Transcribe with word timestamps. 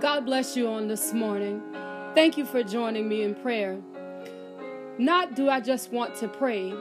God 0.00 0.24
bless 0.24 0.56
you 0.56 0.66
on 0.66 0.88
this 0.88 1.12
morning. 1.12 1.60
Thank 2.14 2.38
you 2.38 2.46
for 2.46 2.62
joining 2.62 3.06
me 3.06 3.22
in 3.22 3.34
prayer. 3.34 3.78
Not 4.96 5.34
do 5.34 5.50
I 5.50 5.60
just 5.60 5.92
want 5.92 6.14
to 6.16 6.28
pray 6.28 6.72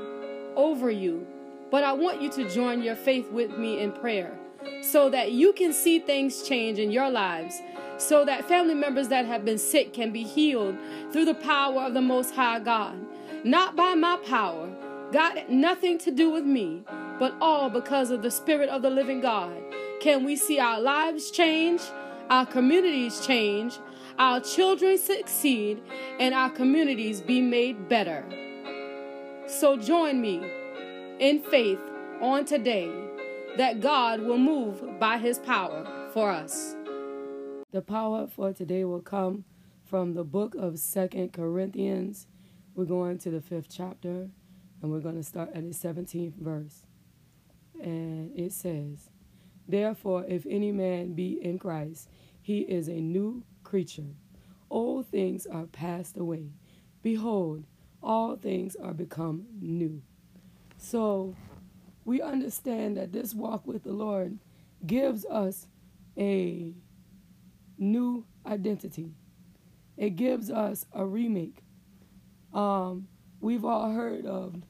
over 0.56 0.90
you, 0.90 1.28
but 1.70 1.84
I 1.84 1.92
want 1.92 2.22
you 2.22 2.32
to 2.32 2.50
join 2.50 2.82
your 2.82 2.96
faith 2.96 3.30
with 3.30 3.58
me 3.58 3.82
in 3.82 3.92
prayer 3.92 4.40
so 4.82 5.10
that 5.10 5.34
you 5.34 5.52
can 5.52 5.74
see 5.74 6.00
things 6.00 6.44
change 6.44 6.80
in 6.80 6.92
your 6.92 7.10
lives, 7.10 7.62
so 7.98 8.24
that 8.24 8.48
family 8.48 8.74
members 8.74 9.10
that 9.10 9.26
have 9.26 9.44
been 9.44 9.58
sick 9.58 9.94
can 9.94 10.14
be 10.14 10.24
healed 10.24 10.78
through 11.12 11.26
the 11.26 11.36
power 11.36 11.82
of 11.82 11.94
the 11.94 12.02
Most 12.02 12.34
High 12.34 12.60
God. 12.60 12.98
Not 13.44 13.76
by 13.76 13.96
my 13.96 14.16
power, 14.26 14.70
God, 15.12 15.44
nothing 15.50 15.98
to 16.00 16.12
do 16.12 16.30
with 16.30 16.46
me, 16.46 16.84
but 17.20 17.36
all 17.42 17.70
because 17.70 18.12
of 18.12 18.22
the 18.22 18.32
Spirit 18.32 18.70
of 18.70 18.82
the 18.82 18.90
living 18.90 19.20
God. 19.20 19.62
Can 20.00 20.24
we 20.24 20.38
see 20.38 20.58
our 20.58 20.80
lives 20.80 21.32
change, 21.32 21.82
our 22.30 22.46
communities 22.46 23.26
change, 23.26 23.80
our 24.18 24.40
children 24.40 24.98
succeed, 24.98 25.82
and 26.20 26.34
our 26.34 26.50
communities 26.50 27.22
be 27.22 27.42
made 27.42 27.90
better? 27.90 28.24
So 29.48 29.78
join 29.78 30.22
me 30.22 30.42
in 31.20 31.42
faith 31.42 31.80
on 32.22 32.46
today 32.46 32.92
that 33.58 33.82
God 33.82 34.22
will 34.22 34.38
move 34.38 35.00
by 35.00 35.18
his 35.18 35.40
power 35.40 36.10
for 36.14 36.30
us. 36.30 36.76
The 37.72 37.82
power 37.82 38.28
for 38.28 38.54
today 38.54 38.86
will 38.86 39.02
come 39.02 39.44
from 39.86 40.14
the 40.14 40.24
book 40.24 40.56
of 40.56 40.80
Second 40.80 41.34
Corinthians. 41.34 42.28
We're 42.76 42.86
going 42.86 43.18
to 43.20 43.32
the 43.32 43.42
fifth 43.42 43.68
chapter 43.70 44.30
and 44.82 44.92
we're 44.92 45.02
going 45.02 45.16
to 45.16 45.24
start 45.24 45.50
at 45.54 45.64
the 45.64 45.76
17th 45.76 46.36
verse. 46.36 46.84
And 47.82 48.38
it 48.38 48.54
says, 48.54 49.10
Therefore, 49.70 50.26
if 50.28 50.48
any 50.50 50.72
man 50.72 51.14
be 51.14 51.40
in 51.40 51.60
Christ, 51.60 52.10
he 52.42 52.62
is 52.62 52.88
a 52.88 52.94
new 53.00 53.44
creature. 53.64 54.16
Old 54.72 55.06
things 55.06 55.46
are 55.46 55.68
passed 55.68 56.18
away. 56.18 56.50
Behold, 57.04 57.66
all 58.02 58.36
things 58.36 58.76
are 58.76 58.96
become 58.96 59.46
new. 59.62 60.02
So 60.78 61.36
we 62.04 62.20
understand 62.20 62.98
that 62.98 63.12
this 63.12 63.36
walk 63.36 63.68
with 63.68 63.84
the 63.84 63.92
Lord 63.92 64.40
gives 64.88 65.24
us 65.26 65.68
a 66.18 66.74
new 67.78 68.26
identity. 68.48 69.14
It 69.98 70.16
gives 70.16 70.50
us 70.50 70.88
a 70.94 71.06
remake. 71.06 71.64
Um, 72.56 73.08
we've 73.40 73.66
all 73.66 73.92
heard 73.92 74.26
of 74.26 74.64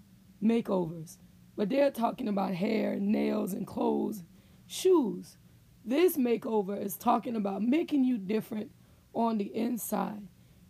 makeovers, 0.43 1.19
but 1.55 1.69
they're 1.69 1.91
talking 1.91 2.27
about 2.27 2.53
hair, 2.53 2.97
nails, 2.99 3.53
and 3.53 3.65
clothes, 3.65 4.23
shoes. 4.69 5.37
This 5.83 6.15
makeover 6.15 6.79
is 6.79 6.95
talking 6.95 7.35
about 7.35 7.63
making 7.63 8.03
you 8.03 8.17
different 8.17 8.71
on 9.13 9.39
the 9.39 9.53
inside, 9.55 10.27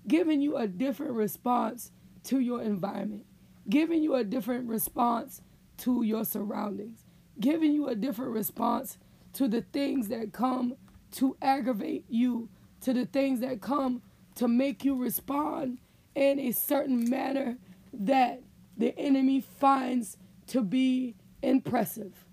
giving 0.07 0.39
you 0.39 0.55
a 0.55 0.67
different 0.67 1.11
response 1.11 1.91
to 2.23 2.39
your 2.39 2.61
environment, 2.61 3.25
giving 3.69 4.01
you 4.01 4.15
a 4.15 4.23
different 4.23 4.67
response 4.67 5.41
to 5.77 6.01
your 6.03 6.23
surroundings, 6.23 7.03
giving 7.39 7.73
you 7.73 7.87
a 7.87 7.95
different 7.95 8.31
response 8.31 8.97
to 9.33 9.47
the 9.47 9.61
things 9.61 10.07
that 10.07 10.31
come 10.31 10.75
to 11.11 11.35
aggravate 11.41 12.05
you, 12.07 12.47
to 12.81 12.93
the 12.93 13.05
things 13.05 13.41
that 13.41 13.61
come 13.61 14.01
to 14.35 14.47
make 14.47 14.85
you 14.85 14.95
respond 14.95 15.77
in 16.15 16.39
a 16.39 16.51
certain 16.51 17.09
manner 17.09 17.57
that 17.91 18.41
the 18.77 18.97
enemy 18.97 19.41
finds 19.41 20.17
to 20.47 20.61
be 20.61 21.15
impressive. 21.41 22.25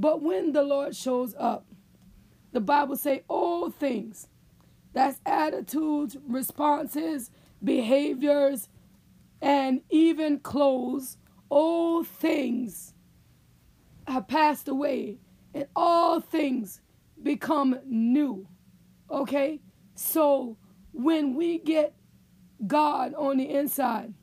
But 0.00 0.22
when 0.22 0.52
the 0.52 0.62
Lord 0.62 0.96
shows 0.96 1.34
up, 1.38 1.66
the 2.52 2.60
Bible 2.60 2.96
say 2.96 3.22
all 3.28 3.68
things. 3.68 4.28
That's 4.94 5.20
attitudes, 5.26 6.16
responses, 6.26 7.30
behaviors, 7.62 8.70
and 9.42 9.82
even 9.90 10.38
clothes. 10.38 11.18
All 11.50 12.02
things 12.02 12.94
have 14.08 14.26
passed 14.26 14.68
away, 14.68 15.18
and 15.52 15.66
all 15.76 16.18
things 16.18 16.80
become 17.22 17.78
new. 17.84 18.46
Okay? 19.10 19.60
So 19.96 20.56
when 20.92 21.34
we 21.34 21.58
get 21.58 21.94
God 22.66 23.12
on 23.12 23.36
the 23.36 23.50
inside, 23.50 24.14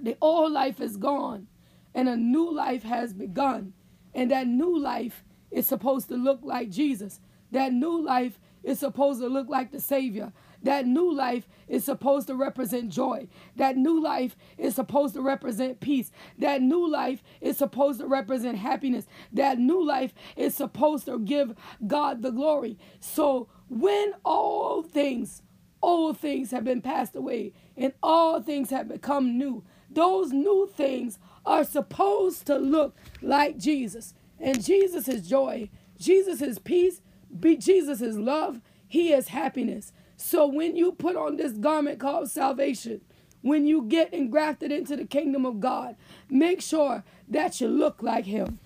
the 0.00 0.16
old 0.22 0.52
life 0.52 0.80
is 0.80 0.96
gone 0.96 1.46
and 1.94 2.08
a 2.08 2.16
new 2.16 2.50
life 2.50 2.84
has 2.84 3.12
begun. 3.12 3.74
And 4.14 4.30
that 4.30 4.46
new 4.46 4.78
life 4.78 5.24
is 5.50 5.66
supposed 5.66 6.08
to 6.08 6.16
look 6.16 6.40
like 6.42 6.70
Jesus. 6.70 7.20
That 7.50 7.72
new 7.72 8.02
life 8.02 8.38
is 8.62 8.78
supposed 8.78 9.20
to 9.20 9.28
look 9.28 9.48
like 9.48 9.70
the 9.70 9.80
Savior. 9.80 10.32
That 10.62 10.86
new 10.86 11.14
life 11.14 11.48
is 11.68 11.84
supposed 11.84 12.26
to 12.26 12.34
represent 12.34 12.90
joy. 12.90 13.28
That 13.56 13.76
new 13.76 14.00
life 14.02 14.36
is 14.56 14.74
supposed 14.74 15.14
to 15.14 15.22
represent 15.22 15.80
peace. 15.80 16.10
That 16.38 16.60
new 16.60 16.90
life 16.90 17.22
is 17.40 17.56
supposed 17.56 18.00
to 18.00 18.06
represent 18.06 18.58
happiness. 18.58 19.06
That 19.32 19.58
new 19.58 19.84
life 19.84 20.12
is 20.36 20.54
supposed 20.54 21.06
to 21.06 21.18
give 21.20 21.54
God 21.86 22.22
the 22.22 22.30
glory. 22.30 22.78
So 23.00 23.48
when 23.68 24.14
all 24.24 24.82
things, 24.82 25.42
all 25.80 26.12
things 26.12 26.50
have 26.50 26.64
been 26.64 26.82
passed 26.82 27.14
away 27.14 27.52
and 27.76 27.92
all 28.02 28.42
things 28.42 28.70
have 28.70 28.88
become 28.88 29.38
new, 29.38 29.64
those 29.90 30.32
new 30.32 30.68
things 30.74 31.18
are 31.48 31.64
supposed 31.64 32.46
to 32.46 32.56
look 32.56 32.94
like 33.22 33.58
Jesus. 33.58 34.14
And 34.38 34.62
Jesus 34.62 35.08
is 35.08 35.28
joy. 35.28 35.70
Jesus 35.98 36.42
is 36.42 36.58
peace. 36.58 37.00
be 37.40 37.56
Jesus 37.56 38.00
is 38.00 38.18
love. 38.18 38.60
He 38.86 39.12
is 39.12 39.28
happiness. 39.28 39.92
So 40.16 40.46
when 40.46 40.76
you 40.76 40.92
put 40.92 41.16
on 41.16 41.36
this 41.36 41.52
garment 41.52 41.98
called 41.98 42.30
salvation, 42.30 43.00
when 43.40 43.66
you 43.66 43.82
get 43.82 44.12
engrafted 44.12 44.70
into 44.70 44.96
the 44.96 45.04
kingdom 45.04 45.46
of 45.46 45.60
God, 45.60 45.96
make 46.28 46.60
sure 46.60 47.04
that 47.28 47.60
you 47.60 47.68
look 47.68 48.02
like 48.02 48.26
Him. 48.26 48.58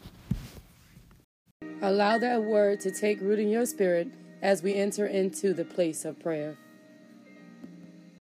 Allow 1.81 2.19
that 2.19 2.43
word 2.43 2.81
to 2.81 2.91
take 2.91 3.20
root 3.20 3.38
in 3.38 3.49
your 3.49 3.66
spirit 3.66 4.09
as 4.41 4.62
we 4.62 4.75
enter 4.75 5.06
into 5.06 5.53
the 5.53 5.64
place 5.64 6.04
of 6.04 6.19
prayer. 6.19 6.56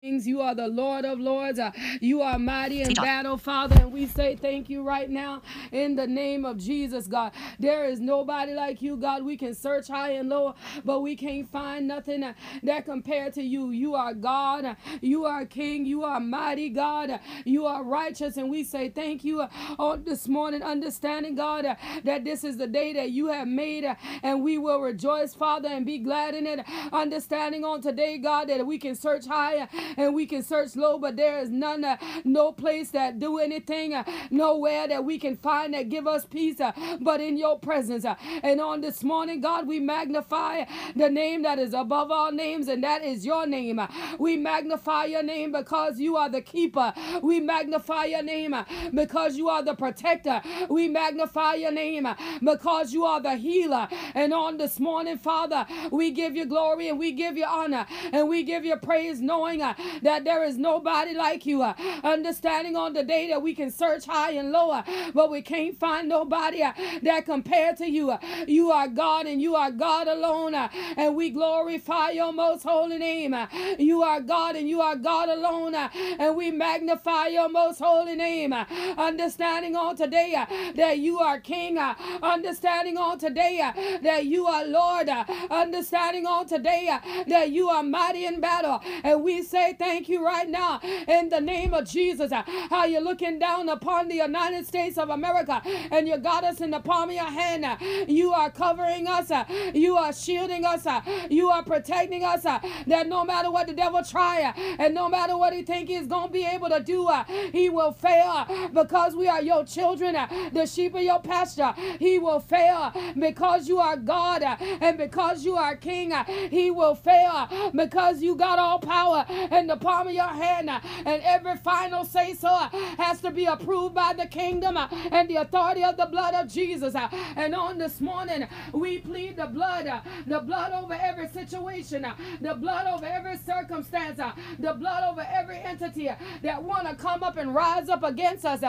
You 0.04 0.42
are 0.42 0.56
the 0.56 0.68
Lord 0.68 1.06
of 1.06 1.20
Lords. 1.20 1.60
Uh, 1.60 1.70
you 2.00 2.24
are 2.24 2.40
mighty 2.40 2.82
in 2.82 2.92
battle, 2.96 3.38
Father. 3.38 3.76
And 3.82 3.94
we 3.94 4.08
say 4.08 4.36
thank 4.36 4.68
you 4.68 4.82
right 4.82 5.08
now 5.08 5.44
in 5.72 5.96
the 5.96 6.08
name 6.08 6.44
of 6.44 6.58
Jesus, 6.58 7.06
God. 7.06 7.34
There 7.60 7.86
is 7.86 8.00
nobody 8.00 8.56
like 8.56 8.82
you, 8.82 8.98
God. 8.98 9.22
We 9.22 9.38
can 9.38 9.54
search 9.54 9.90
high 9.90 10.14
and 10.14 10.28
low, 10.28 10.56
but 10.84 11.02
we 11.02 11.16
can't 11.16 11.48
find 11.52 11.88
nothing 11.88 12.24
uh, 12.24 12.34
that 12.64 12.86
compared 12.86 13.36
to 13.36 13.44
you. 13.44 13.70
You 13.70 13.94
are 13.94 14.16
God. 14.16 14.66
Uh, 14.66 14.76
you 15.02 15.26
are 15.26 15.46
King. 15.46 15.86
You 15.86 16.04
are 16.04 16.20
mighty, 16.20 16.70
God. 16.70 17.12
Uh, 17.12 17.18
you 17.46 17.68
are 17.68 17.84
righteous. 17.84 18.38
And 18.38 18.50
we 18.50 18.64
say 18.64 18.90
thank 18.90 19.24
you 19.24 19.42
uh, 19.42 19.50
on 19.78 20.04
this 20.04 20.28
morning, 20.28 20.64
understanding, 20.64 21.36
God, 21.36 21.64
uh, 21.64 21.76
that 22.06 22.26
this 22.26 22.44
is 22.44 22.58
the 22.58 22.66
day 22.66 22.92
that 22.94 23.12
you 23.12 23.28
have 23.28 23.48
made, 23.48 23.86
and 24.24 24.42
we 24.42 24.58
will 24.58 24.82
rejoice, 24.82 25.36
Father, 25.36 25.70
and 25.70 25.86
be 25.86 26.00
glad 26.00 26.34
in 26.34 26.48
it. 26.48 26.66
Understanding 26.92 27.64
on 27.64 27.84
today, 27.84 28.18
God, 28.18 28.50
that 28.50 28.66
we 28.66 28.80
can 28.80 28.96
search 28.96 29.28
high 29.28 29.68
and 29.98 30.14
we 30.14 30.26
can 30.26 30.44
search 30.44 30.76
low, 30.76 30.98
but 30.98 31.16
there 31.16 31.40
is 31.40 31.50
none, 31.50 31.84
uh, 31.84 31.98
no 32.24 32.52
place 32.52 32.90
that 32.92 33.20
do 33.20 33.40
anything, 33.40 33.94
uh, 33.94 34.04
nowhere 34.30 34.88
that 34.88 35.04
we 35.04 35.18
can 35.20 35.36
find 35.36 35.74
that 35.74 35.90
give 35.90 36.08
us 36.08 36.26
peace, 36.26 36.60
uh, 36.60 36.72
but 37.02 37.22
in 37.22 37.38
your 37.38 37.60
presence. 37.60 38.06
Uh, 38.06 38.16
and 38.44 38.62
on 38.62 38.82
this 38.82 39.04
morning, 39.04 39.42
God, 39.42 39.68
we 39.68 39.80
magnify 39.80 40.66
the 40.96 41.10
name 41.10 41.44
that 41.44 41.60
is 41.60 41.74
above 41.74 42.12
all 42.12 42.32
names, 42.32 42.68
and 42.68 42.84
that 42.84 43.04
is 43.04 43.26
your 43.26 43.46
name. 43.46 43.80
Uh, 43.80 43.88
we 44.20 44.38
magnify 44.38 45.06
your 45.06 45.24
name 45.24 45.52
because 45.52 46.00
you 46.00 46.16
are 46.18 46.30
the 46.30 46.42
keeper. 46.42 46.94
We 47.22 47.40
magnify 47.40 48.06
your 48.06 48.24
name 48.24 48.54
uh, 48.54 48.66
because 48.94 49.38
you 49.38 49.50
are 49.50 49.64
the 49.64 49.76
protector. 49.76 50.42
We 50.70 50.88
magnify 50.88 51.56
your 51.56 51.72
name 51.72 52.08
because 52.44 52.94
you 52.94 53.06
are 53.06 53.22
the 53.22 53.36
healer. 53.36 53.88
And 54.16 54.34
on 54.34 54.58
this 54.58 54.80
morning, 54.80 55.18
Father, 55.18 55.66
we 55.92 56.12
give 56.12 56.36
you 56.36 56.46
glory 56.46 56.90
and 56.90 57.00
we 57.00 57.12
give 57.12 57.38
you 57.38 57.46
honor 57.46 57.86
and 58.12 58.30
we 58.30 58.44
give 58.44 58.66
you 58.66 58.76
praise, 58.78 59.22
knowing 59.22 59.62
that 60.02 60.24
there 60.24 60.44
is 60.44 60.58
nobody 60.58 61.14
like 61.14 61.46
you. 61.46 61.62
Uh, 61.62 61.74
understanding 62.04 62.76
on 62.76 62.94
the 62.94 63.04
day 63.04 63.28
that 63.30 63.42
we 63.42 63.54
can 63.54 63.72
search 63.72 64.06
high 64.06 64.32
and 64.32 64.52
low, 64.52 64.72
uh, 64.72 64.84
but 65.14 65.30
we 65.32 65.42
can't 65.42 65.78
find 65.80 66.08
nobody 66.10 66.64
uh, 66.64 66.74
that 67.02 67.26
compared 67.26 67.78
to 67.78 67.90
you. 67.90 68.12
Uh. 68.12 68.18
You 68.48 68.72
are 68.72 68.88
God 68.88 69.26
and 69.26 69.42
you 69.42 69.56
are 69.56 69.72
God 69.72 70.08
alone, 70.08 70.56
uh, 70.56 70.70
and 70.98 71.16
we 71.16 71.30
glorify 71.30 72.12
your 72.12 72.34
most 72.34 72.64
holy 72.64 72.98
name. 72.98 73.34
Uh. 73.34 73.48
You 73.80 74.04
are 74.04 74.22
God 74.22 74.56
and 74.56 74.68
you 74.70 74.82
are 74.82 74.96
God 74.96 75.30
alone, 75.30 75.76
and 75.76 76.36
we 76.36 76.52
magnify 76.52 77.28
your 77.28 77.50
most 77.50 77.80
holy 77.80 78.16
name. 78.16 78.54
Understanding 78.54 79.76
on 79.76 79.96
today 79.96 80.36
that 80.76 81.00
you 81.00 81.20
are 81.20 81.40
King, 81.40 81.78
understanding 81.78 82.98
on 82.98 83.18
today 83.20 83.72
that 84.02 84.26
you 84.26 84.46
are 84.48 84.66
Lord, 84.66 85.10
understanding 85.50 86.26
on 86.26 86.48
today 86.48 86.98
that 87.28 87.50
you 87.52 87.70
are 87.70 87.84
mighty 87.84 88.26
in 88.26 88.40
battle, 88.40 88.82
and 89.04 89.24
we 89.24 89.42
say 89.44 89.71
say 89.72 89.78
thank 89.78 90.10
you 90.10 90.24
right 90.26 90.50
now 90.50 90.80
in 91.08 91.30
the 91.30 91.40
name 91.40 91.74
of 91.74 91.88
Jesus. 91.88 92.32
How 92.70 92.86
you're 92.86 93.02
looking 93.02 93.40
down 93.40 93.70
upon 93.70 94.08
the 94.08 94.16
United 94.16 94.66
States 94.68 94.98
of 94.98 95.10
America 95.10 95.62
and 95.92 96.08
you 96.08 96.18
got 96.18 96.44
us 96.44 96.62
in 96.62 96.72
the 96.72 96.80
palm 96.80 97.10
of 97.10 97.16
your 97.16 97.26
hand. 97.26 97.66
You 98.10 98.34
are 98.34 98.50
covering 98.50 99.08
us. 99.08 99.32
You 99.74 99.98
are 99.98 100.14
shielding 100.14 100.66
us. 100.66 100.86
You 101.30 101.50
are 101.50 101.64
protecting 101.64 102.24
us. 102.24 102.44
That 102.44 103.08
no 103.08 103.24
matter 103.24 103.52
what 103.52 103.68
the 103.68 103.74
devil 103.74 104.04
try 104.04 104.54
and 104.80 104.94
no 104.94 105.10
matter 105.10 105.38
what 105.38 105.54
he 105.54 105.64
think 105.64 105.90
he's 105.90 106.08
going 106.08 106.28
to 106.28 106.34
be 106.34 106.46
able 106.46 106.70
to 106.70 106.82
do, 106.82 107.10
he 107.52 107.70
will 107.70 107.92
fail 107.92 108.70
because 108.74 109.16
we 109.16 109.28
are 109.28 109.42
your 109.42 109.66
children, 109.66 110.16
the 110.52 110.66
sheep 110.66 110.96
of 110.96 111.02
your 111.02 111.20
pasture. 111.20 111.74
He 112.00 112.20
will 112.20 112.40
fail 112.40 112.94
because 113.18 113.68
you 113.68 113.80
are 113.80 113.98
God 113.98 114.44
and 114.44 114.98
because 114.98 115.46
you 115.46 115.56
are 115.56 115.76
King. 115.76 116.14
He 116.50 116.72
will 116.72 116.96
fail 116.96 117.72
because 117.74 118.22
you 118.22 118.36
got 118.36 118.60
all 118.60 118.80
power 118.80 119.26
in 119.62 119.68
the 119.68 119.78
palm 119.78 120.08
of 120.08 120.14
your 120.14 120.24
hand 120.24 120.70
uh, 120.70 120.80
and 121.06 121.22
every 121.24 121.56
final 121.58 122.04
say 122.04 122.34
so 122.34 122.48
uh, 122.48 122.68
has 122.98 123.22
to 123.22 123.30
be 123.30 123.46
approved 123.46 123.94
by 123.94 124.12
the 124.12 124.26
kingdom 124.26 124.76
uh, 124.76 124.88
and 125.12 125.30
the 125.30 125.36
authority 125.36 125.84
of 125.84 125.96
the 125.98 126.08
blood 126.08 126.34
of 126.34 126.52
Jesus. 126.52 126.96
And 127.36 127.54
on 127.54 127.78
this 127.78 128.02
morning, 128.02 128.48
we 128.74 128.98
plead 128.98 129.38
the 129.38 129.46
blood, 129.46 129.88
the 130.26 130.40
blood 130.40 130.74
over 130.74 130.94
every 130.94 131.28
situation, 131.28 132.06
the 132.42 132.56
blood 132.56 132.88
over 132.88 133.06
every 133.06 133.38
circumstance, 133.38 134.20
the 134.58 134.74
blood 134.74 135.04
over 135.10 135.26
every 135.32 135.60
entity 135.60 136.10
that 136.42 136.64
want 136.64 136.88
to 136.88 136.96
come 136.96 137.22
up 137.22 137.38
and 137.38 137.54
rise 137.54 137.88
up 137.88 138.04
against 138.04 138.46
us. 138.46 138.64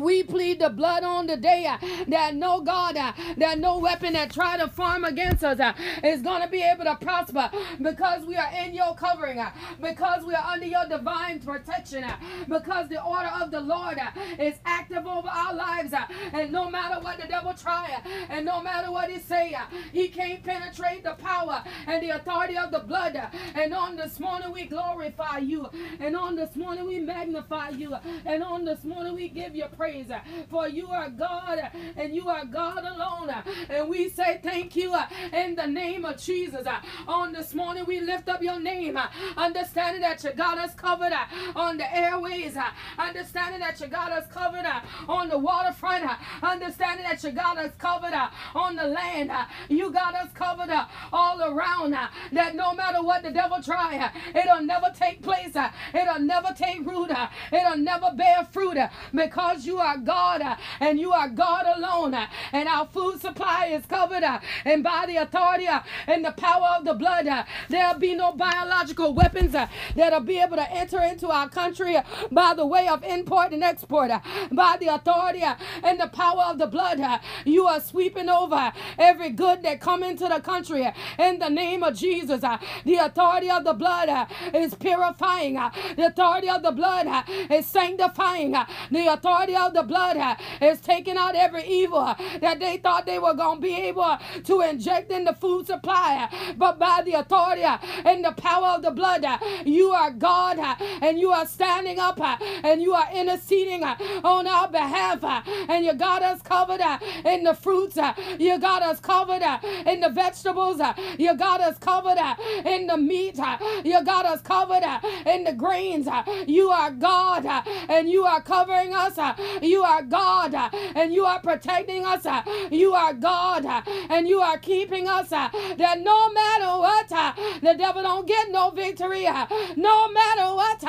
We 0.00 0.22
plead 0.22 0.60
the 0.60 0.70
blood 0.70 1.04
on 1.04 1.26
the 1.26 1.36
day 1.36 1.66
uh, 1.66 1.78
that 2.08 2.34
no 2.34 2.60
God, 2.60 2.96
uh, 2.96 3.12
that 3.36 3.58
no 3.58 3.78
weapon 3.78 4.14
that 4.14 4.32
try 4.32 4.56
to 4.56 4.68
farm 4.68 5.04
against 5.04 5.44
us 5.44 5.60
uh, 5.60 5.72
is 6.02 6.22
going 6.22 6.42
to 6.42 6.48
be 6.48 6.62
able 6.62 6.84
to 6.84 6.96
prosper 6.96 7.50
because 7.80 8.24
we 8.24 8.36
are 8.36 8.50
in 8.64 8.74
your 8.74 8.94
covering, 8.94 9.38
uh, 9.38 9.50
because 9.80 10.24
we 10.24 10.34
are 10.34 10.44
under 10.44 10.66
your 10.66 10.86
divine 10.88 11.40
protection, 11.40 12.04
uh, 12.04 12.16
because 12.48 12.88
the 12.88 13.02
order 13.02 13.30
of 13.40 13.50
the 13.50 13.60
Lord 13.60 13.98
uh, 13.98 14.10
is 14.38 14.54
active 14.64 15.06
over 15.06 15.28
our 15.28 15.54
lives. 15.54 15.92
and 16.32 16.52
no 16.52 16.70
matter 16.70 17.00
what 17.00 17.20
the 17.20 17.26
devil 17.26 17.52
try, 17.54 18.00
and 18.30 18.46
no 18.46 18.62
matter 18.62 18.90
what 18.90 19.10
he 19.10 19.18
say, 19.18 19.56
he 19.92 20.08
can't 20.08 20.42
penetrate 20.42 21.04
the 21.04 21.14
power 21.14 21.62
and 21.86 22.02
the 22.02 22.10
authority 22.10 22.56
of 22.56 22.70
the 22.70 22.80
blood. 22.80 23.20
and 23.54 23.74
on 23.74 23.96
this 23.96 24.18
morning 24.18 24.50
we 24.52 24.64
glorify 24.64 25.38
you, 25.38 25.68
and 26.00 26.16
on 26.16 26.34
this 26.36 26.56
morning 26.56 26.86
we 26.86 26.98
magnify 26.98 27.68
you, 27.70 27.94
and 28.24 28.42
on 28.42 28.64
this 28.64 28.84
morning 28.84 29.14
we 29.14 29.28
give 29.28 29.54
you 29.54 29.66
praise. 29.76 29.81
Uh, 29.82 30.20
For 30.48 30.68
you 30.68 30.86
are 30.88 31.10
God 31.10 31.58
and 31.96 32.14
you 32.14 32.28
are 32.28 32.44
God 32.44 32.84
alone. 32.84 33.30
And 33.68 33.88
we 33.88 34.08
say 34.08 34.38
thank 34.42 34.76
you 34.76 34.94
in 35.32 35.56
the 35.56 35.66
name 35.66 36.04
of 36.04 36.18
Jesus. 36.18 36.66
On 37.08 37.32
this 37.32 37.52
morning, 37.52 37.84
we 37.86 38.00
lift 38.00 38.28
up 38.28 38.42
your 38.42 38.60
name, 38.60 38.96
understanding 39.36 40.02
that 40.02 40.22
you 40.22 40.32
got 40.32 40.56
us 40.58 40.74
covered 40.74 41.12
on 41.56 41.78
the 41.78 41.96
airways, 41.96 42.56
understanding 42.96 43.60
that 43.60 43.80
you 43.80 43.88
got 43.88 44.12
us 44.12 44.26
covered 44.28 44.66
on 45.08 45.28
the 45.28 45.38
waterfront, 45.38 46.04
understanding 46.42 47.04
that 47.04 47.22
you 47.24 47.32
got 47.32 47.58
us 47.58 47.72
covered 47.78 48.14
on 48.54 48.76
the 48.76 48.84
land. 48.84 49.32
You 49.68 49.90
got 49.90 50.14
us 50.14 50.30
covered 50.32 50.70
all 51.12 51.42
around. 51.42 51.96
That 52.32 52.54
no 52.54 52.72
matter 52.74 53.02
what 53.02 53.22
the 53.24 53.32
devil 53.32 53.60
try, 53.60 54.10
it'll 54.34 54.62
never 54.64 54.92
take 54.94 55.22
place. 55.22 55.56
It'll 55.92 56.20
never 56.20 56.54
take 56.56 56.86
root. 56.86 57.10
It'll 57.52 57.76
never 57.76 58.12
bear 58.14 58.44
fruit 58.52 58.78
because 59.12 59.66
you 59.66 59.71
are 59.78 59.98
God 59.98 60.40
uh, 60.42 60.56
and 60.80 60.98
you 60.98 61.12
are 61.12 61.28
God 61.28 61.66
alone. 61.76 62.14
uh, 62.14 62.26
And 62.52 62.68
our 62.68 62.86
food 62.86 63.20
supply 63.20 63.66
is 63.66 63.86
covered 63.86 64.22
uh, 64.22 64.40
and 64.64 64.82
by 64.82 65.04
the 65.06 65.16
authority 65.16 65.66
uh, 65.68 65.80
and 66.06 66.24
the 66.24 66.32
power 66.32 66.68
of 66.78 66.84
the 66.84 66.94
blood, 66.94 67.26
uh, 67.26 67.44
there'll 67.68 67.98
be 67.98 68.14
no 68.14 68.32
biological 68.32 69.14
weapons 69.14 69.54
uh, 69.54 69.66
that'll 69.96 70.20
be 70.20 70.38
able 70.38 70.56
to 70.56 70.70
enter 70.72 71.00
into 71.02 71.28
our 71.28 71.48
country 71.48 71.96
by 72.30 72.54
the 72.54 72.66
way 72.66 72.88
of 72.88 73.02
import 73.04 73.52
and 73.52 73.62
export. 73.64 74.10
By 74.52 74.76
the 74.80 74.88
authority 74.88 75.42
and 75.42 76.00
the 76.00 76.08
power 76.08 76.42
of 76.50 76.58
the 76.58 76.66
blood, 76.66 77.00
you 77.44 77.66
are 77.66 77.80
sweeping 77.80 78.28
over 78.28 78.72
every 78.98 79.30
good 79.30 79.62
that 79.62 79.80
come 79.80 80.02
into 80.02 80.28
the 80.28 80.40
country 80.40 80.88
in 81.18 81.38
the 81.38 81.48
name 81.48 81.82
of 81.82 81.94
Jesus. 81.96 82.40
The 82.40 82.96
authority 82.96 83.50
of 83.50 83.64
the 83.64 83.72
blood 83.74 84.28
is 84.54 84.74
purifying. 84.74 85.54
The 85.54 86.06
authority 86.06 86.48
of 86.48 86.62
the 86.62 86.72
blood 86.72 87.24
is 87.50 87.66
sanctifying. 87.66 88.52
The 88.90 89.06
authority 89.12 89.51
of 89.56 89.74
the 89.74 89.82
blood 89.82 90.16
is 90.60 90.80
taking 90.80 91.16
out 91.16 91.34
every 91.34 91.64
evil 91.64 92.14
that 92.40 92.58
they 92.60 92.76
thought 92.76 93.06
they 93.06 93.18
were 93.18 93.34
going 93.34 93.58
to 93.58 93.62
be 93.62 93.76
able 93.76 94.18
to 94.44 94.60
inject 94.60 95.10
in 95.10 95.24
the 95.24 95.34
food 95.34 95.66
supply. 95.66 96.28
But 96.56 96.78
by 96.78 97.02
the 97.04 97.14
authority 97.14 97.62
and 97.62 98.24
the 98.24 98.32
power 98.32 98.68
of 98.68 98.82
the 98.82 98.90
blood, 98.90 99.24
you 99.64 99.90
are 99.90 100.10
God 100.10 100.58
and 101.02 101.18
you 101.18 101.30
are 101.30 101.46
standing 101.46 101.98
up 101.98 102.20
and 102.20 102.82
you 102.82 102.94
are 102.94 103.08
interceding 103.14 103.82
on 103.82 104.46
our 104.46 104.68
behalf. 104.68 105.24
And 105.68 105.84
you 105.84 105.94
got 105.94 106.22
us 106.22 106.42
covered 106.42 106.80
in 107.24 107.44
the 107.44 107.54
fruits. 107.54 107.96
You 108.38 108.58
got 108.58 108.82
us 108.82 109.00
covered 109.00 109.42
in 109.86 110.00
the 110.00 110.10
vegetables. 110.10 110.80
You 111.18 111.36
got 111.36 111.60
us 111.60 111.78
covered 111.78 112.18
in 112.64 112.86
the 112.86 112.96
meat. 112.96 113.38
You 113.84 114.04
got 114.04 114.26
us 114.26 114.40
covered 114.42 114.84
in 115.26 115.44
the 115.44 115.52
grains. 115.52 116.08
You 116.46 116.70
are 116.70 116.90
God 116.90 117.46
and 117.88 118.08
you 118.08 118.24
are 118.24 118.40
covering 118.42 118.94
us. 118.94 119.16
You 119.62 119.82
are 119.82 120.02
God 120.02 120.54
uh, 120.54 120.70
and 120.94 121.12
you 121.14 121.24
are 121.24 121.40
protecting 121.40 122.04
us. 122.04 122.26
uh, 122.26 122.42
You 122.70 122.94
are 122.94 123.14
God 123.14 123.66
uh, 123.66 123.82
and 124.10 124.28
you 124.28 124.40
are 124.40 124.58
keeping 124.58 125.08
us. 125.08 125.32
Uh, 125.32 125.48
that 125.78 126.00
no 126.00 126.30
matter 126.32 126.66
what, 126.78 127.12
uh, 127.12 127.32
the 127.60 127.74
devil 127.74 128.02
don't 128.02 128.26
get 128.26 128.50
no 128.50 128.70
victory. 128.70 129.26
Uh. 129.26 129.46
No 129.76 130.08
matter 130.12 130.54
what, 130.54 130.82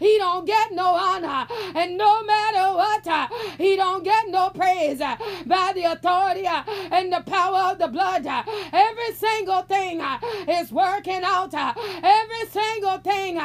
he 0.00 0.18
don't 0.18 0.46
get 0.46 0.72
no 0.72 0.94
honor. 0.94 1.46
And 1.74 1.96
no 1.98 2.22
matter 2.22 2.76
what, 2.76 3.30
he 3.58 3.76
don't 3.76 4.04
get 4.04 4.28
no 4.28 4.50
praise 4.50 4.98
by 4.98 5.72
the 5.74 5.84
authority 5.92 6.46
and 6.46 7.12
the 7.12 7.22
power 7.26 7.72
of 7.72 7.78
the 7.78 7.88
blood. 7.88 8.26
Every 8.72 9.14
single 9.14 9.62
thing 9.62 10.00
is 10.48 10.72
working 10.72 11.22
out. 11.24 11.54
Every 11.54 12.46
single 12.50 12.98
thing 12.98 13.36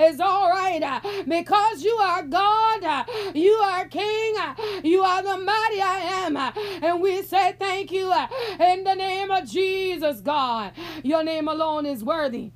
is 0.00 0.20
all 0.20 0.50
right 0.50 1.00
because 1.26 1.82
you 1.82 1.92
are 1.96 2.22
God. 2.22 3.06
You 3.34 3.52
are 3.52 3.86
King. 3.86 4.11
Uh, 4.38 4.54
You 4.84 5.02
are 5.02 5.22
the 5.22 5.36
mighty 5.38 5.80
I 5.80 5.98
am. 6.24 6.36
And 6.36 7.00
we 7.00 7.22
say 7.22 7.54
thank 7.58 7.92
you 7.92 8.12
in 8.60 8.84
the 8.84 8.94
name 8.94 9.30
of 9.30 9.48
Jesus, 9.48 10.20
God. 10.20 10.72
Your 11.02 11.24
name 11.24 11.48
alone 11.48 11.86
is 11.86 12.04
worthy 12.04 12.52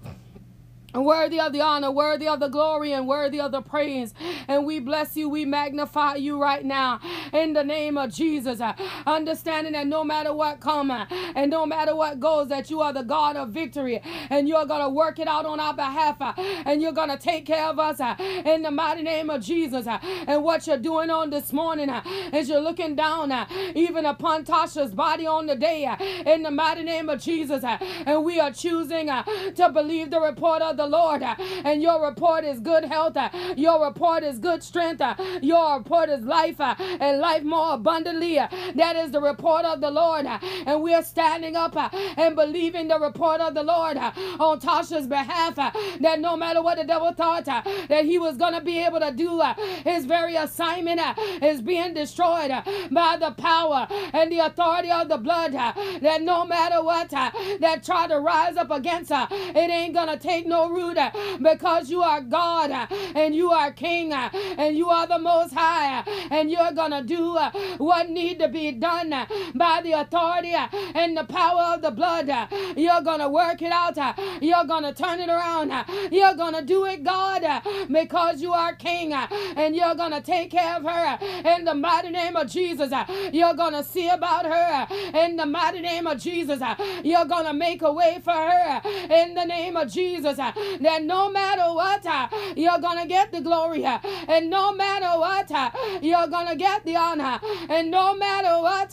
worthy 1.04 1.40
of 1.40 1.52
the 1.52 1.60
honor, 1.60 1.90
worthy 1.90 2.28
of 2.28 2.40
the 2.40 2.48
glory, 2.48 2.93
and 2.93 3.06
worthy 3.08 3.40
of 3.40 3.52
the 3.52 3.62
praise. 3.62 4.14
And 4.48 4.64
we 4.66 4.81
bless 4.81 5.16
you, 5.16 5.28
we 5.28 5.44
magnify 5.44 6.14
you 6.16 6.40
right 6.40 6.64
now 6.64 7.00
in 7.32 7.52
the 7.52 7.64
name 7.64 7.98
of 7.98 8.12
Jesus. 8.12 8.60
Uh, 8.60 8.75
Understanding 9.06 9.72
that 9.75 9.87
no 9.87 10.04
matter 10.04 10.32
what 10.32 10.60
come 10.60 10.90
uh, 10.90 11.06
and 11.34 11.50
no 11.50 11.66
matter 11.66 11.94
what 11.94 12.20
goes, 12.20 12.48
that 12.48 12.70
you 12.70 12.81
are 12.81 12.93
the 12.93 13.02
God 13.02 13.37
of 13.37 13.50
victory 13.50 14.00
and 14.31 14.48
you're 14.48 14.66
going 14.66 14.82
to 14.82 14.88
work 14.88 15.18
it 15.18 15.28
out 15.28 15.47
on 15.47 15.61
our 15.61 15.75
behalf 15.75 16.21
uh, 16.21 16.32
and 16.37 16.82
you're 16.82 16.92
going 16.92 17.11
to 17.11 17.16
take 17.18 17.47
care 17.47 17.66
of 17.66 17.78
us 17.78 18.00
uh, 18.00 18.14
in 18.44 18.62
the 18.62 18.71
mighty 18.71 19.02
name 19.02 19.30
of 19.30 19.42
Jesus. 19.42 19.87
Uh. 19.87 19.99
And 20.26 20.42
what 20.44 20.66
you're 20.66 20.78
doing 20.78 21.11
on 21.11 21.30
this 21.30 21.52
morning 21.52 21.90
uh, 21.90 22.02
is 22.32 22.49
you're 22.49 22.61
looking 22.61 22.94
down 22.97 23.32
even 23.75 24.06
upon 24.06 24.44
Tasha's 24.44 24.94
body 24.94 25.26
on 25.26 25.47
the 25.47 25.56
day 25.56 25.88
in 26.26 26.42
the 26.42 26.50
mighty 26.50 26.82
name 26.82 27.09
of 27.09 27.21
Jesus. 27.21 27.64
And 27.64 28.25
we 28.25 28.40
are 28.40 28.52
choosing 28.52 29.09
to 29.09 29.71
believe 29.73 30.11
the 30.11 30.21
report 30.21 30.62
of 30.62 30.76
the 30.76 30.86
Lord. 30.87 31.23
uh, 31.23 31.35
And 31.64 31.83
your 31.83 32.05
report 32.05 32.45
is 32.45 32.61
good 32.61 32.85
health. 32.85 33.16
uh, 33.16 33.31
Your 33.57 33.85
report 33.85 34.23
is 34.23 34.38
good 34.38 34.62
strength. 34.62 35.00
uh, 35.00 35.14
Your 35.43 35.78
report 35.78 36.09
is 36.09 36.25
life 36.25 36.61
uh, 36.61 36.75
and 36.78 37.21
life 37.21 37.43
more 37.43 37.75
abundantly. 37.75 38.38
Uh, 38.38 38.49
that 38.75 38.97
is 38.97 39.11
the 39.11 39.21
report 39.21 39.64
of 39.64 39.81
the 39.81 39.90
Lord. 39.90 40.26
Uh, 40.26 40.38
and 40.66 40.83
we 40.83 40.95
are 40.95 41.02
standing 41.02 41.57
up 41.57 41.76
and 42.19 42.35
believing 42.37 42.88
the 42.88 42.99
report 42.99 43.40
of 43.40 43.55
the 43.55 43.62
Lord 43.62 43.97
on 43.97 44.61
Tasha's 44.61 45.07
behalf. 45.07 45.57
That 45.57 46.21
no 46.21 46.37
matter 46.37 46.62
what 46.62 46.78
the 46.78 46.85
devil 46.85 47.12
thought 47.12 47.45
that 47.47 48.05
he 48.05 48.19
was 48.19 48.37
going 48.37 48.55
to 48.55 48.61
be 48.61 48.78
able 48.78 49.00
to 49.00 49.12
do, 49.12 49.43
his 49.85 50.05
very 50.05 50.37
assignment 50.37 51.00
is 51.43 51.61
being 51.62 51.95
destroyed 51.95 52.50
by 52.90 53.16
the 53.19 53.33
power 53.33 53.87
and 54.12 54.31
the 54.31 54.38
authority 54.40 54.90
of 54.90 55.09
the 55.09 55.16
blood. 55.19 55.52
That 55.52 56.23
no 56.23 56.45
matter 56.45 56.83
what 56.83 57.11
that 57.11 57.83
try 57.85 58.07
to 58.09 58.19
rise 58.21 58.57
up 58.57 58.71
against 58.71 59.11
her, 59.12 59.28
it 59.31 59.71
ain't 59.71 59.95
going 59.95 60.09
to 60.09 60.19
take 60.19 60.47
no 60.47 60.69
uh, 60.83 61.11
because 61.40 61.90
you 61.90 62.02
are 62.02 62.21
God 62.21 62.71
uh, 62.71 62.87
and 63.14 63.35
you 63.35 63.50
are 63.50 63.73
King 63.73 64.12
uh, 64.12 64.30
and 64.59 64.76
you 64.76 64.88
are 64.88 65.06
the 65.06 65.18
Most 65.18 65.54
High 65.54 66.00
uh, 66.00 66.04
and 66.30 66.50
you're 66.50 66.73
going 66.73 66.90
to 66.90 67.02
do 67.02 67.37
uh, 67.37 67.50
what 67.78 68.11
need 68.11 68.38
to 68.40 68.49
be 68.49 68.73
done 68.73 69.12
uh, 69.12 69.26
by 69.54 69.80
the 69.83 69.92
authority 69.92 70.54
and 70.95 71.16
the 71.16 71.25
power 71.25 71.75
of 71.75 71.83
the 71.83 71.90
blood. 71.90 72.28
You're 72.76 73.02
going 73.02 73.21
to 73.21 73.28
work 73.28 73.62
it 73.62 73.73
out. 73.73 73.97
You're 74.42 74.64
going 74.64 74.85
to 74.85 74.92
turn 74.92 75.21
it 75.21 75.28
around. 75.28 75.73
You're 76.11 76.35
going 76.35 76.54
to 76.54 76.62
do 76.62 76.85
it, 76.85 77.04
God, 77.04 77.42
because 77.88 78.40
you 78.42 78.52
are 78.52 78.75
King 78.75 79.12
and 79.12 79.75
you're 79.75 79.95
going 79.95 80.12
to 80.12 80.21
take 80.21 80.50
care 80.50 80.76
of 80.76 80.83
her 80.83 81.18
in 81.56 81.64
the 81.64 81.75
mighty 81.75 82.11
name 82.11 82.37
of 82.37 82.49
Jesus. 82.50 82.92
You're 83.33 83.54
going 83.54 83.73
to 83.75 83.85
see 83.85 84.09
about 84.09 84.45
her 84.45 84.87
in 85.14 85.37
the 85.37 85.47
mighty 85.47 85.80
name 85.80 86.06
of 86.06 86.18
Jesus. 86.21 86.61
You're 87.02 87.25
going 87.25 87.47
to 87.47 87.52
make 87.52 87.83
a 87.83 87.92
way 87.92 88.21
for 88.23 88.33
her 88.33 88.80
in 89.11 89.35
the 89.35 89.45
name 89.45 89.76
of 89.76 89.90
Jesus. 89.90 90.38
Uh, 90.66 90.78
that 90.80 91.02
no 91.02 91.30
matter 91.30 91.73
what, 91.73 92.04
uh, 92.06 92.28
you're 92.56 92.78
going 92.78 92.99
to 92.99 93.06
get 93.06 93.32
the 93.32 93.40
glory. 93.40 93.85
Uh, 93.85 93.99
and 94.28 94.50
no 94.50 94.73
matter 94.73 95.18
what, 95.18 95.50
uh, 95.50 95.70
you're 96.02 96.26
going 96.28 96.49
to 96.49 96.56
get 96.56 96.85
the 96.85 96.96
honor. 96.96 97.40
And 97.68 97.90
no 97.90 98.14
matter 98.14 98.61
what, 98.61 98.92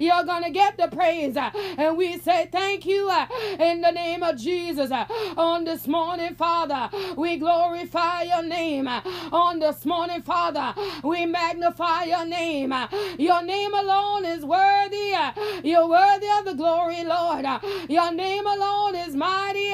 you're 0.00 0.24
going 0.24 0.44
to 0.44 0.50
get 0.50 0.76
the 0.76 0.88
praise. 0.88 1.36
And 1.36 1.96
we 1.96 2.18
say 2.18 2.48
thank 2.50 2.86
you 2.86 3.10
in 3.58 3.80
the 3.80 3.90
name 3.90 4.22
of 4.22 4.36
Jesus. 4.36 4.90
On 5.36 5.64
this 5.64 5.86
morning, 5.86 6.34
Father, 6.34 6.90
we 7.16 7.36
glorify 7.36 8.22
your 8.22 8.42
name. 8.42 8.88
On 8.88 9.58
this 9.58 9.84
morning, 9.84 10.22
Father, 10.22 10.74
we 11.02 11.26
magnify 11.26 12.04
your 12.04 12.26
name. 12.26 12.72
Your 13.18 13.42
name 13.42 13.74
alone 13.74 14.24
is 14.24 14.44
worthy. 14.44 15.14
You're 15.62 15.88
worthy 15.88 16.28
of 16.38 16.44
the 16.44 16.54
glory, 16.54 17.04
Lord. 17.04 17.46
Your 17.88 18.12
name 18.12 18.46
alone 18.46 18.94
is 18.96 19.14
mighty. 19.14 19.72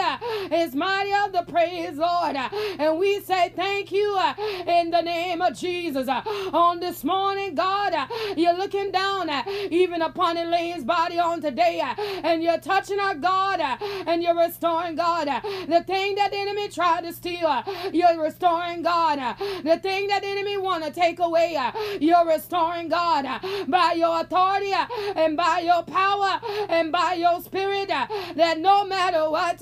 Is 0.52 0.74
mighty 0.74 1.12
the 1.32 1.44
praise, 1.50 1.96
Lord. 1.96 2.36
And 2.78 2.98
we 2.98 3.20
say 3.20 3.52
thank 3.54 3.92
you 3.92 4.14
uh, 4.18 4.34
in 4.66 4.90
the 4.90 5.02
name 5.02 5.40
of 5.42 5.56
Jesus. 5.56 6.08
Uh, 6.08 6.22
on 6.52 6.80
this 6.80 7.04
morning, 7.04 7.54
God, 7.54 7.94
uh, 7.94 8.06
you're 8.36 8.56
looking 8.56 8.90
down 8.90 9.30
even 9.70 10.02
upon 10.02 10.36
Elaine's 10.36 10.84
body 10.84 11.18
on 11.18 11.40
today. 11.40 11.82
And 12.24 12.42
you're 12.42 12.58
touching 12.58 13.00
our 13.00 13.14
God. 13.14 13.60
And 14.06 14.22
you're 14.22 14.38
restoring 14.38 14.96
God. 14.96 15.26
The 15.68 15.84
thing 15.86 16.16
that 16.16 16.30
the 16.32 16.38
enemy 16.38 16.68
tried 16.68 17.04
to 17.04 17.12
steal, 17.12 17.62
you're 17.92 18.22
restoring 18.22 18.82
God. 18.82 19.36
The 19.64 19.78
thing 19.78 20.08
that 20.08 20.22
the 20.22 20.28
enemy 20.28 20.56
want 20.56 20.84
to 20.84 20.90
take 20.90 21.18
away, 21.18 21.58
you're 22.00 22.26
restoring 22.26 22.88
God 22.88 23.26
by 23.68 23.94
your 23.96 24.20
authority 24.20 24.72
and 25.16 25.36
by 25.36 25.60
your 25.60 25.82
power 25.82 26.40
and 26.68 26.92
by 26.92 27.14
your 27.14 27.40
spirit 27.42 27.88
that 27.88 28.58
no 28.58 28.84
matter 28.84 29.30
what 29.30 29.60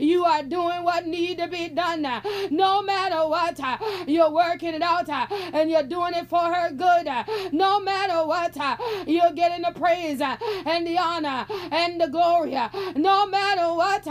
you 0.00 0.24
are 0.24 0.42
doing 0.42 0.84
what 0.84 1.06
need 1.08 1.38
to 1.38 1.48
be 1.48 1.68
done. 1.68 2.02
No 2.50 2.82
matter 2.82 3.26
what 3.28 3.58
you're 4.06 4.30
working 4.30 4.74
it 4.74 4.82
out 4.82 5.08
and 5.08 5.70
you're 5.70 5.82
doing 5.82 6.14
it 6.14 6.28
for 6.28 6.40
her 6.40 6.70
good. 6.70 7.08
No 7.52 7.80
matter 7.80 8.26
what 8.26 8.56
you're 9.06 9.32
getting 9.32 9.62
the 9.62 9.72
praise 9.78 10.20
and 10.20 10.86
the 10.86 10.98
honor 10.98 11.46
and 11.70 12.00
the 12.00 12.08
glory. 12.08 12.56
No 12.96 13.26
matter 13.26 13.74
what 13.74 14.06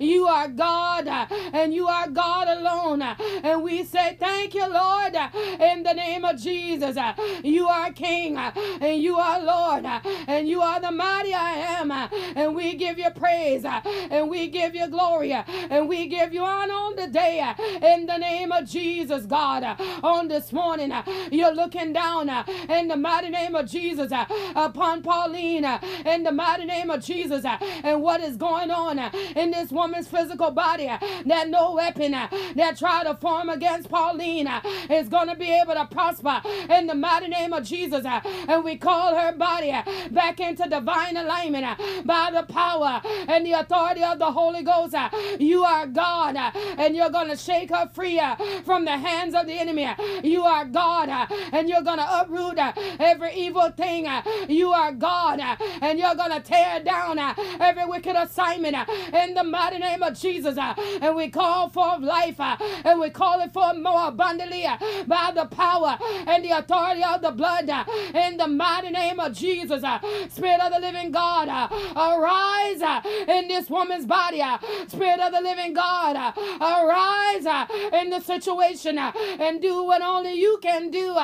you 0.00 0.26
are 0.26 0.48
God 0.48 1.08
and 1.08 1.74
you 1.74 1.86
are 1.88 2.08
God 2.08 2.48
alone. 2.48 3.02
And 3.02 3.62
we 3.62 3.84
say 3.84 4.16
thank 4.18 4.54
you 4.54 4.66
Lord 4.68 5.14
in 5.60 5.82
the 5.82 5.92
name 5.92 6.24
of 6.24 6.40
Jesus. 6.40 6.96
You 7.42 7.68
are 7.68 7.92
King 7.92 8.36
and 8.36 9.02
you 9.02 9.16
are 9.16 9.42
Lord 9.42 9.84
and 10.26 10.48
you 10.48 10.60
are 10.60 10.80
the 10.80 10.90
mighty 10.90 11.34
I 11.34 11.54
am. 11.80 11.90
And 11.90 12.54
we 12.54 12.74
give 12.74 12.98
you 12.98 13.10
praise 13.10 13.64
and 13.64 14.28
we 14.28 14.48
give 14.48 14.74
you 14.74 14.88
glory 14.88 15.32
and 15.32 15.88
we 15.88 16.06
give 16.08 16.32
you 16.32 16.41
honor 16.44 16.74
on 16.74 16.96
the 16.96 17.06
day 17.08 17.40
uh, 17.40 17.54
in 17.86 18.06
the 18.06 18.18
name 18.18 18.52
of 18.52 18.68
Jesus, 18.68 19.26
God. 19.26 19.62
Uh, 19.62 19.76
on 20.02 20.28
this 20.28 20.52
morning, 20.52 20.92
uh, 20.92 21.02
you're 21.30 21.54
looking 21.54 21.92
down 21.92 22.28
in 22.68 22.88
the 22.88 22.96
mighty 22.96 23.30
name 23.30 23.54
of 23.54 23.68
Jesus 23.70 24.12
upon 24.54 25.02
Pauline 25.02 25.64
in 26.04 26.22
the 26.22 26.32
mighty 26.32 26.64
name 26.64 26.90
of 26.90 27.04
Jesus 27.04 27.44
and 27.44 28.02
what 28.02 28.20
is 28.20 28.36
going 28.36 28.70
on 28.70 28.98
in 29.36 29.50
this 29.50 29.70
woman's 29.70 30.08
physical 30.08 30.50
body 30.50 30.86
that 30.86 31.48
no 31.48 31.72
weapon 31.72 32.12
that 32.12 32.76
try 32.78 33.02
to 33.04 33.14
form 33.16 33.48
against 33.48 33.88
Pauline 33.88 34.48
is 34.90 35.08
going 35.08 35.28
to 35.28 35.36
be 35.36 35.50
able 35.50 35.74
to 35.74 35.86
prosper 35.90 36.42
in 36.70 36.86
the 36.86 36.94
mighty 36.94 37.28
name 37.28 37.52
of 37.52 37.64
Jesus 37.64 38.04
and 38.04 38.64
we 38.64 38.76
call 38.76 39.14
her 39.14 39.32
body 39.32 39.72
back 40.10 40.40
into 40.40 40.68
divine 40.68 41.16
alignment 41.16 41.78
by 42.06 42.30
the 42.32 42.42
power 42.52 43.00
and 43.28 43.46
the 43.46 43.52
authority 43.52 44.02
of 44.02 44.18
the 44.18 44.30
Holy 44.30 44.62
Ghost. 44.62 44.94
You 45.38 45.64
are 45.64 45.86
God, 45.86 46.31
Uh, 46.36 46.50
and 46.78 46.96
you're 46.96 47.10
going 47.10 47.28
to 47.28 47.36
shake 47.36 47.70
her 47.70 47.88
free 47.92 48.18
uh, 48.18 48.36
from 48.64 48.84
the 48.84 48.96
hands 48.96 49.34
of 49.34 49.46
the 49.46 49.54
enemy. 49.54 49.88
You 50.22 50.42
are 50.44 50.64
God, 50.64 51.08
uh, 51.08 51.26
and 51.52 51.68
you're 51.68 51.82
going 51.82 51.98
to 51.98 52.20
uproot 52.20 52.58
every 52.98 53.34
evil 53.34 53.70
thing. 53.70 54.08
You 54.48 54.72
are 54.72 54.92
God, 54.92 55.40
and 55.80 55.98
you're 55.98 56.14
going 56.14 56.32
to 56.32 56.40
tear 56.40 56.82
down 56.82 57.18
every 57.60 57.86
wicked 57.86 58.16
assignment 58.16 58.76
in 59.12 59.34
the 59.34 59.44
mighty 59.44 59.78
name 59.78 60.02
of 60.02 60.18
Jesus. 60.18 60.58
And 60.58 61.16
we 61.16 61.28
call 61.28 61.68
for 61.68 61.98
life, 61.98 62.40
and 62.40 63.00
we 63.00 63.10
call 63.10 63.40
it 63.40 63.52
for 63.52 63.74
more 63.74 64.08
abundantly 64.08 64.66
by 65.06 65.32
the 65.34 65.46
power 65.46 65.98
and 66.26 66.44
the 66.44 66.50
authority 66.50 67.02
of 67.04 67.22
the 67.22 67.30
blood 67.30 67.68
in 68.14 68.36
the 68.36 68.46
mighty 68.46 68.90
name 68.90 69.20
of 69.20 69.32
Jesus. 69.32 69.82
Spirit 70.28 70.60
of 70.60 70.72
the 70.72 70.80
living 70.80 71.10
God, 71.10 71.48
arise 71.96 72.82
in 73.28 73.48
this 73.48 73.68
woman's 73.68 74.06
body. 74.06 74.42
Spirit 74.88 75.20
of 75.20 75.32
the 75.32 75.40
living 75.40 75.72
God, 75.72 76.16
Uh, 76.22 76.32
arise 76.60 77.46
uh, 77.46 77.66
in 77.94 78.10
the 78.10 78.20
situation 78.20 78.96
uh, 78.96 79.10
and 79.40 79.60
do 79.60 79.82
what 79.82 80.02
only 80.02 80.34
you 80.34 80.56
can 80.62 80.88
do 80.88 81.16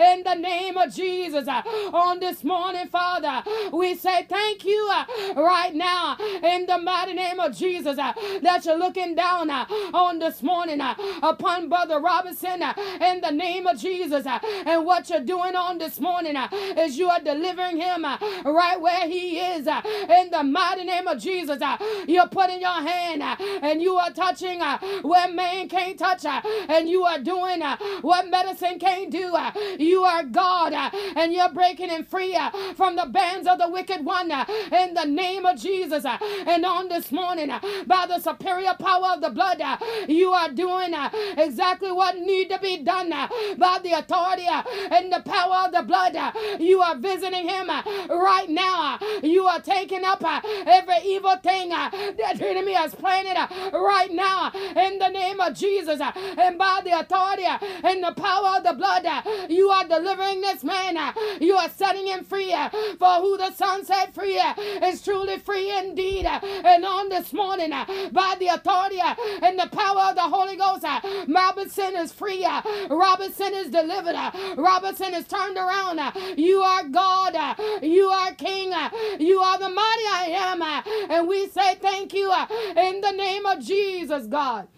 in 0.00 0.22
the 0.24 0.34
name 0.34 0.78
of 0.78 0.94
Jesus. 0.94 1.46
On 1.46 2.18
this 2.20 2.42
morning, 2.42 2.88
Father, 2.88 3.42
we 3.70 3.94
say 3.94 4.24
thank 4.26 4.64
you 4.64 4.90
right 5.36 5.74
now 5.74 6.16
in 6.42 6.64
the 6.64 6.78
mighty 6.78 7.12
name 7.12 7.38
of 7.38 7.54
Jesus 7.54 7.96
that 7.96 8.62
you're 8.64 8.78
looking 8.78 9.14
down 9.14 9.50
on 9.50 10.18
this 10.18 10.42
morning 10.42 10.80
upon 11.22 11.68
Brother 11.68 12.00
Robinson 12.00 12.62
in 13.00 13.20
the 13.20 13.30
name 13.30 13.66
of 13.66 13.78
Jesus. 13.78 14.26
And 14.26 14.86
what 14.86 15.10
you're 15.10 15.20
doing 15.20 15.54
on 15.54 15.76
this 15.76 16.00
morning 16.00 16.36
is 16.78 16.96
you 16.96 17.10
are 17.10 17.20
delivering 17.20 17.76
him 17.76 18.04
right 18.04 18.80
where 18.80 19.06
he 19.06 19.38
is 19.38 19.66
in 19.66 20.30
the 20.30 20.42
mighty 20.42 20.84
name 20.84 21.06
of 21.06 21.18
Jesus. 21.20 21.60
You're 22.08 22.28
putting 22.28 22.60
your 22.62 22.70
hand 22.70 23.22
and 23.62 23.82
you 23.82 23.96
are 23.96 24.10
touching 24.10 24.45
Uh, 24.46 24.78
where 25.02 25.28
man 25.28 25.68
can't 25.68 25.98
touch 25.98 26.24
uh, 26.24 26.40
and 26.68 26.88
you 26.88 27.02
are 27.02 27.18
doing 27.18 27.62
uh, 27.62 27.76
what 28.00 28.30
medicine 28.30 28.78
can't 28.78 29.10
do. 29.10 29.36
You 29.78 30.04
are 30.04 30.22
God 30.22 30.72
and 31.16 31.32
you're 31.32 31.52
breaking 31.52 31.90
him 31.90 32.04
free 32.04 32.36
from 32.76 32.94
the 32.94 33.06
bands 33.06 33.48
of 33.48 33.58
the 33.58 33.68
wicked 33.68 34.04
one 34.04 34.30
in 34.30 34.94
the 34.94 35.04
name 35.04 35.44
of 35.44 35.60
Jesus. 35.60 36.04
And 36.04 36.64
on 36.64 36.88
this 36.88 37.10
morning, 37.10 37.48
by 37.86 38.06
the 38.06 38.20
superior 38.20 38.74
power 38.78 39.14
of 39.14 39.20
the 39.20 39.30
blood, 39.30 39.60
you 40.08 40.30
are 40.30 40.50
doing 40.50 40.94
exactly 41.36 41.90
what 41.90 42.16
need 42.18 42.48
to 42.50 42.60
be 42.60 42.78
done 42.78 43.10
by 43.10 43.78
the 43.82 43.92
authority 43.98 44.46
and 44.46 45.12
the 45.12 45.22
power 45.28 45.66
of 45.66 45.72
the 45.72 45.82
blood. 45.82 46.16
You 46.60 46.80
are 46.82 46.96
visiting 46.96 47.48
him 47.48 47.68
right 47.68 48.48
now. 48.48 48.98
You 49.22 49.46
are 49.46 49.60
taking 49.60 50.04
up 50.04 50.22
every 50.66 50.98
evil 51.04 51.36
thing 51.36 51.70
that 51.70 52.36
the 52.38 52.48
enemy 52.48 52.74
has 52.74 52.94
planted 52.94 53.36
right 53.72 54.12
now 54.12 54.35
in 54.76 54.98
the 54.98 55.08
name 55.08 55.40
of 55.40 55.54
Jesus 55.54 56.00
and 56.00 56.58
by 56.58 56.80
the 56.84 56.98
authority 57.00 57.44
and 57.44 58.02
the 58.02 58.12
power 58.12 58.56
of 58.58 58.64
the 58.64 58.74
blood. 58.74 59.06
You 59.48 59.70
are 59.70 59.86
delivering 59.86 60.40
this 60.40 60.64
man. 60.64 60.96
You 61.40 61.56
are 61.56 61.70
setting 61.70 62.06
him 62.06 62.24
free. 62.24 62.54
For 62.98 63.14
who 63.20 63.36
the 63.36 63.52
Son 63.52 63.84
set 63.84 64.14
free 64.14 64.40
is 64.82 65.02
truly 65.02 65.38
free 65.38 65.72
indeed. 65.76 66.26
And 66.26 66.84
on 66.84 67.08
this 67.08 67.32
morning, 67.32 67.70
by 67.70 68.36
the 68.38 68.48
authority 68.48 69.00
and 69.00 69.58
the 69.58 69.68
power 69.68 70.10
of 70.10 70.14
the 70.14 70.22
Holy 70.22 70.56
Ghost, 70.56 70.84
Robinson 71.28 71.96
is 71.96 72.12
free. 72.12 72.46
Robinson 72.88 73.54
is 73.54 73.70
delivered. 73.70 74.16
Robinson 74.56 75.14
is 75.14 75.26
turned 75.26 75.56
around. 75.56 76.00
You 76.36 76.60
are 76.60 76.84
God. 76.88 77.34
You 77.82 78.06
are 78.08 78.32
King. 78.34 78.72
You 79.18 79.40
are 79.40 79.58
the 79.58 79.68
mighty 79.68 80.06
I 80.06 80.26
am. 80.30 81.10
And 81.10 81.28
we 81.28 81.48
say 81.48 81.76
thank 81.76 82.14
you 82.14 82.32
in 82.76 83.00
the 83.00 83.12
name 83.12 83.46
of 83.46 83.60
Jesus, 83.60 84.25
God 84.26 84.68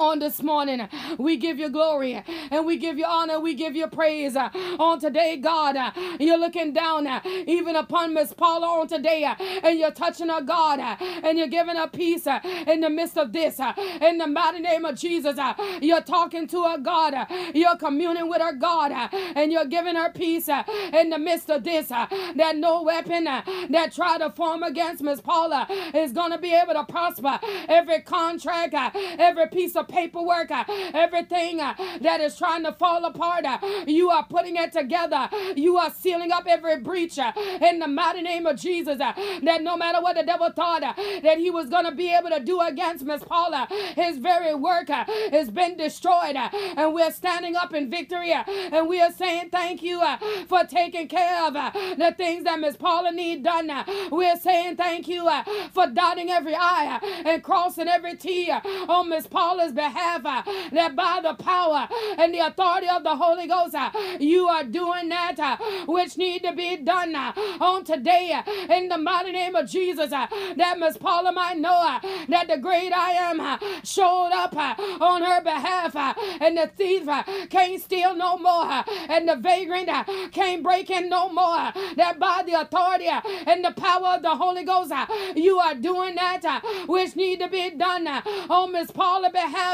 on 0.00 0.18
this 0.20 0.42
morning. 0.42 0.88
We 1.18 1.36
give 1.36 1.58
you 1.58 1.68
glory 1.68 2.22
and 2.50 2.66
we 2.66 2.76
give 2.76 2.98
you 2.98 3.04
honor. 3.06 3.40
We 3.40 3.54
give 3.54 3.74
you 3.74 3.86
praise 3.88 4.36
on 4.36 5.00
today, 5.00 5.36
God. 5.36 5.76
You're 6.20 6.38
looking 6.38 6.72
down 6.72 7.08
even 7.24 7.76
upon 7.76 8.14
Miss 8.14 8.32
Paula 8.32 8.66
on 8.80 8.88
today 8.88 9.24
and 9.62 9.78
you're 9.78 9.90
touching 9.90 10.28
her, 10.28 10.40
God, 10.40 10.80
and 11.00 11.38
you're 11.38 11.48
giving 11.48 11.76
her 11.76 11.88
peace 11.88 12.26
in 12.26 12.80
the 12.80 12.90
midst 12.90 13.18
of 13.18 13.32
this. 13.32 13.60
In 14.00 14.18
the 14.18 14.26
mighty 14.26 14.60
name 14.60 14.84
of 14.84 14.96
Jesus, 14.96 15.38
you're 15.80 16.02
talking 16.02 16.46
to 16.48 16.62
her, 16.64 16.78
God. 16.78 17.14
You're 17.54 17.76
communing 17.76 18.28
with 18.28 18.40
her, 18.40 18.52
God, 18.52 18.92
and 19.12 19.50
you're 19.52 19.66
giving 19.66 19.96
her 19.96 20.12
peace 20.12 20.48
in 20.48 21.10
the 21.10 21.18
midst 21.18 21.50
of 21.50 21.64
this. 21.64 21.88
That 21.88 22.56
no 22.56 22.82
weapon 22.82 23.24
that 23.24 23.92
try 23.94 24.18
to 24.18 24.30
form 24.30 24.62
against 24.62 25.02
Miss 25.02 25.20
Paula 25.20 25.66
is 25.94 26.12
going 26.12 26.32
to 26.32 26.38
be 26.38 26.54
able 26.54 26.74
to 26.74 26.84
prosper. 26.84 27.40
Every 27.68 28.00
contract, 28.02 28.74
every 29.18 29.48
piece 29.48 29.74
of 29.76 29.87
paperwork, 29.88 30.50
uh, 30.50 30.64
everything 30.94 31.60
uh, 31.60 31.74
that 32.00 32.20
is 32.20 32.36
trying 32.36 32.64
to 32.64 32.72
fall 32.72 33.04
apart, 33.04 33.44
uh, 33.44 33.58
you 33.86 34.10
are 34.10 34.24
putting 34.24 34.56
it 34.56 34.72
together. 34.72 35.28
You 35.56 35.76
are 35.78 35.90
sealing 35.90 36.32
up 36.32 36.44
every 36.46 36.78
breach 36.80 37.18
in 37.18 37.78
the 37.78 37.88
mighty 37.88 38.22
name 38.22 38.46
of 38.46 38.56
Jesus. 38.56 38.98
That 38.98 39.60
no 39.62 39.76
matter 39.76 40.00
what 40.00 40.16
the 40.16 40.22
devil 40.22 40.50
thought 40.54 40.80
that 40.80 41.38
he 41.38 41.50
was 41.50 41.68
going 41.68 41.84
to 41.84 41.92
be 41.92 42.14
able 42.14 42.30
to 42.30 42.40
do 42.40 42.60
against 42.60 43.04
Miss 43.04 43.22
Paula, 43.24 43.66
his 43.94 44.18
very 44.18 44.54
work 44.54 44.88
has 44.88 45.50
been 45.50 45.76
destroyed. 45.76 46.36
And 46.36 46.94
we're 46.94 47.12
standing 47.12 47.56
up 47.56 47.72
in 47.74 47.90
victory 47.90 48.32
and 48.32 48.88
we 48.88 49.00
are 49.00 49.12
saying 49.12 49.50
thank 49.50 49.82
you 49.82 50.02
for 50.48 50.64
taking 50.64 51.08
care 51.08 51.46
of 51.46 51.54
the 51.54 52.14
things 52.16 52.44
that 52.44 52.60
Miss 52.60 52.76
Paula 52.76 53.12
need 53.12 53.42
done. 53.42 53.70
We're 54.10 54.36
saying 54.38 54.76
thank 54.76 55.08
you 55.08 55.28
for 55.72 55.86
dotting 55.86 56.30
every 56.30 56.54
I 56.54 57.00
and 57.24 57.42
crossing 57.42 57.88
every 57.88 58.16
T 58.16 58.50
on 58.50 59.08
Miss 59.08 59.26
Paula's 59.26 59.72
behalf. 59.78 60.24
Uh, 60.24 60.42
that 60.72 60.94
by 60.94 61.20
the 61.22 61.34
power 61.42 61.88
and 62.18 62.34
the 62.34 62.40
authority 62.40 62.88
of 62.88 63.02
the 63.04 63.16
Holy 63.16 63.46
Ghost, 63.46 63.74
uh, 63.74 63.90
you 64.18 64.46
are 64.48 64.64
doing 64.64 65.08
that 65.08 65.38
uh, 65.38 65.56
which 65.86 66.18
need 66.18 66.42
to 66.42 66.52
be 66.52 66.76
done 66.76 67.14
on 67.14 67.84
today 67.84 68.38
in 68.68 68.88
the 68.88 68.98
mighty 68.98 69.32
name 69.32 69.54
of 69.54 69.68
Jesus. 69.70 70.10
That 70.10 70.76
Miss 70.78 70.96
Paula 70.96 71.32
might 71.32 71.58
know 71.58 71.98
that 72.28 72.48
the 72.48 72.58
great 72.58 72.92
I 72.92 73.12
am 73.12 73.38
showed 73.84 74.30
up 74.32 74.54
on 75.00 75.22
her 75.22 75.40
behalf 75.42 75.94
and 76.40 76.58
the 76.58 76.70
thief 76.76 77.06
can't 77.48 77.80
steal 77.80 78.14
no 78.14 78.38
more 78.38 78.84
and 79.08 79.28
the 79.28 79.36
vagrant 79.36 79.88
can't 80.32 80.62
break 80.62 80.90
in 80.90 81.08
no 81.08 81.28
more. 81.28 81.72
That 81.96 82.18
by 82.18 82.42
the 82.44 82.60
authority 82.60 83.08
and 83.08 83.64
the 83.64 83.72
power 83.72 84.16
of 84.16 84.22
the 84.22 84.36
Holy 84.36 84.64
Ghost, 84.64 84.92
you 85.36 85.58
are 85.58 85.74
doing 85.74 86.16
that 86.16 86.62
which 86.86 87.14
need 87.14 87.40
to 87.40 87.48
be 87.48 87.70
done 87.70 88.06
on 88.08 88.72
Miss 88.72 88.90
Paula's 88.90 89.32
behalf. 89.32 89.67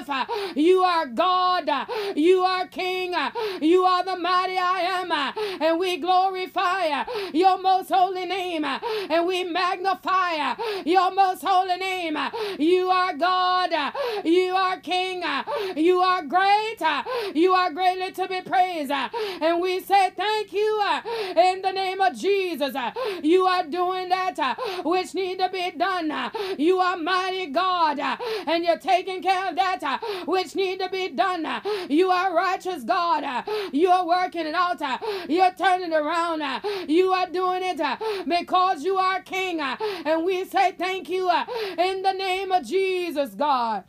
You 0.57 0.83
are 0.83 1.07
God. 1.07 1.71
You 2.17 2.41
are 2.41 2.67
King. 2.67 3.15
You 3.61 3.85
are 3.85 4.05
the 4.05 4.17
mighty 4.17 4.57
I 4.59 4.81
am. 5.01 5.13
And 5.61 5.79
we 5.79 5.99
glorify 5.99 7.05
your 7.33 7.61
most 7.61 7.91
holy 7.91 8.27
name. 8.27 8.65
And 8.65 9.27
we 9.27 9.45
magnify 9.45 10.55
your 10.85 11.13
most 11.13 11.43
holy 11.43 11.77
name. 11.77 12.17
You 12.59 12.91
are 12.91 13.15
God. 13.17 13.73
You 14.25 14.55
are 14.55 14.81
King. 14.81 15.23
You 15.77 16.01
are 16.01 16.23
great. 16.25 16.83
You 17.35 17.53
are 17.53 17.73
greatly 17.73 18.13
to 18.13 18.29
be 18.29 18.41
praised. 18.41 18.91
And 18.91 19.61
we 19.61 19.81
say 19.81 20.11
thank 20.17 20.53
you 20.53 20.83
in 21.37 21.63
the 21.63 21.73
name 21.73 22.01
of 22.01 22.17
Jesus. 22.17 22.75
You 23.23 23.47
are 23.47 23.65
doing 23.65 24.09
that 24.09 24.59
which 24.85 25.15
need 25.15 25.39
to 25.39 25.49
be 25.49 25.71
done. 25.73 26.33
You 26.59 26.79
are 26.79 26.97
mighty 26.97 27.47
God. 27.47 28.01
And 28.47 28.65
you're 28.65 28.79
taking 28.79 29.23
care 29.23 29.49
of 29.49 29.57
that 29.57 29.84
which 30.27 30.55
need 30.55 30.81
to 30.81 30.89
be 30.89 31.09
done. 31.09 31.47
You 31.89 32.11
are 32.11 32.35
righteous 32.35 32.85
God. 32.85 33.45
You 33.73 33.89
are 33.91 34.07
working 34.07 34.47
it 34.47 34.55
out. 34.55 34.81
You're 35.29 35.53
turning 35.53 35.93
around. 35.93 36.43
You 36.89 37.13
are 37.13 37.29
doing 37.29 37.63
it 37.65 37.81
because 38.27 38.85
you 38.85 38.97
are 38.97 39.21
King. 39.23 39.61
And 39.61 40.25
we 40.25 40.45
say 40.45 40.73
thank 40.73 41.09
you 41.09 41.31
in 41.79 42.03
the 42.03 42.13
name 42.13 42.53
of 42.53 42.65
Jesus, 42.65 43.35
God. 43.35 43.85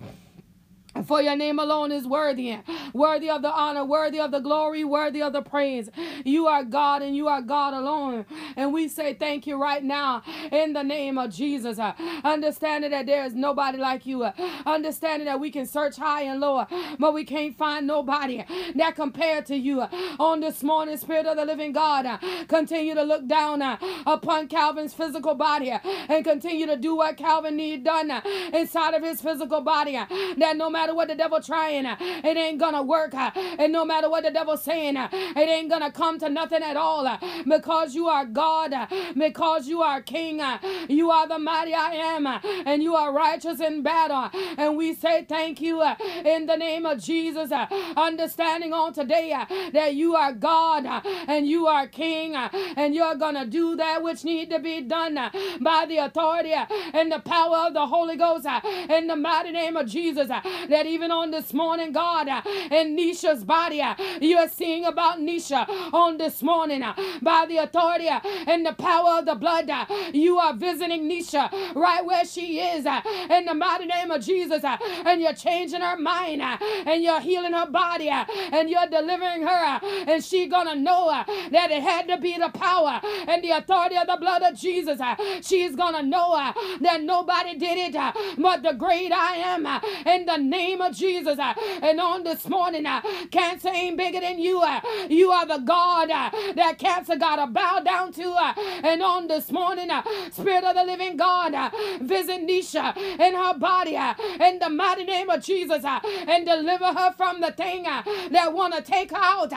For 1.05 1.21
your 1.21 1.35
name 1.35 1.59
alone 1.59 1.91
is 1.91 2.07
worthy, 2.07 2.57
worthy 2.93 3.29
of 3.29 3.41
the 3.41 3.51
honor, 3.51 3.85
worthy 3.85 4.19
of 4.19 4.31
the 4.31 4.39
glory, 4.39 4.83
worthy 4.83 5.21
of 5.21 5.33
the 5.33 5.41
praise. 5.41 5.89
You 6.23 6.47
are 6.47 6.63
God 6.63 7.01
and 7.01 7.15
you 7.15 7.27
are 7.27 7.41
God 7.41 7.73
alone. 7.73 8.25
And 8.55 8.73
we 8.73 8.87
say 8.87 9.13
thank 9.13 9.45
you 9.45 9.61
right 9.61 9.83
now 9.83 10.23
in 10.51 10.73
the 10.73 10.83
name 10.83 11.17
of 11.17 11.33
Jesus. 11.33 11.79
Understanding 12.23 12.91
that 12.91 13.05
there 13.05 13.25
is 13.25 13.35
nobody 13.35 13.77
like 13.77 14.05
you. 14.05 14.23
Understanding 14.65 15.25
that 15.25 15.39
we 15.39 15.51
can 15.51 15.65
search 15.65 15.97
high 15.97 16.23
and 16.23 16.39
low, 16.39 16.65
but 16.97 17.13
we 17.13 17.23
can't 17.23 17.57
find 17.57 17.85
nobody 17.85 18.43
that 18.75 18.95
compared 18.95 19.45
to 19.47 19.55
you. 19.55 19.85
On 20.19 20.39
this 20.39 20.63
morning, 20.63 20.97
Spirit 20.97 21.25
of 21.27 21.37
the 21.37 21.45
living 21.45 21.71
God, 21.73 22.19
continue 22.47 22.95
to 22.95 23.03
look 23.03 23.27
down 23.27 23.61
upon 24.07 24.47
Calvan's 24.47 24.93
physical 24.93 25.35
body 25.35 25.71
and 25.71 26.23
continue 26.23 26.65
to 26.65 26.77
do 26.77 26.95
what 26.95 27.17
Calvan 27.17 27.55
need 27.55 27.83
done 27.83 28.11
inside 28.53 28.93
of 28.93 29.03
his 29.03 29.21
physical 29.21 29.61
body. 29.61 29.93
That 30.37 30.55
no 30.57 30.69
matter 30.69 30.94
what 30.95 31.07
the 31.07 31.15
devil 31.15 31.41
trying, 31.41 31.85
uh, 31.85 31.95
it 31.99 32.37
ain't 32.37 32.59
gonna 32.59 32.81
work. 32.83 33.13
Uh, 33.13 33.31
and 33.35 33.71
no 33.71 33.85
matter 33.85 34.09
what 34.09 34.23
the 34.23 34.31
devil 34.31 34.57
saying, 34.57 34.97
uh, 34.97 35.09
it 35.11 35.49
ain't 35.49 35.69
gonna 35.69 35.91
come 35.91 36.19
to 36.19 36.29
nothing 36.29 36.63
at 36.63 36.77
all. 36.77 37.05
Because 37.45 37.95
you 37.95 38.07
are 38.07 38.25
God, 38.25 38.73
because 39.15 39.67
you 39.67 39.81
are 39.81 40.01
King, 40.01 40.41
you 40.89 41.11
are 41.11 41.27
the 41.27 41.39
mighty 41.39 41.73
I 41.73 41.91
am, 41.93 42.27
and 42.65 42.81
you 42.81 42.95
are 42.95 43.13
righteous 43.13 43.59
in 43.59 43.83
battle. 43.83 44.29
And 44.57 44.77
we 44.77 44.93
say 44.93 45.25
thank 45.27 45.61
you 45.61 45.83
in 46.23 46.45
the 46.45 46.55
name 46.55 46.85
of 46.85 47.01
Jesus. 47.01 47.51
Understanding 47.95 48.73
on 48.73 48.93
today 48.93 49.35
that 49.73 49.93
you 49.95 50.15
are 50.15 50.33
God 50.33 50.85
and 51.27 51.47
you 51.47 51.67
are 51.67 51.87
King, 51.87 52.35
and 52.35 52.95
you're 52.95 53.15
gonna 53.15 53.45
do 53.45 53.75
that 53.75 54.01
which 54.03 54.23
need 54.23 54.49
to 54.49 54.59
be 54.59 54.81
done 54.81 55.15
by 55.61 55.85
the 55.87 55.97
authority 55.97 56.53
and 56.93 57.11
the 57.11 57.19
power 57.19 57.67
of 57.67 57.73
the 57.73 57.85
Holy 57.85 58.15
Ghost 58.15 58.47
in 58.89 59.07
the 59.07 59.15
mighty 59.15 59.51
name 59.51 59.75
of 59.75 59.87
Jesus 59.87 60.27
that 60.27 60.84
even 60.85 61.11
on 61.11 61.31
this 61.31 61.53
morning, 61.53 61.91
God, 61.91 62.27
uh, 62.27 62.41
in 62.71 62.95
Nisha's 62.97 63.43
body, 63.43 63.81
uh, 63.81 63.95
you 64.21 64.37
are 64.37 64.47
seeing 64.49 64.85
about 64.85 65.19
Nisha 65.19 65.67
on 65.93 66.17
this 66.17 66.41
morning 66.43 66.83
uh, 66.83 66.93
by 67.21 67.45
the 67.47 67.57
authority 67.57 68.07
uh, 68.07 68.19
and 68.47 68.65
the 68.65 68.73
power 68.73 69.19
of 69.19 69.25
the 69.25 69.35
blood. 69.35 69.69
Uh, 69.69 69.85
you 70.13 70.37
are 70.37 70.53
visiting 70.53 71.09
Nisha 71.09 71.49
right 71.75 72.05
where 72.05 72.25
she 72.25 72.59
is 72.59 72.85
uh, 72.85 73.01
in 73.29 73.45
the 73.45 73.53
mighty 73.53 73.85
name 73.85 74.11
of 74.11 74.23
Jesus, 74.23 74.63
and 74.63 75.21
you're 75.21 75.33
changing 75.33 75.81
her 75.81 75.97
mind 75.97 76.41
and 76.41 77.03
you're 77.03 77.21
healing 77.21 77.53
her 77.53 77.67
body 77.67 78.09
and 78.09 78.69
you're 78.69 78.87
delivering 78.87 79.43
her, 79.43 79.79
and 80.07 80.23
she 80.23 80.47
gonna 80.47 80.75
know 80.75 81.07
that 81.51 81.71
it 81.71 81.81
had 81.81 82.07
to 82.07 82.17
be 82.17 82.37
the 82.37 82.49
power 82.49 82.99
and 83.27 83.43
the 83.43 83.51
authority 83.51 83.97
of 83.97 84.07
the 84.07 84.17
blood 84.19 84.41
of 84.43 84.55
Jesus. 84.57 84.99
She's 85.41 85.75
gonna 85.75 86.03
know 86.03 86.53
that 86.81 87.01
nobody 87.03 87.57
did 87.57 87.77
it 87.77 87.95
but 88.37 88.63
the 88.63 88.73
great 88.73 89.11
I 89.11 89.35
am 89.37 89.65
in 90.05 90.25
the 90.25 90.37
name 90.37 90.74
name 90.75 90.81
of 90.81 90.95
Jesus. 90.95 91.39
Uh, 91.39 91.53
and 91.81 91.99
on 91.99 92.23
this 92.23 92.47
morning, 92.47 92.85
uh, 92.85 93.01
cancer 93.31 93.69
ain't 93.69 93.97
bigger 93.97 94.19
than 94.19 94.39
you. 94.39 94.61
Uh, 94.61 94.81
you 95.09 95.31
are 95.31 95.45
the 95.45 95.59
God 95.59 96.09
uh, 96.09 96.29
that 96.55 96.77
cancer 96.77 97.15
got 97.15 97.37
to 97.37 97.47
bow 97.47 97.79
down 97.79 98.11
to. 98.13 98.31
Uh, 98.31 98.53
and 98.83 99.01
on 99.01 99.27
this 99.27 99.51
morning, 99.51 99.89
uh, 99.89 100.01
Spirit 100.31 100.63
of 100.63 100.75
the 100.75 100.83
living 100.83 101.15
God, 101.17 101.53
visit 102.01 102.41
Nisha 102.45 102.95
in 102.97 103.33
her 103.35 103.57
body 103.57 103.95
in 103.95 104.59
the 104.59 104.69
mighty 104.69 105.05
name 105.05 105.29
of 105.29 105.41
Jesus 105.41 105.83
and 105.85 106.45
deliver 106.45 106.85
her 106.85 107.13
from 107.13 107.41
the 107.41 107.51
thing 107.51 107.83
that 107.83 108.53
want 108.53 108.73
to 108.75 108.81
take 108.81 109.11
her 109.11 109.17
out. 109.17 109.49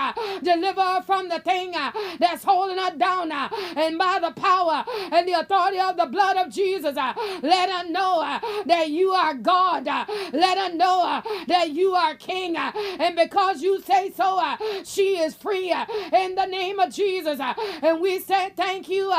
Deliver 0.42 0.81
her 0.81 1.02
from 1.02 1.28
the 1.28 1.40
thing 1.40 1.72
that's 2.18 2.44
holding 2.44 2.78
her 2.78 2.96
down. 2.96 3.33
And 3.33 3.98
by 3.98 4.18
the 4.20 4.31
power 4.31 4.85
and 5.12 5.26
the 5.26 5.33
authority 5.33 5.81
of 5.81 5.96
the 5.96 6.07
blood 6.07 6.37
of 6.37 6.52
Jesus, 6.52 6.94
let 6.94 7.70
her 7.70 7.90
know 7.90 8.38
that 8.66 8.90
you 8.90 9.11
are 9.11 9.35
God. 9.35 9.87
Let 10.33 10.59
her 10.59 10.74
know 10.74 11.07
Uh, 11.08 11.22
that 11.46 11.70
you 11.70 11.94
are 11.94 12.14
king. 12.14 12.54
Uh, 12.56 12.70
and 12.98 13.16
because 13.16 13.62
you 13.62 13.80
say 13.80 14.10
so, 14.10 14.38
uh, 14.38 14.56
she 14.84 15.18
is 15.18 15.34
free 15.34 15.72
uh, 15.72 15.86
in 16.12 16.34
the 16.34 16.44
name 16.44 16.78
of 16.78 16.92
Jesus. 16.92 17.40
Uh, 17.40 17.54
and 17.82 18.00
we 18.00 18.20
say 18.20 18.50
thank 18.54 18.88
you 18.90 19.10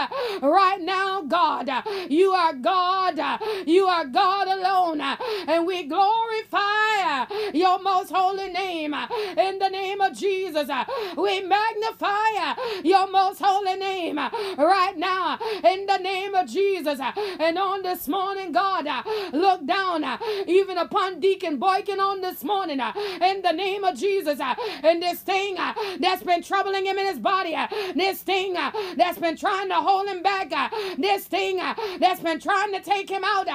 right 0.42 0.80
now, 0.82 1.22
God. 1.22 1.70
You 2.10 2.32
are 2.32 2.54
God. 2.54 3.20
You 3.66 3.86
are 3.88 4.06
God 4.06 4.48
alone. 4.48 5.02
And 5.48 5.66
we 5.66 5.84
glorify 5.84 7.26
your 7.54 7.82
most 7.82 8.12
holy 8.12 8.50
name 8.50 8.94
in 8.94 9.60
the 9.60 9.70
name 9.70 10.00
of 10.02 10.16
Jesus. 10.16 10.70
We 11.18 11.42
magnify 11.42 12.54
your 12.84 13.10
most 13.10 13.40
holy 13.44 13.76
name 13.76 14.18
right 14.18 14.94
now 14.96 15.40
in 15.64 15.86
the 15.88 15.98
name 15.98 16.36
of 16.36 16.48
Jesus. 16.48 17.00
And 17.40 17.58
on 17.58 17.82
this 17.82 18.08
morning, 18.08 18.52
God, 18.52 18.88
look 19.34 19.66
down 19.66 20.06
even 20.48 20.78
upon 20.78 21.20
Deacon 21.20 21.58
On 21.80 22.20
this 22.20 22.44
morning 22.44 22.82
uh, 22.82 22.92
in 23.22 23.42
the 23.42 23.54
name 23.54 23.86
of 23.86 23.98
Jesus. 23.98 24.42
Uh, 24.42 24.54
and 24.84 25.02
this 25.02 25.22
thing 25.22 25.58
uh, 25.58 25.74
that's 26.00 26.22
been 26.22 26.44
troubling 26.44 26.86
him 26.86 26.98
in 26.98 27.08
his 27.08 27.18
body, 27.18 27.56
uh, 27.56 27.68
this 27.96 28.22
thing 28.22 28.58
uh, 28.58 28.70
that's 28.98 29.18
been 29.18 29.38
trying 29.38 29.70
to 29.70 29.76
hold 29.76 30.06
him 30.08 30.22
back, 30.22 30.52
uh, 30.52 30.68
this 30.98 31.24
thing 31.24 31.56
that's 32.00 32.20
been 32.20 32.38
trying 32.40 32.74
to 32.74 32.82
take 32.82 33.10
him 33.10 33.24
out 33.24 33.46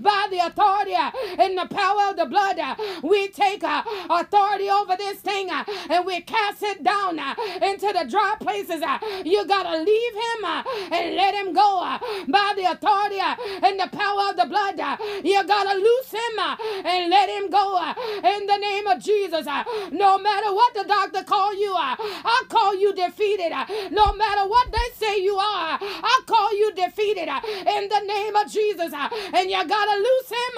by 0.00 0.26
the 0.30 0.38
authority 0.38 0.94
and 0.94 1.58
the 1.58 1.66
power 1.68 2.08
of 2.08 2.16
the 2.16 2.24
blood, 2.24 2.58
we 3.02 3.28
take 3.28 3.62
authority 3.62 4.70
over 4.70 4.96
this 4.96 5.18
thing 5.18 5.50
and 5.90 6.06
we 6.06 6.22
cast 6.22 6.62
it 6.62 6.82
down 6.82 7.18
into 7.62 7.92
the 7.92 8.06
dry 8.08 8.34
places. 8.40 8.82
You 9.26 9.46
got 9.46 9.64
to 9.64 9.82
leave 9.82 10.14
him 10.14 10.64
and 10.90 11.16
let 11.16 11.34
him 11.34 11.52
go 11.52 11.98
by 12.28 12.54
the 12.56 12.64
authority 12.64 13.20
and 13.20 13.78
the 13.78 13.90
power 13.92 14.30
of 14.30 14.36
the 14.36 14.46
blood. 14.46 14.80
You 15.22 15.46
got 15.46 15.70
to 15.70 15.78
loose 15.78 16.12
him 16.12 16.56
and 16.86 17.10
let 17.10 17.28
him 17.28 17.50
go 17.50 17.73
Uh, 17.76 17.94
in 18.24 18.46
the 18.46 18.56
name 18.56 18.86
of 18.86 19.02
Jesus. 19.02 19.46
Uh, 19.46 19.64
no 19.90 20.18
matter 20.18 20.52
what 20.52 20.74
the 20.74 20.84
doctor 20.84 21.22
call 21.24 21.54
you, 21.54 21.72
uh, 21.74 21.96
I 21.98 22.42
call 22.48 22.74
you 22.74 22.94
defeated. 22.94 23.52
Uh, 23.52 23.64
no 23.90 24.12
matter 24.14 24.48
what 24.48 24.70
they 24.70 24.88
say 24.94 25.20
you 25.20 25.36
are, 25.36 25.74
uh, 25.74 25.78
I 25.80 26.20
call 26.26 26.56
you 26.56 26.72
defeated 26.74 27.28
in 27.28 27.88
the 27.88 28.00
name 28.06 28.36
of 28.36 28.50
Jesus. 28.50 28.92
And 28.92 29.50
you 29.50 29.60
gotta 29.66 29.96
loose 29.98 30.30
him 30.30 30.54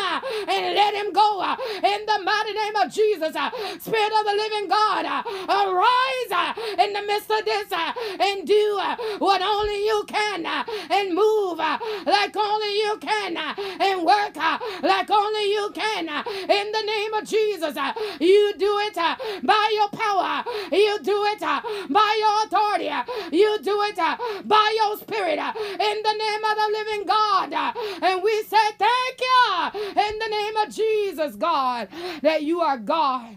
and 0.49 0.75
let 0.75 0.95
him 0.95 1.13
go 1.13 1.43
in 1.83 2.01
the 2.07 2.19
mighty 2.25 2.53
name 2.53 2.77
of 2.77 2.93
Jesus. 2.93 3.33
Spirit 3.81 4.13
of 4.19 4.25
the 4.27 4.37
living 4.37 4.69
God, 4.69 5.05
arise 5.49 6.57
in 6.79 6.93
the 6.93 7.03
midst 7.03 7.31
of 7.31 7.45
this 7.45 7.73
and 7.73 8.47
do 8.47 8.81
what 9.19 9.43
only 9.43 9.85
you 9.85 10.05
can 10.07 10.47
and 10.47 11.15
move 11.15 11.59
like 11.59 12.37
only 12.37 12.73
you 12.79 12.99
can 13.01 13.37
and 13.37 14.03
work 14.05 14.37
like 14.83 15.11
only 15.11 15.45
you 15.51 15.71
can 15.75 16.09
in 16.09 16.73
the 16.73 16.83
name 16.83 16.96
of 17.15 17.25
Jesus. 17.25 17.77
Uh, 17.77 17.93
you 18.21 18.55
do 18.59 18.79
it 18.81 18.97
uh, 18.97 19.17
by 19.43 19.71
your 19.75 19.89
power, 19.89 20.45
you 20.73 20.99
do 21.03 21.25
it 21.25 21.43
uh, 21.43 21.61
by 21.91 22.17
your 22.19 22.45
authority, 22.45 22.91
you 23.37 23.59
do 23.63 23.83
it 23.83 23.97
by 23.97 24.75
your 24.77 24.97
spirit 24.99 25.39
in 25.39 25.97
the 26.03 26.15
name 26.25 26.45
of 26.45 26.57
the 26.57 26.69
living 26.73 27.07
God. 27.07 27.53
And 28.03 28.23
we 28.23 28.43
say 28.45 28.67
thank 28.79 29.21
you 29.21 29.81
in 29.91 30.19
the 30.19 30.29
name 30.29 30.57
of 30.57 30.75
Jesus, 30.75 31.37
God, 31.37 31.89
that 32.23 32.43
you 32.43 32.61
are 32.61 32.79
God. 32.79 33.37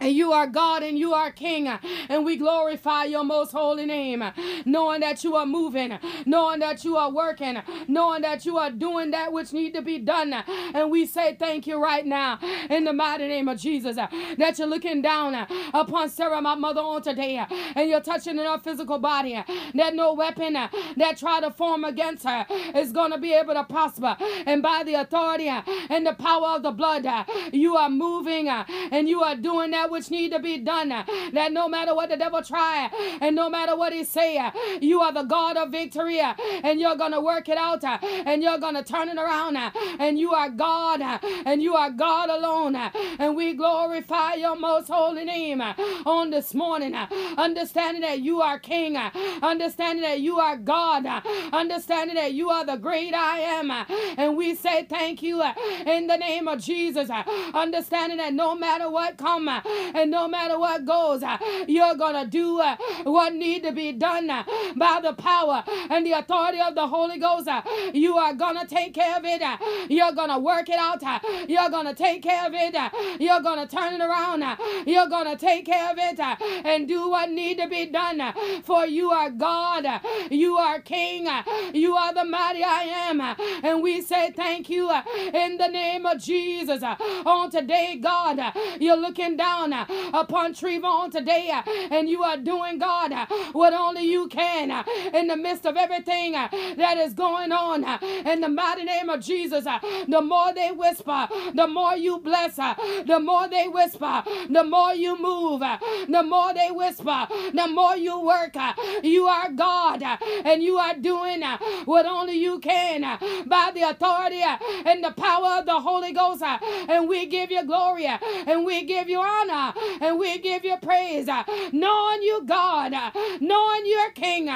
And 0.00 0.12
you 0.12 0.32
are 0.32 0.46
God 0.46 0.82
and 0.82 0.98
you 0.98 1.12
are 1.12 1.30
King, 1.30 1.68
and 2.08 2.24
we 2.24 2.36
glorify 2.36 3.04
your 3.04 3.24
most 3.24 3.52
holy 3.52 3.84
name, 3.84 4.22
knowing 4.64 5.00
that 5.00 5.24
you 5.24 5.36
are 5.36 5.46
moving, 5.46 5.98
knowing 6.24 6.60
that 6.60 6.84
you 6.84 6.96
are 6.96 7.10
working, 7.10 7.60
knowing 7.88 8.22
that 8.22 8.46
you 8.46 8.58
are 8.58 8.70
doing 8.70 9.10
that 9.10 9.32
which 9.32 9.52
need 9.52 9.74
to 9.74 9.82
be 9.82 9.98
done. 9.98 10.32
And 10.32 10.90
we 10.90 11.06
say 11.06 11.34
thank 11.34 11.66
you 11.66 11.82
right 11.82 12.06
now 12.06 12.38
in 12.70 12.84
the 12.84 12.92
mighty 12.92 13.26
name 13.28 13.48
of 13.48 13.58
Jesus 13.58 13.96
that 13.96 14.58
you're 14.58 14.68
looking 14.68 15.02
down 15.02 15.34
upon 15.74 16.08
Sarah, 16.10 16.40
my 16.40 16.54
mother, 16.54 16.80
on 16.80 17.02
today, 17.02 17.44
and 17.74 17.88
you're 17.88 18.00
touching 18.00 18.38
in 18.38 18.44
her 18.44 18.58
physical 18.58 18.98
body. 18.98 19.42
That 19.74 19.94
no 19.94 20.14
weapon 20.14 20.54
that 20.54 21.16
try 21.18 21.40
to 21.40 21.50
form 21.50 21.84
against 21.84 22.24
her 22.24 22.46
is 22.74 22.92
going 22.92 23.10
to 23.12 23.18
be 23.18 23.34
able 23.34 23.54
to 23.54 23.64
prosper. 23.64 24.16
And 24.46 24.62
by 24.62 24.82
the 24.84 24.94
authority 24.94 25.48
and 25.48 26.06
the 26.06 26.14
power 26.14 26.56
of 26.56 26.62
the 26.62 26.70
blood, 26.70 27.06
you 27.52 27.76
are 27.76 27.90
moving 27.90 28.48
and 28.48 29.08
you 29.08 29.22
are 29.22 29.36
doing 29.36 29.72
that 29.72 29.87
which 29.90 30.10
need 30.10 30.32
to 30.32 30.38
be 30.38 30.58
done. 30.58 30.88
That 30.88 31.52
no 31.52 31.68
matter 31.68 31.94
what 31.94 32.10
the 32.10 32.16
devil 32.16 32.42
try 32.42 32.90
and 33.20 33.34
no 33.34 33.48
matter 33.48 33.76
what 33.76 33.92
he 33.92 34.04
say, 34.04 34.40
you 34.80 35.00
are 35.00 35.12
the 35.12 35.24
God 35.24 35.56
of 35.56 35.70
victory 35.70 36.20
and 36.20 36.80
you're 36.80 36.96
going 36.96 37.12
to 37.12 37.20
work 37.20 37.48
it 37.48 37.58
out 37.58 37.84
and 37.84 38.42
you're 38.42 38.58
going 38.58 38.74
to 38.74 38.84
turn 38.84 39.08
it 39.08 39.16
around 39.16 39.56
and 39.56 40.18
you 40.18 40.32
are 40.32 40.50
God 40.50 41.00
and 41.22 41.62
you 41.62 41.74
are 41.74 41.90
God 41.90 42.30
alone. 42.30 42.76
And 42.76 43.36
we 43.36 43.54
glorify 43.54 44.34
your 44.34 44.56
most 44.56 44.88
holy 44.88 45.24
name 45.24 45.60
on 45.60 46.30
this 46.30 46.54
morning. 46.54 46.94
Understanding 46.94 48.02
that 48.02 48.20
you 48.20 48.40
are 48.40 48.58
King, 48.58 48.96
understanding 48.96 50.02
that 50.02 50.20
you 50.20 50.38
are 50.38 50.56
God, 50.56 51.06
understanding 51.52 52.16
that 52.16 52.34
you 52.34 52.50
are 52.50 52.64
the 52.64 52.76
great 52.76 53.14
I 53.14 53.38
am. 53.40 53.70
And 54.16 54.36
we 54.36 54.54
say 54.54 54.84
thank 54.84 55.22
you 55.22 55.42
in 55.86 56.06
the 56.06 56.16
name 56.16 56.48
of 56.48 56.60
Jesus. 56.60 57.10
Understanding 57.54 58.18
that 58.18 58.32
no 58.34 58.54
matter 58.54 58.90
what 58.90 59.16
come, 59.16 59.48
and 59.94 60.10
no 60.10 60.28
matter 60.28 60.58
what 60.58 60.84
goes, 60.84 61.22
uh, 61.22 61.38
you're 61.66 61.94
going 61.94 62.14
to 62.22 62.28
do 62.28 62.60
uh, 62.60 62.76
what 63.04 63.34
need 63.34 63.62
to 63.62 63.72
be 63.72 63.92
done 63.92 64.30
uh, 64.30 64.44
by 64.76 65.00
the 65.02 65.12
power 65.12 65.64
and 65.90 66.06
the 66.06 66.12
authority 66.12 66.60
of 66.60 66.74
the 66.74 66.86
Holy 66.86 67.18
Ghost. 67.18 67.48
Uh, 67.48 67.62
you 67.92 68.16
are 68.16 68.34
going 68.34 68.58
to 68.58 68.66
take 68.66 68.94
care 68.94 69.16
of 69.16 69.24
it. 69.24 69.42
Uh, 69.42 69.56
you're 69.88 70.12
going 70.12 70.30
to 70.30 70.38
work 70.38 70.68
it 70.68 70.78
out. 70.78 71.02
Uh, 71.02 71.18
you're 71.48 71.70
going 71.70 71.86
to 71.86 71.94
take 71.94 72.22
care 72.22 72.46
of 72.46 72.52
it. 72.54 72.74
You're 73.20 73.40
going 73.40 73.66
to 73.66 73.76
turn 73.76 73.94
it 73.94 74.00
around. 74.00 74.44
You're 74.86 75.08
going 75.08 75.26
to 75.30 75.36
take 75.36 75.66
care 75.66 75.90
of 75.92 75.98
it 75.98 76.20
and 76.64 76.88
do 76.88 77.10
what 77.10 77.30
need 77.30 77.58
to 77.58 77.68
be 77.68 77.86
done. 77.86 78.20
For 78.62 78.86
you 78.86 79.10
are 79.10 79.30
God. 79.30 79.86
You 80.30 80.56
are 80.56 80.80
King. 80.80 81.28
You 81.72 81.94
are 81.96 82.12
the 82.14 82.24
mighty 82.24 82.62
I 82.64 82.82
am. 83.08 83.20
And 83.62 83.82
we 83.82 84.00
say 84.02 84.30
thank 84.30 84.68
you 84.70 84.90
in 85.32 85.58
the 85.58 85.68
name 85.68 86.06
of 86.06 86.18
Jesus. 86.18 86.82
On 86.82 87.50
today, 87.50 87.96
God, 88.00 88.40
you're 88.80 88.96
looking 88.96 89.36
down 89.36 89.67
down 89.70 89.88
uh, 89.88 90.20
upon 90.20 90.54
Trevin 90.54 91.10
today, 91.10 91.50
uh, 91.52 91.62
and 91.90 92.08
you 92.08 92.22
are 92.22 92.36
doing, 92.36 92.78
God, 92.78 93.12
uh, 93.12 93.26
what 93.52 93.72
only 93.72 94.02
you 94.04 94.28
can 94.28 94.70
uh, 94.70 94.84
in 95.14 95.26
the 95.28 95.36
midst 95.36 95.66
of 95.66 95.76
everything 95.76 96.34
uh, 96.34 96.48
that 96.76 96.98
is 96.98 97.14
going 97.14 97.52
on. 97.52 97.84
Uh, 97.84 97.98
in 98.02 98.40
the 98.40 98.48
mighty 98.48 98.84
name 98.84 99.08
of 99.08 99.20
Jesus, 99.20 99.64
the 99.64 100.20
more 100.20 100.52
they 100.52 100.70
whisper, 100.72 101.28
the 101.54 101.66
more 101.66 101.96
you 101.96 102.18
bless, 102.18 102.56
the 102.56 103.20
more 103.22 103.48
they 103.48 103.68
whisper, 103.68 104.22
the 104.48 104.64
more 104.64 104.94
you 104.94 105.20
move, 105.20 105.60
the 106.08 106.22
more 106.22 106.54
they 106.54 106.70
whisper, 106.70 107.26
the 107.54 107.68
more 107.68 107.96
you 107.96 108.20
work. 108.20 108.56
You 109.02 109.26
are 109.26 109.50
God, 109.52 110.02
and 110.02 110.62
you 110.62 110.78
are 110.78 110.94
doing 110.94 111.42
what 111.84 112.06
only 112.06 112.34
you 112.34 112.58
can 112.58 113.02
by 113.46 113.70
the 113.74 113.82
authority 113.82 114.42
and 114.84 115.02
the 115.04 115.12
power 115.12 115.58
of 115.58 115.66
the 115.66 115.80
Holy 115.80 116.12
Ghost. 116.12 116.42
And 116.42 117.08
we 117.08 117.26
give 117.26 117.50
you 117.50 117.64
glory 117.64 118.06
and 118.06 118.64
we 118.64 118.84
give 118.84 119.08
you 119.08 119.20
honor 119.20 119.48
honor 119.50 119.57
Uh, 119.58 119.72
and 120.00 120.18
we 120.18 120.38
give 120.38 120.64
you 120.64 120.76
praise. 120.76 121.28
Uh, 121.28 121.42
knowing 121.72 122.22
you, 122.22 122.42
God, 122.46 122.92
uh, 122.92 123.10
knowing 123.40 123.82
you're 123.86 124.12
King, 124.12 124.46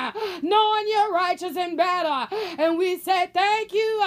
knowing 0.42 0.84
you're 0.88 1.12
righteous 1.12 1.56
in 1.56 1.76
battle. 1.76 2.38
And 2.58 2.78
we 2.78 2.98
say 2.98 3.28
thank 3.32 3.72
you 3.72 4.04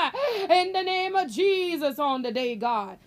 in 0.49 0.71
the 0.71 0.83
name 0.83 1.15
of 1.15 1.29
Jesus 1.29 1.99
on 1.99 2.21
the 2.21 2.31
day, 2.31 2.55
God. 2.55 2.97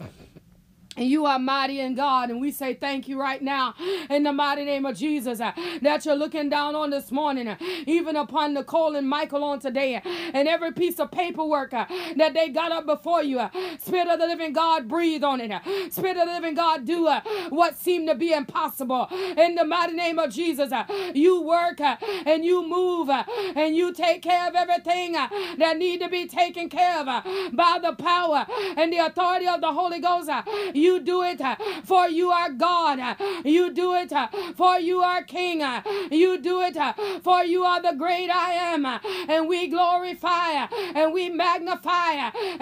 And 0.98 1.08
you 1.08 1.26
are 1.26 1.38
mighty 1.38 1.80
in 1.80 1.94
God. 1.94 2.30
And 2.30 2.40
we 2.40 2.50
say 2.50 2.74
thank 2.74 3.08
you 3.08 3.20
right 3.20 3.40
now 3.40 3.74
in 4.10 4.24
the 4.24 4.32
mighty 4.32 4.64
name 4.64 4.84
of 4.84 4.96
Jesus 4.96 5.40
uh, 5.40 5.52
that 5.82 6.04
you're 6.04 6.16
looking 6.16 6.48
down 6.48 6.74
on 6.74 6.90
this 6.90 7.12
morning, 7.12 7.46
uh, 7.46 7.56
even 7.86 8.16
upon 8.16 8.54
Nicole 8.54 8.96
and 8.96 9.08
Michael 9.08 9.44
on 9.44 9.60
today, 9.60 9.96
uh, 9.96 10.00
and 10.34 10.48
every 10.48 10.72
piece 10.72 10.98
of 10.98 11.12
paperwork 11.12 11.72
uh, 11.72 11.86
that 12.16 12.34
they 12.34 12.48
got 12.48 12.72
up 12.72 12.84
before 12.86 13.22
you. 13.22 13.38
Uh, 13.38 13.48
Spirit 13.78 14.08
of 14.08 14.18
the 14.18 14.26
living 14.26 14.52
God, 14.52 14.88
breathe 14.88 15.22
on 15.22 15.40
it. 15.40 15.52
Uh, 15.52 15.60
Spirit 15.90 16.16
of 16.16 16.26
the 16.26 16.32
living 16.34 16.54
God, 16.54 16.84
do 16.84 17.08
what 17.50 17.78
seemed 17.78 18.08
to 18.08 18.16
be 18.16 18.32
impossible. 18.32 19.08
In 19.36 19.54
the 19.54 19.64
mighty 19.64 19.94
name 19.94 20.18
of 20.18 20.32
Jesus, 20.34 20.72
you 21.14 21.42
work 21.42 21.80
and 21.80 22.44
you 22.44 22.68
move 22.68 23.08
and 23.10 23.76
you 23.76 23.92
take 23.92 24.22
care 24.22 24.48
of 24.48 24.56
everything 24.56 25.12
that 25.12 25.76
need 25.78 26.00
to 26.00 26.08
be 26.08 26.26
taken 26.26 26.68
care 26.68 27.00
of 27.00 27.06
by 27.54 27.78
the 27.80 27.94
power 27.94 28.46
and 28.76 28.92
the 28.92 28.98
authority 28.98 29.46
of 29.46 29.60
the 29.60 29.72
Holy 29.72 30.00
Ghost. 30.00 30.28
You 30.74 30.87
you 30.88 31.00
do 31.00 31.22
it 31.22 31.40
uh, 31.40 31.56
for 31.84 32.08
you 32.08 32.30
are 32.30 32.50
God. 32.50 32.98
Uh, 32.98 33.14
you 33.44 33.72
do 33.72 33.94
it 33.94 34.12
uh, 34.12 34.28
for 34.56 34.78
you 34.78 35.00
are 35.00 35.22
King. 35.22 35.62
Uh, 35.62 35.82
you 36.10 36.38
do 36.38 36.62
it 36.62 36.76
uh, 36.76 36.94
for 37.22 37.44
you 37.44 37.64
are 37.64 37.82
the 37.82 37.94
great 38.04 38.30
I 38.30 38.50
am. 38.72 38.86
Uh, 38.86 38.98
and 39.28 39.48
we 39.48 39.68
glorify 39.68 40.50
and 40.98 41.12
we 41.12 41.28
magnify 41.28 42.12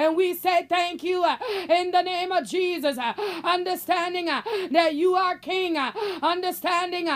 and 0.02 0.16
we 0.16 0.34
say 0.34 0.66
thank 0.68 1.04
you 1.04 1.24
in 1.68 1.90
the 1.92 2.02
name 2.02 2.32
of 2.32 2.46
Jesus. 2.46 2.98
Understanding 3.44 4.26
that 4.26 4.94
you 4.94 5.14
are 5.14 5.38
King. 5.38 5.76
Understanding 6.22 7.06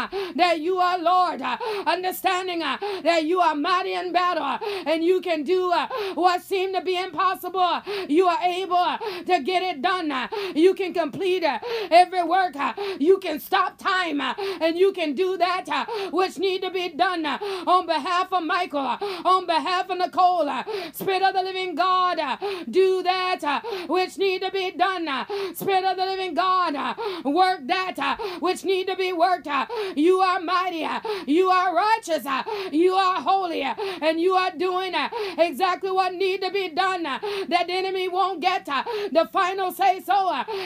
that 0.43 0.61
you 0.61 0.79
are 0.79 0.99
Lord. 0.99 1.43
Understanding 1.87 2.61
that 2.61 3.25
you 3.25 3.41
are 3.41 3.55
mighty 3.55 3.95
in 3.95 4.13
battle 4.13 4.59
and 4.87 5.05
you 5.05 5.21
can 5.21 5.43
do 5.43 5.73
what 6.15 6.43
seemed 6.43 6.75
to 6.77 6.83
be 6.83 6.97
impossible. 6.97 7.83
You 8.09 8.27
are 8.27 8.43
able 8.45 8.87
to 9.27 9.37
get 9.43 9.63
it 9.71 9.83
done. 9.83 10.09
You 10.55 10.75
can 10.75 10.93
complete 11.01 11.45
uh, 11.45 11.59
every 11.91 12.23
work. 12.23 12.55
Uh, 12.57 12.75
you 12.99 13.19
can 13.19 13.41
stop 13.41 13.79
time 13.79 14.21
uh, 14.21 14.35
and 14.61 14.77
you 14.79 14.93
can 14.93 15.15
do 15.15 15.37
that 15.39 15.67
uh, 15.69 15.87
which 16.11 16.39
need 16.39 16.61
to 16.63 16.71
be 16.71 16.89
done 16.91 17.25
uh, 17.25 17.39
on 17.67 17.87
behalf 17.87 18.33
of 18.33 18.43
Michael, 18.45 18.81
uh, 18.81 18.99
on 19.25 19.47
behalf 19.47 19.89
of 19.91 19.99
Nicole. 19.99 20.51
Spirit 20.93 21.23
of 21.23 21.33
the 21.35 21.43
living 21.43 21.75
God, 21.75 22.19
do 22.71 23.03
that 23.03 23.63
which 23.89 24.19
need 24.19 24.43
to 24.43 24.51
be 24.51 24.71
done. 24.73 25.07
Spirit 25.55 25.85
of 25.85 25.97
the 25.97 26.05
living 26.05 26.35
God, 26.35 26.75
work 27.25 27.61
that 27.67 28.19
which 28.41 28.65
need 28.65 28.87
to 28.89 28.97
be 28.97 29.13
worked. 29.13 29.49
You 29.97 30.21
are 30.21 30.41
mighty. 30.41 30.87
You 31.27 31.49
are 31.49 31.75
righteous. 31.75 32.27
You 32.73 32.95
are 32.95 33.21
holy. 33.23 33.63
And 33.63 34.21
you 34.21 34.35
are 34.35 34.53
doing 34.57 34.95
exactly 35.39 35.91
what 35.91 36.15
need 36.15 36.43
to 36.43 36.51
be 36.51 36.69
done. 36.69 37.05
That 37.05 37.65
the 37.67 37.73
enemy 37.73 38.09
won't 38.09 38.41
get 38.41 38.67
the 38.67 39.29
final 39.33 39.73
say 39.73 40.01
so. 40.01 40.19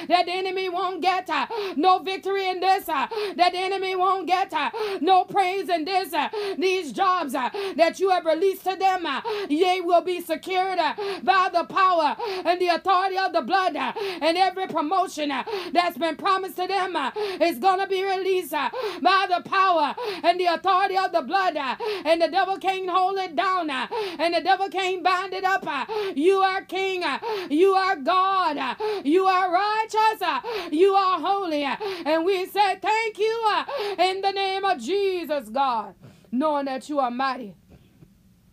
That 0.08 0.23
that 0.24 0.32
the 0.32 0.38
enemy 0.38 0.68
won't 0.68 1.02
get 1.02 1.28
uh, 1.28 1.46
no 1.76 1.98
victory 1.98 2.48
in 2.48 2.60
this, 2.60 2.88
uh, 2.88 3.06
that 3.36 3.52
the 3.52 3.58
enemy 3.58 3.94
won't 3.94 4.26
get 4.26 4.52
uh, 4.52 4.70
no 5.00 5.24
praise 5.24 5.68
in 5.68 5.84
this, 5.84 6.12
uh, 6.12 6.28
these 6.58 6.92
jobs 6.92 7.34
uh, 7.34 7.50
that 7.76 8.00
you 8.00 8.10
have 8.10 8.24
released 8.24 8.64
to 8.64 8.76
them, 8.76 9.04
uh, 9.06 9.20
they 9.48 9.80
will 9.82 10.00
be 10.02 10.20
secured 10.20 10.78
uh, 10.78 10.94
by 11.22 11.48
the 11.52 11.64
power 11.64 12.16
and 12.44 12.60
the 12.60 12.68
authority 12.68 13.18
of 13.18 13.32
the 13.32 13.42
blood, 13.42 13.76
uh, 13.76 13.92
and 14.20 14.36
every 14.36 14.66
promotion 14.66 15.30
uh, 15.30 15.44
that's 15.72 15.98
been 15.98 16.16
promised 16.16 16.56
to 16.56 16.66
them 16.66 16.96
uh, 16.96 17.10
is 17.40 17.58
going 17.58 17.80
to 17.80 17.86
be 17.86 18.02
released 18.02 18.54
uh, 18.54 18.70
by 19.02 19.26
the 19.28 19.42
power 19.48 19.94
and 20.22 20.38
the 20.40 20.46
authority 20.46 20.96
of 20.96 21.12
the 21.12 21.22
blood, 21.22 21.56
uh, 21.56 21.76
and 22.04 22.20
the 22.22 22.28
devil 22.28 22.56
can't 22.56 22.88
hold 22.88 23.18
it 23.18 23.36
down, 23.36 23.68
uh, 23.70 23.86
and 24.18 24.34
the 24.34 24.40
devil 24.40 24.68
can't 24.68 25.02
bind 25.02 25.32
it 25.32 25.44
up. 25.44 25.66
Uh, 25.66 25.84
you 26.14 26.38
are 26.38 26.62
king, 26.62 27.02
uh, 27.02 27.18
you 27.50 27.72
are 27.72 27.96
God, 27.96 28.56
uh, 28.56 28.74
you 29.04 29.24
are 29.26 29.52
righteous 29.52 30.03
us. 30.12 30.22
Uh, 30.22 30.40
you 30.70 30.94
are 30.94 31.20
holy. 31.20 31.64
Uh, 31.64 31.76
and 32.04 32.24
we 32.24 32.46
say 32.46 32.78
thank 32.80 33.18
you 33.18 33.44
uh, 33.48 33.64
in 33.98 34.20
the 34.20 34.32
name 34.32 34.64
of 34.64 34.80
Jesus, 34.80 35.48
God, 35.48 35.94
knowing 36.30 36.66
that 36.66 36.88
you 36.88 36.98
are 36.98 37.10
mighty 37.10 37.54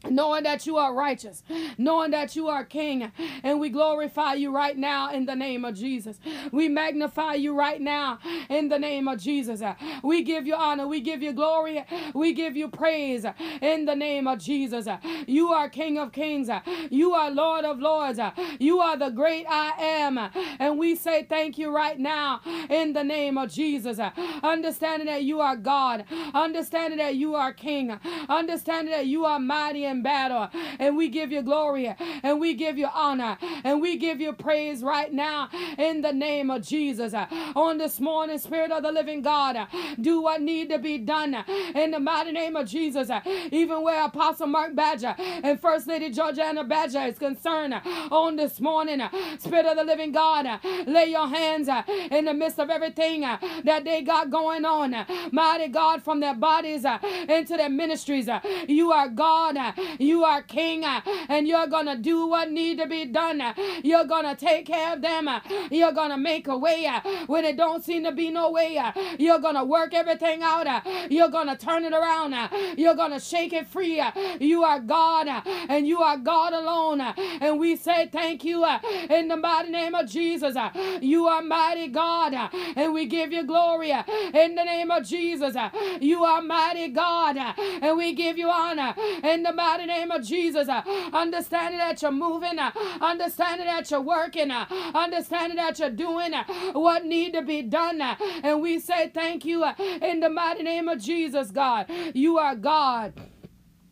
knowing 0.09 0.43
that 0.43 0.65
you 0.65 0.77
are 0.77 0.93
righteous, 0.93 1.43
knowing 1.77 2.11
that 2.11 2.35
you 2.35 2.47
are 2.47 2.63
King, 2.63 3.11
and 3.43 3.59
we 3.59 3.69
glorify 3.69 4.33
you 4.33 4.53
right 4.53 4.77
now 4.77 5.11
in 5.11 5.25
the 5.25 5.35
name 5.35 5.65
of 5.65 5.75
Jesus. 5.75 6.19
We 6.51 6.67
magnify 6.69 7.35
you 7.35 7.55
right 7.55 7.79
now 7.79 8.19
in 8.49 8.69
the 8.69 8.79
name 8.79 9.07
of 9.07 9.19
Jesus. 9.19 9.61
We 10.03 10.23
give 10.23 10.47
you 10.47 10.55
honor, 10.55 10.87
we 10.87 11.01
give 11.01 11.21
you 11.21 11.33
glory, 11.33 11.85
we 12.13 12.33
give 12.33 12.55
you 12.55 12.67
praise 12.67 13.25
in 13.61 13.85
the 13.85 13.95
name 13.95 14.27
of 14.27 14.39
Jesus. 14.39 14.87
You 15.27 15.49
are 15.53 15.69
King 15.69 15.97
of 15.97 16.11
Kings, 16.11 16.49
you 16.89 17.13
are 17.13 17.31
Lord 17.31 17.65
of 17.65 17.79
Lords, 17.79 18.19
you 18.59 18.79
are 18.79 18.97
the 18.97 19.09
great 19.09 19.45
I 19.49 19.71
am, 19.79 20.17
and 20.59 20.77
we 20.79 20.95
say 20.95 21.23
thank 21.23 21.57
you 21.57 21.73
right 21.73 21.99
now 21.99 22.41
in 22.69 22.93
the 22.93 23.03
name 23.03 23.37
of 23.37 23.51
Jesus. 23.51 23.99
Understanding 24.43 25.07
that 25.07 25.23
you 25.23 25.41
are 25.41 25.55
God, 25.55 26.05
understanding 26.33 26.97
that 26.97 27.15
you 27.15 27.35
are 27.35 27.53
King, 27.53 27.99
understanding 28.29 28.91
that 28.91 29.07
you 29.07 29.25
are 29.25 29.39
mighty 29.39 29.85
in 29.91 30.01
battle. 30.01 30.49
And 30.79 30.97
we 30.97 31.09
give 31.09 31.31
you 31.31 31.43
glory 31.43 31.93
and 32.23 32.39
we 32.39 32.55
give 32.55 32.77
you 32.77 32.87
honor 32.93 33.37
and 33.63 33.81
we 33.81 33.97
give 33.97 34.19
you 34.19 34.33
praise 34.33 34.81
right 34.81 35.13
now 35.13 35.49
in 35.77 36.01
the 36.01 36.11
name 36.11 36.49
of 36.49 36.63
Jesus. 36.63 37.13
On 37.55 37.77
this 37.77 37.99
morning, 37.99 38.39
Spirit 38.39 38.71
of 38.71 38.83
the 38.83 38.91
living 38.91 39.21
God, 39.21 39.67
do 39.99 40.21
what 40.21 40.41
need 40.41 40.69
to 40.69 40.79
be 40.79 40.97
done 40.97 41.35
in 41.75 41.91
the 41.91 41.99
mighty 41.99 42.31
name 42.31 42.55
of 42.55 42.67
Jesus. 42.67 43.09
Even 43.51 43.83
where 43.83 44.05
Apostle 44.05 44.47
Mark 44.47 44.75
Badger 44.75 45.15
and 45.17 45.59
First 45.59 45.87
Lady 45.87 46.09
Georgiana 46.09 46.63
Badger 46.63 47.01
is 47.01 47.19
concerned 47.19 47.73
on 48.09 48.37
this 48.37 48.59
morning, 48.59 49.01
Spirit 49.37 49.65
of 49.65 49.77
the 49.77 49.83
living 49.83 50.11
God, 50.11 50.47
lay 50.87 51.11
your 51.11 51.27
hands 51.27 51.69
in 52.09 52.25
the 52.25 52.33
midst 52.33 52.59
of 52.59 52.69
everything 52.69 53.21
that 53.21 53.83
they 53.83 54.01
got 54.01 54.29
going 54.29 54.65
on. 54.65 54.95
Mighty 55.31 55.67
God, 55.67 56.01
from 56.01 56.19
their 56.21 56.35
bodies 56.35 56.85
into 57.27 57.57
their 57.57 57.69
ministries. 57.69 58.29
You 58.67 58.91
are 58.91 59.09
God 59.09 59.55
you 59.99 60.23
are 60.23 60.41
king 60.41 60.83
uh, 60.85 61.01
and 61.29 61.47
you're 61.47 61.67
going 61.67 61.85
to 61.87 61.97
do 61.97 62.27
what 62.27 62.51
need 62.51 62.77
to 62.79 62.87
be 62.87 63.05
done. 63.05 63.41
Uh, 63.41 63.53
you're 63.83 64.05
going 64.05 64.25
to 64.25 64.35
take 64.35 64.65
care 64.65 64.93
of 64.93 65.01
them. 65.01 65.27
Uh, 65.27 65.39
you're 65.69 65.91
going 65.91 66.11
to 66.11 66.17
make 66.17 66.47
a 66.47 66.57
way 66.57 66.85
uh, 66.85 67.01
when 67.27 67.45
it 67.45 67.57
don't 67.57 67.83
seem 67.83 68.03
to 68.03 68.11
be 68.11 68.29
no 68.29 68.51
way. 68.51 68.77
Uh, 68.77 68.91
you're 69.17 69.39
going 69.39 69.55
to 69.55 69.63
work 69.63 69.93
everything 69.93 70.41
out. 70.41 70.67
Uh, 70.67 70.81
you're 71.09 71.29
going 71.29 71.47
to 71.47 71.55
turn 71.57 71.83
it 71.83 71.93
around. 71.93 72.35
You're 72.77 72.95
going 72.95 73.11
to 73.11 73.19
shake 73.19 73.53
it 73.53 73.67
free. 73.67 74.01
You 74.39 74.63
are 74.63 74.79
God 74.79 75.27
and 75.69 75.87
you 75.87 75.99
are 75.99 76.17
God 76.17 76.53
alone. 76.53 77.01
And 77.01 77.59
we 77.59 77.75
say 77.75 78.07
thank 78.11 78.43
you 78.43 78.65
in 79.09 79.27
the 79.27 79.37
mighty 79.37 79.69
name 79.69 79.95
of 79.95 80.09
Jesus. 80.09 80.55
You 81.01 81.27
are 81.27 81.41
mighty 81.41 81.87
God 81.87 82.33
and 82.75 82.93
we 82.93 83.05
give 83.05 83.31
you 83.31 83.43
glory 83.43 83.91
in 83.91 84.55
the 84.55 84.63
name 84.63 84.91
of 84.91 85.05
Jesus. 85.05 85.55
You 85.99 86.23
are 86.23 86.41
mighty 86.41 86.89
God 86.89 87.37
and 87.37 87.97
we 87.97 88.13
give 88.13 88.37
you 88.37 88.49
honor 88.49 88.93
in 89.23 89.43
the 89.43 89.53
mighty 89.53 89.70
name 89.77 90.11
of 90.11 90.25
Jesus. 90.25 90.67
Uh, 90.67 90.81
understanding 91.13 91.79
that 91.79 92.01
you're 92.01 92.11
moving, 92.11 92.59
uh, 92.59 92.71
understanding 93.01 93.67
that 93.67 93.89
you're 93.89 94.01
working, 94.01 94.51
uh, 94.51 94.65
understanding 94.93 95.57
that 95.57 95.79
you're 95.79 95.89
doing 95.89 96.33
what 96.73 97.05
need 97.05 97.33
to 97.33 97.41
be 97.41 97.61
done. 97.61 98.01
And 98.01 98.61
we 98.61 98.79
say 98.79 99.09
thank 99.09 99.45
you 99.45 99.65
in 100.01 100.19
the 100.19 100.29
mighty 100.29 100.63
name 100.63 100.87
of 100.87 101.01
Jesus, 101.01 101.51
God. 101.51 101.87
You 102.13 102.37
are 102.37 102.55
God. 102.55 103.13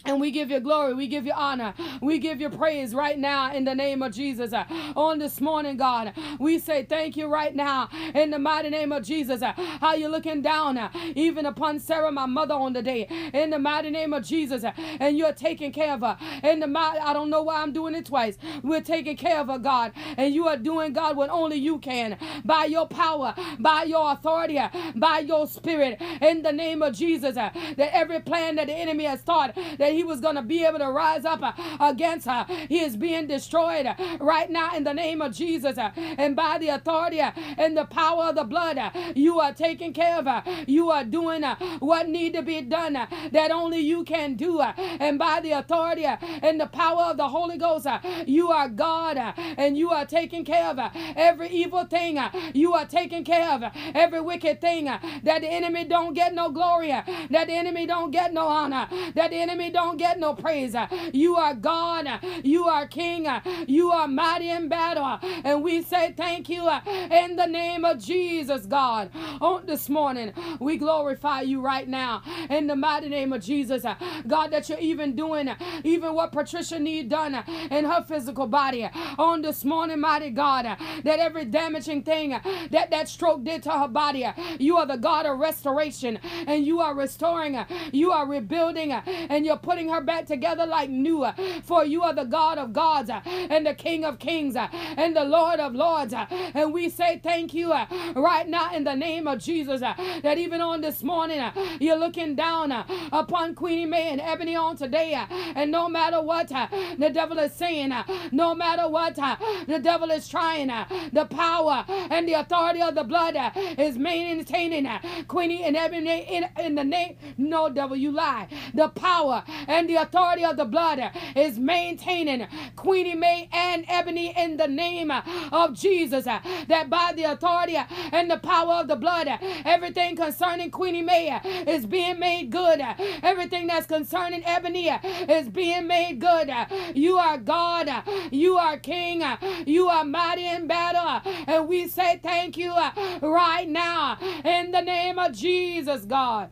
And 0.06 0.20
we 0.20 0.32
give 0.32 0.50
you 0.50 0.60
glory, 0.60 0.96
we 0.96 1.08
give 1.08 1.26
you 1.26 1.34
honor, 1.34 1.74
we 2.02 2.20
give 2.20 2.42
you 2.42 2.50
praise 2.50 2.96
right 2.96 3.20
now 3.20 3.54
in 3.54 3.66
the 3.66 3.76
name 3.76 4.02
of 4.02 4.14
Jesus. 4.14 4.54
Uh, 4.54 4.64
on 4.96 5.20
this 5.20 5.42
morning, 5.42 5.78
God, 5.78 6.14
we 6.40 6.58
say 6.58 6.86
thank 6.86 7.18
you 7.18 7.28
right 7.28 7.56
now 7.56 7.90
in 8.16 8.32
the 8.32 8.40
mighty 8.40 8.70
name 8.70 8.92
of 8.92 9.04
Jesus. 9.04 9.42
Uh, 9.44 9.54
how 9.82 9.94
you 9.96 10.08
looking 10.08 10.42
down 10.42 10.78
uh, 10.78 10.90
even 11.16 11.46
upon 11.46 11.80
Sarah, 11.80 12.12
my 12.12 12.26
mother, 12.26 12.56
on 12.56 12.74
the 12.74 12.82
day 12.82 13.08
in 13.34 13.52
the 13.52 13.60
mighty 13.60 13.92
name 13.92 14.14
of 14.14 14.24
Jesus, 14.26 14.64
and 14.78 15.18
you're 15.18 15.34
taking 15.34 15.72
care 15.72 15.94
of 15.94 16.02
her. 16.02 16.18
In 16.44 16.62
the 16.62 16.68
mighty, 16.68 17.00
I 17.00 17.14
don't 17.14 17.30
know 17.30 17.44
why 17.44 17.62
I'm 17.62 17.74
doing 17.74 17.94
it 17.94 18.06
twice. 18.06 18.38
We're 18.64 18.82
taking 18.82 19.18
care 19.18 19.40
of 19.40 19.48
her, 19.48 19.60
God, 19.60 19.92
and 20.18 20.34
you 20.34 20.48
are 20.48 20.58
doing 20.58 20.94
God 20.94 21.18
what 21.18 21.30
only 21.30 21.58
you 21.58 21.78
can 21.78 22.18
by 22.46 22.66
your 22.66 22.88
power, 22.88 23.36
by 23.60 23.84
your 23.84 24.12
authority, 24.14 24.60
by 24.96 25.20
your 25.20 25.46
spirit. 25.46 26.02
In 26.22 26.42
the 26.42 26.54
name 26.54 26.82
of 26.82 26.96
Jesus, 26.96 27.36
that 27.36 27.54
every 27.78 28.22
plan 28.22 28.56
that 28.56 28.68
the 28.68 28.74
enemy 28.74 29.04
has 29.04 29.22
thought 29.22 29.56
that 29.90 29.96
he 29.96 30.04
was 30.04 30.22
going 30.22 30.36
to 30.36 30.44
be 30.44 30.64
able 30.64 30.78
to 30.78 30.92
rise 30.92 31.26
up 31.26 31.40
uh, 31.42 31.52
against 31.80 32.28
her. 32.28 32.46
He 32.70 32.80
is 32.82 32.96
being 32.96 33.26
destroyed 33.26 33.88
uh, 33.88 33.96
right 34.20 34.50
now 34.50 34.76
in 34.76 34.84
the 34.84 34.94
name 34.94 35.20
of 35.20 35.34
Jesus. 35.34 35.80
Uh, 35.80 35.90
and 35.96 36.36
by 36.36 36.60
the 36.60 36.68
authority 36.68 37.20
uh, 37.20 37.32
and 37.58 37.76
the 37.76 37.86
power 37.86 38.26
of 38.26 38.36
the 38.36 38.44
blood, 38.44 38.78
uh, 38.78 38.92
you 39.16 39.40
are 39.40 39.52
taking 39.52 39.92
care 39.92 40.18
of 40.20 40.26
her. 40.26 40.44
You 40.68 40.92
are 40.92 41.04
doing 41.04 41.44
what 41.80 42.08
need 42.08 42.34
to 42.34 42.44
be 42.44 42.62
done 42.62 42.94
that 42.94 43.50
only 43.52 43.80
you 43.80 44.04
can 44.04 44.36
do. 44.36 44.62
And 44.62 45.18
by 45.18 45.40
the 45.42 45.54
authority 45.54 46.06
and 46.06 46.62
the 46.62 46.68
power 46.68 47.06
of 47.06 47.18
the 47.18 47.28
Holy 47.28 47.58
Ghost, 47.58 47.88
you 48.28 48.52
are 48.52 48.70
God 48.70 49.18
and 49.36 49.76
you 49.76 49.90
are 49.90 50.06
taking 50.06 50.46
care 50.46 50.68
of 50.68 50.80
every 51.16 51.50
evil 51.50 51.86
thing. 51.86 52.20
You 52.54 52.74
are 52.74 52.86
taking 52.86 53.24
care 53.24 53.50
of 53.50 53.64
every 53.96 54.22
wicked 54.22 54.62
thing 54.62 54.86
that 54.86 55.42
the 55.42 55.50
enemy 55.50 55.86
don't 55.86 56.14
get 56.14 56.36
no 56.36 56.52
glory, 56.52 56.90
that 56.90 57.48
the 57.48 57.54
enemy 57.54 57.88
don't 57.88 58.12
get 58.12 58.34
no 58.34 58.48
honor, 58.48 58.88
that 59.16 59.32
the 59.32 59.38
enemy 59.38 59.72
don't 59.80 59.98
get 59.98 60.20
no 60.20 60.34
praise. 60.34 60.76
You 61.14 61.38
are 61.38 61.54
God. 61.54 62.06
You 62.44 62.66
are 62.66 62.86
King. 62.86 63.28
You 63.68 63.92
are 63.92 64.08
mighty 64.08 64.50
in 64.50 64.68
battle. 64.68 65.20
And 65.46 65.64
we 65.64 65.82
say 65.82 66.14
thank 66.16 66.50
you 66.50 66.70
in 67.12 67.38
the 67.38 67.46
name 67.46 67.86
of 67.86 68.04
Jesus, 68.04 68.66
God. 68.66 69.10
On 69.40 69.66
this 69.66 69.88
morning, 69.88 70.34
we 70.60 70.78
glorify 70.78 71.42
you 71.42 71.62
right 71.62 71.88
now 71.88 72.22
in 72.50 72.68
the 72.68 72.76
mighty 72.76 73.08
name 73.08 73.32
of 73.32 73.42
Jesus. 73.42 73.86
God, 74.28 74.48
that 74.52 74.68
you're 74.68 74.80
even 74.80 75.16
doing 75.16 75.50
even 75.86 76.14
what 76.14 76.34
Patricia 76.34 76.78
need 76.78 77.08
done 77.10 77.36
in 77.72 77.86
her 77.86 78.04
physical 78.04 78.48
body. 78.48 78.90
On 79.18 79.42
this 79.42 79.64
morning, 79.64 80.02
mighty 80.02 80.30
God, 80.30 80.66
that 81.04 81.20
every 81.20 81.46
damaging 81.46 82.04
thing 82.04 82.32
that 82.72 82.92
that 82.92 83.08
stroke 83.08 83.46
did 83.46 83.64
to 83.64 83.72
her 83.72 83.88
body, 83.88 84.28
you 84.60 84.76
are 84.76 84.86
the 84.86 84.98
God 84.98 85.26
of 85.26 85.40
restoration 85.40 86.20
and 86.48 86.66
you 86.66 86.82
are 86.82 86.94
restoring, 86.94 87.58
you 87.94 88.12
are 88.12 88.28
rebuilding, 88.28 88.92
and 88.92 89.46
you're 89.46 89.58
putting 89.70 89.90
her 89.90 90.02
back 90.02 90.26
together 90.26 90.66
like 90.66 90.90
new. 90.90 91.24
For 91.62 91.86
you 91.86 92.02
are 92.02 92.14
the 92.14 92.24
God 92.24 92.58
of 92.58 92.74
gods 92.74 93.12
and 93.14 93.68
the 93.68 93.76
King 93.76 94.04
of 94.04 94.18
kings 94.18 94.56
and 94.56 95.16
the 95.16 95.24
Lord 95.24 95.60
of 95.60 95.76
lords. 95.76 96.12
And 96.12 96.74
we 96.74 96.90
say 96.90 97.20
thank 97.22 97.54
you 97.54 97.72
right 97.72 98.48
now 98.48 98.74
in 98.74 98.84
the 98.84 98.96
name 98.96 99.28
of 99.28 99.38
Jesus 99.38 99.82
that 99.82 100.38
even 100.40 100.60
on 100.60 100.82
this 100.82 101.04
morning 101.04 101.40
you're 101.80 102.00
looking 102.00 102.34
down 102.34 102.72
upon 103.12 103.54
Queenie 103.54 103.86
Mae 103.86 104.10
and 104.10 104.20
Ebony 104.20 104.56
on 104.56 104.76
today. 104.76 105.14
And 105.56 105.72
no 105.72 105.88
matter 105.88 106.20
what 106.20 106.48
the 106.48 107.12
devil 107.14 107.38
is 107.38 107.54
saying, 107.54 107.94
no 108.32 108.56
matter 108.56 108.90
what 108.90 109.16
the 109.16 109.80
devil 109.80 110.10
is 110.10 110.28
trying, 110.28 110.70
the 111.14 111.26
power 111.30 111.86
and 111.88 112.28
the 112.28 112.34
authority 112.34 112.82
of 112.82 112.96
the 112.96 113.04
blood 113.04 113.36
is 113.78 114.00
maintaining 114.00 114.90
Queenie 115.28 115.64
and 115.64 115.78
Ebony 115.78 116.22
in, 116.22 116.46
in 116.60 116.74
the 116.74 116.84
name. 116.84 117.18
No 117.38 117.70
devil, 117.70 117.96
you 117.96 118.12
lie. 118.12 118.48
The 118.74 118.90
power 118.90 119.44
and 119.68 119.90
the 119.90 119.96
authority 119.96 120.46
of 120.46 120.58
the 120.58 120.66
blood 120.66 121.00
is 121.36 121.58
maintaining 121.60 122.48
Queenie 122.76 123.16
Mae 123.16 123.50
and 123.52 123.86
Ebony 123.88 124.34
in 124.38 124.58
the 124.58 124.68
name 124.68 125.12
of 125.12 125.74
Jesus. 125.74 126.26
That 126.26 126.90
by 126.90 127.14
the 127.16 127.24
authority 127.24 127.78
and 128.12 128.30
the 128.30 128.38
power 128.38 128.76
of 128.76 128.88
the 128.88 128.96
blood, 128.96 129.28
everything 129.66 130.16
concerning 130.16 130.72
Queenie 130.72 131.02
Mae 131.02 131.40
is 131.68 131.86
being 131.86 132.20
made 132.20 132.50
good. 132.52 132.82
Everything 133.24 133.68
that's 133.68 133.86
concerning 133.86 134.44
Ebony 134.46 134.90
is 134.90 135.50
being 135.50 135.88
made 135.88 136.20
good. 136.20 136.52
You 136.96 137.18
are 137.18 137.38
God. 137.38 137.90
You 138.32 138.58
are 138.58 138.78
King. 138.78 139.24
You 139.66 139.88
are 139.88 140.04
mighty 140.04 140.46
in 140.46 140.68
battle. 140.68 141.22
And 141.48 141.68
we 141.68 141.88
say 141.88 142.20
thank 142.22 142.58
you 142.58 142.74
right 143.22 143.68
now 143.68 144.18
in 144.44 144.72
the 144.72 144.82
name 144.82 145.20
of 145.20 145.34
Jesus, 145.34 146.06
God. 146.06 146.50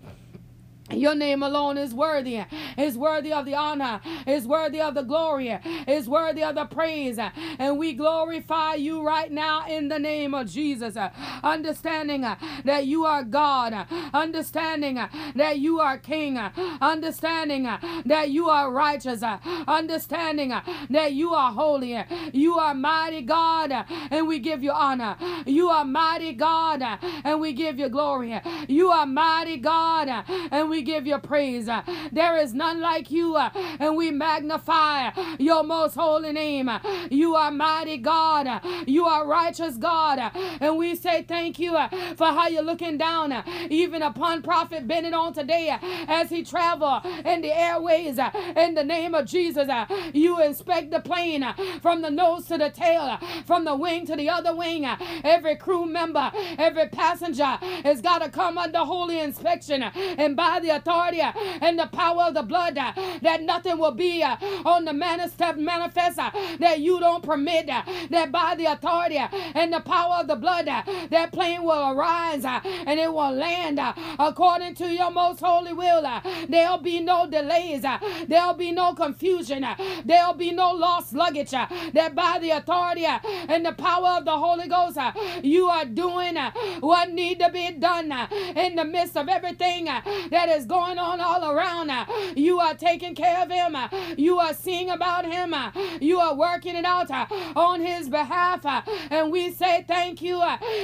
Your 0.91 1.15
name 1.15 1.43
alone 1.43 1.77
is 1.77 1.93
worthy, 1.93 2.43
is 2.77 2.97
worthy 2.97 3.33
of 3.33 3.45
the 3.45 3.55
honor, 3.55 3.99
is 4.25 4.47
worthy 4.47 4.79
of 4.79 4.95
the 4.95 5.03
glory, 5.03 5.57
is 5.87 6.07
worthy 6.07 6.43
of 6.43 6.55
the 6.55 6.65
praise. 6.65 7.19
And 7.59 7.77
we 7.77 7.93
glorify 7.93 8.75
you 8.75 9.05
right 9.05 9.31
now 9.31 9.67
in 9.67 9.89
the 9.89 9.99
name 9.99 10.33
of 10.33 10.49
Jesus. 10.49 10.97
Understanding 11.43 12.21
that 12.21 12.85
you 12.85 13.05
are 13.05 13.23
God, 13.23 13.73
understanding 14.13 14.95
that 15.35 15.59
you 15.59 15.79
are 15.79 15.97
King, 15.97 16.37
understanding 16.37 17.63
that 18.05 18.29
you 18.29 18.49
are 18.49 18.71
righteous, 18.71 19.23
understanding 19.67 20.53
that 20.89 21.13
you 21.13 21.33
are 21.33 21.51
holy, 21.51 22.01
you 22.33 22.57
are 22.57 22.73
mighty 22.73 23.21
God, 23.21 23.73
and 24.11 24.27
we 24.27 24.39
give 24.39 24.63
you 24.63 24.71
honor. 24.71 25.17
You 25.45 25.69
are 25.69 25.85
mighty 25.85 26.33
God, 26.33 26.81
and 27.23 27.39
we 27.41 27.53
give 27.53 27.77
you 27.77 27.89
glory. 27.89 28.39
You 28.67 28.89
are 28.89 29.05
mighty 29.05 29.57
God, 29.57 30.07
and 30.51 30.69
we 30.69 30.76
we 30.77 30.83
give 30.83 31.07
you 31.07 31.17
praise. 31.17 31.67
There 32.11 32.37
is 32.37 32.53
none 32.53 32.81
like 32.81 33.09
you, 33.09 33.35
uh, 33.35 33.49
and 33.79 33.97
we 33.97 34.11
magnify 34.11 35.09
your 35.39 35.63
most 35.63 35.95
holy 35.95 36.31
name. 36.31 36.69
You 37.09 37.33
are 37.35 37.49
mighty 37.49 37.97
God. 37.97 38.61
You 38.85 39.05
are 39.05 39.25
righteous 39.25 39.75
God. 39.77 40.19
And 40.61 40.77
we 40.77 40.93
say 40.95 41.23
thank 41.23 41.57
you 41.57 41.75
uh, 41.75 41.89
for 42.15 42.27
how 42.27 42.47
you're 42.47 42.61
looking 42.61 42.95
down 42.99 43.31
uh, 43.31 43.41
even 43.71 44.03
upon 44.03 44.43
Prophet 44.43 44.87
Bennett 44.87 45.15
on 45.15 45.33
today 45.33 45.75
as 46.07 46.29
he 46.29 46.43
travel 46.43 47.01
in 47.25 47.41
the 47.41 47.51
airways 47.51 48.19
in 48.55 48.75
the 48.75 48.83
name 48.83 49.15
of 49.15 49.25
Jesus. 49.25 49.67
You 50.13 50.39
inspect 50.43 50.91
the 50.91 50.99
plane 50.99 51.43
from 51.81 52.03
the 52.03 52.11
nose 52.11 52.45
to 52.49 52.57
the 52.59 52.69
tail, 52.69 53.17
from 53.47 53.65
the 53.65 53.75
wing 53.75 54.05
to 54.05 54.15
the 54.15 54.29
other 54.29 54.55
wing. 54.55 54.85
Every 55.23 55.55
crew 55.55 55.87
member, 55.87 56.31
every 56.59 56.87
passenger 56.89 57.57
has 57.83 57.99
got 57.99 58.21
to 58.21 58.29
come 58.29 58.59
under 58.59 58.77
holy 58.79 59.19
inspection 59.19 59.81
and 59.81 60.35
by 60.35 60.59
the 60.59 60.66
authority 60.69 61.21
and 61.21 61.79
the 61.79 61.87
power 61.87 62.23
of 62.23 62.33
the 62.33 62.43
blood 62.43 62.77
uh, 62.77 62.93
that 63.21 63.41
nothing 63.41 63.77
will 63.77 63.91
be 63.91 64.23
uh, 64.23 64.35
on 64.65 64.85
the 64.85 64.93
manifest, 64.93 65.57
manifest 65.57 66.19
uh, 66.19 66.31
that 66.59 66.79
you 66.79 66.99
don't 66.99 67.23
permit 67.23 67.67
that 67.67 68.31
by 68.31 68.55
the 68.55 68.65
authority 68.65 69.17
and 69.17 69.73
the 69.73 69.79
power 69.81 70.17
of 70.21 70.27
the 70.27 70.35
blood 70.35 70.65
that 70.65 71.31
plane 71.31 71.63
will 71.63 71.91
arise 71.91 72.45
and 72.45 72.99
it 72.99 73.11
will 73.11 73.31
land 73.31 73.79
according 74.19 74.75
to 74.75 74.87
your 74.87 75.11
most 75.11 75.39
holy 75.39 75.73
will. 75.73 76.05
There'll 76.47 76.77
be 76.77 76.99
no 76.99 77.29
delays. 77.29 77.83
There'll 78.27 78.53
be 78.53 78.71
no 78.71 78.93
confusion. 78.93 79.65
There'll 80.05 80.33
be 80.33 80.51
no 80.51 80.71
lost 80.71 81.13
luggage. 81.13 81.51
That 81.51 82.13
by 82.15 82.39
the 82.41 82.51
authority 82.51 83.05
and 83.05 83.65
the 83.65 83.73
power 83.73 84.17
of 84.17 84.25
the 84.25 84.37
Holy 84.37 84.67
Ghost, 84.67 84.97
you 85.43 85.67
are 85.67 85.85
doing 85.85 86.35
what 86.79 87.11
need 87.11 87.39
to 87.39 87.49
be 87.51 87.71
done 87.71 88.11
in 88.55 88.75
the 88.75 88.85
midst 88.85 89.17
of 89.17 89.27
everything 89.29 89.85
that 89.85 90.49
is 90.49 90.56
going 90.65 90.97
on 90.97 91.19
all 91.19 91.51
around. 91.51 91.89
Uh, 91.89 92.05
you 92.35 92.59
are 92.59 92.73
taking 92.73 93.15
care 93.15 93.43
of 93.43 93.49
him. 93.49 93.75
Uh, 93.75 93.87
you 94.17 94.39
are 94.39 94.53
seeing 94.53 94.89
about 94.89 95.25
him. 95.25 95.53
Uh, 95.53 95.71
you 95.99 96.19
are 96.19 96.35
working 96.35 96.75
it 96.75 96.85
out 96.85 97.11
on 97.55 97.81
his 97.81 98.09
behalf. 98.09 98.65
And 99.11 99.31
we 99.31 99.51
say 99.51 99.83
thank 99.87 100.21
you 100.21 100.41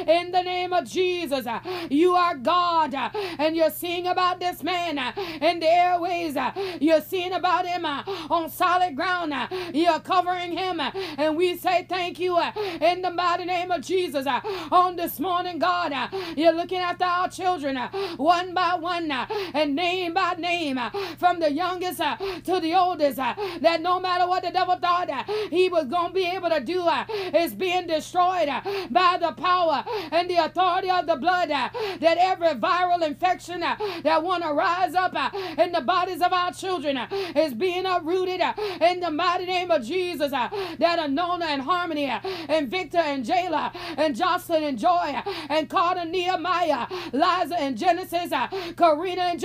in 0.08 0.32
the 0.32 0.42
name 0.42 0.74
of 0.74 0.86
Jesus. 0.86 1.46
You 1.90 2.14
are 2.14 2.36
God 2.36 2.94
and 2.94 3.56
you're 3.56 3.70
seeing 3.70 4.08
about 4.08 4.40
this 4.40 4.64
man 4.64 4.98
in 5.42 5.60
the 5.60 5.70
airways. 5.70 6.36
You're 6.80 7.02
seeing 7.02 7.34
about 7.34 7.66
him 7.66 7.86
on 7.86 8.50
solid 8.50 8.96
ground. 8.96 9.34
You're 9.74 10.00
covering 10.00 10.58
him. 10.58 10.80
And 10.80 11.38
we 11.38 11.58
say 11.58 11.86
thank 11.88 12.20
you 12.20 12.40
in 12.82 13.02
the 13.02 13.12
mighty 13.12 13.46
name 13.46 13.72
of 13.72 13.82
Jesus. 13.82 14.28
On 14.72 14.96
this 14.96 15.20
morning, 15.20 15.60
God, 15.60 15.94
you're 16.36 16.54
looking 16.54 16.80
after 16.80 17.06
our 17.06 17.30
children 17.30 17.78
one 18.18 18.54
by 18.54 18.76
one 18.76 19.12
and 19.12 19.63
name 19.66 20.14
by 20.14 20.34
name 20.38 20.78
uh, 20.78 20.90
from 21.18 21.40
the 21.40 21.52
youngest 21.52 22.00
uh, 22.00 22.18
to 22.18 22.60
the 22.60 22.74
oldest. 22.74 23.20
Uh, 23.20 23.34
that 23.62 23.82
no 23.82 24.00
matter 24.00 24.28
what 24.28 24.44
the 24.44 24.52
devil 24.52 24.76
thought 24.76 25.10
he 25.50 25.70
was 25.70 25.86
going 25.86 26.10
to 26.10 26.14
be 26.14 26.26
able 26.26 26.50
to 26.50 26.60
do, 26.60 26.88
is 27.36 27.54
being 27.54 27.88
destroyed 27.88 28.50
by 28.90 29.18
the 29.20 29.32
power 29.34 29.84
and 30.12 30.30
the 30.30 30.36
authority 30.36 30.90
of 30.90 31.06
the 31.08 31.16
blood. 31.16 31.50
That 31.50 32.18
every 32.20 32.50
viral 32.50 33.06
infection 33.06 33.62
that 33.62 34.24
want 34.24 34.44
to 34.44 34.54
rise 34.54 34.96
up 34.96 35.16
in 35.58 35.72
the 35.72 35.82
bodies 35.82 36.22
of 36.22 36.34
our 36.34 36.52
children 36.52 36.98
is 37.36 37.54
being 37.54 37.86
uprooted 37.86 38.42
in 38.82 39.00
the 39.00 39.12
mighty 39.12 39.46
name 39.46 39.72
of 39.72 39.84
Jesus. 39.84 40.32
That 40.32 41.00
Anona 41.00 41.46
and 41.46 41.62
Harmani 41.62 42.08
and 42.50 42.70
Victor 42.70 42.98
and 43.00 43.26
Jayla 43.26 43.72
and 43.98 44.16
Joslyn 44.16 44.64
and 44.64 44.78
Joy 44.78 45.22
and 45.50 45.70
Carter 45.70 46.06
Nehemiah, 46.06 46.88
Liza 47.12 47.60
and 47.60 47.78
Genesis, 47.78 48.32
Karina 48.76 49.22
and 49.24 49.40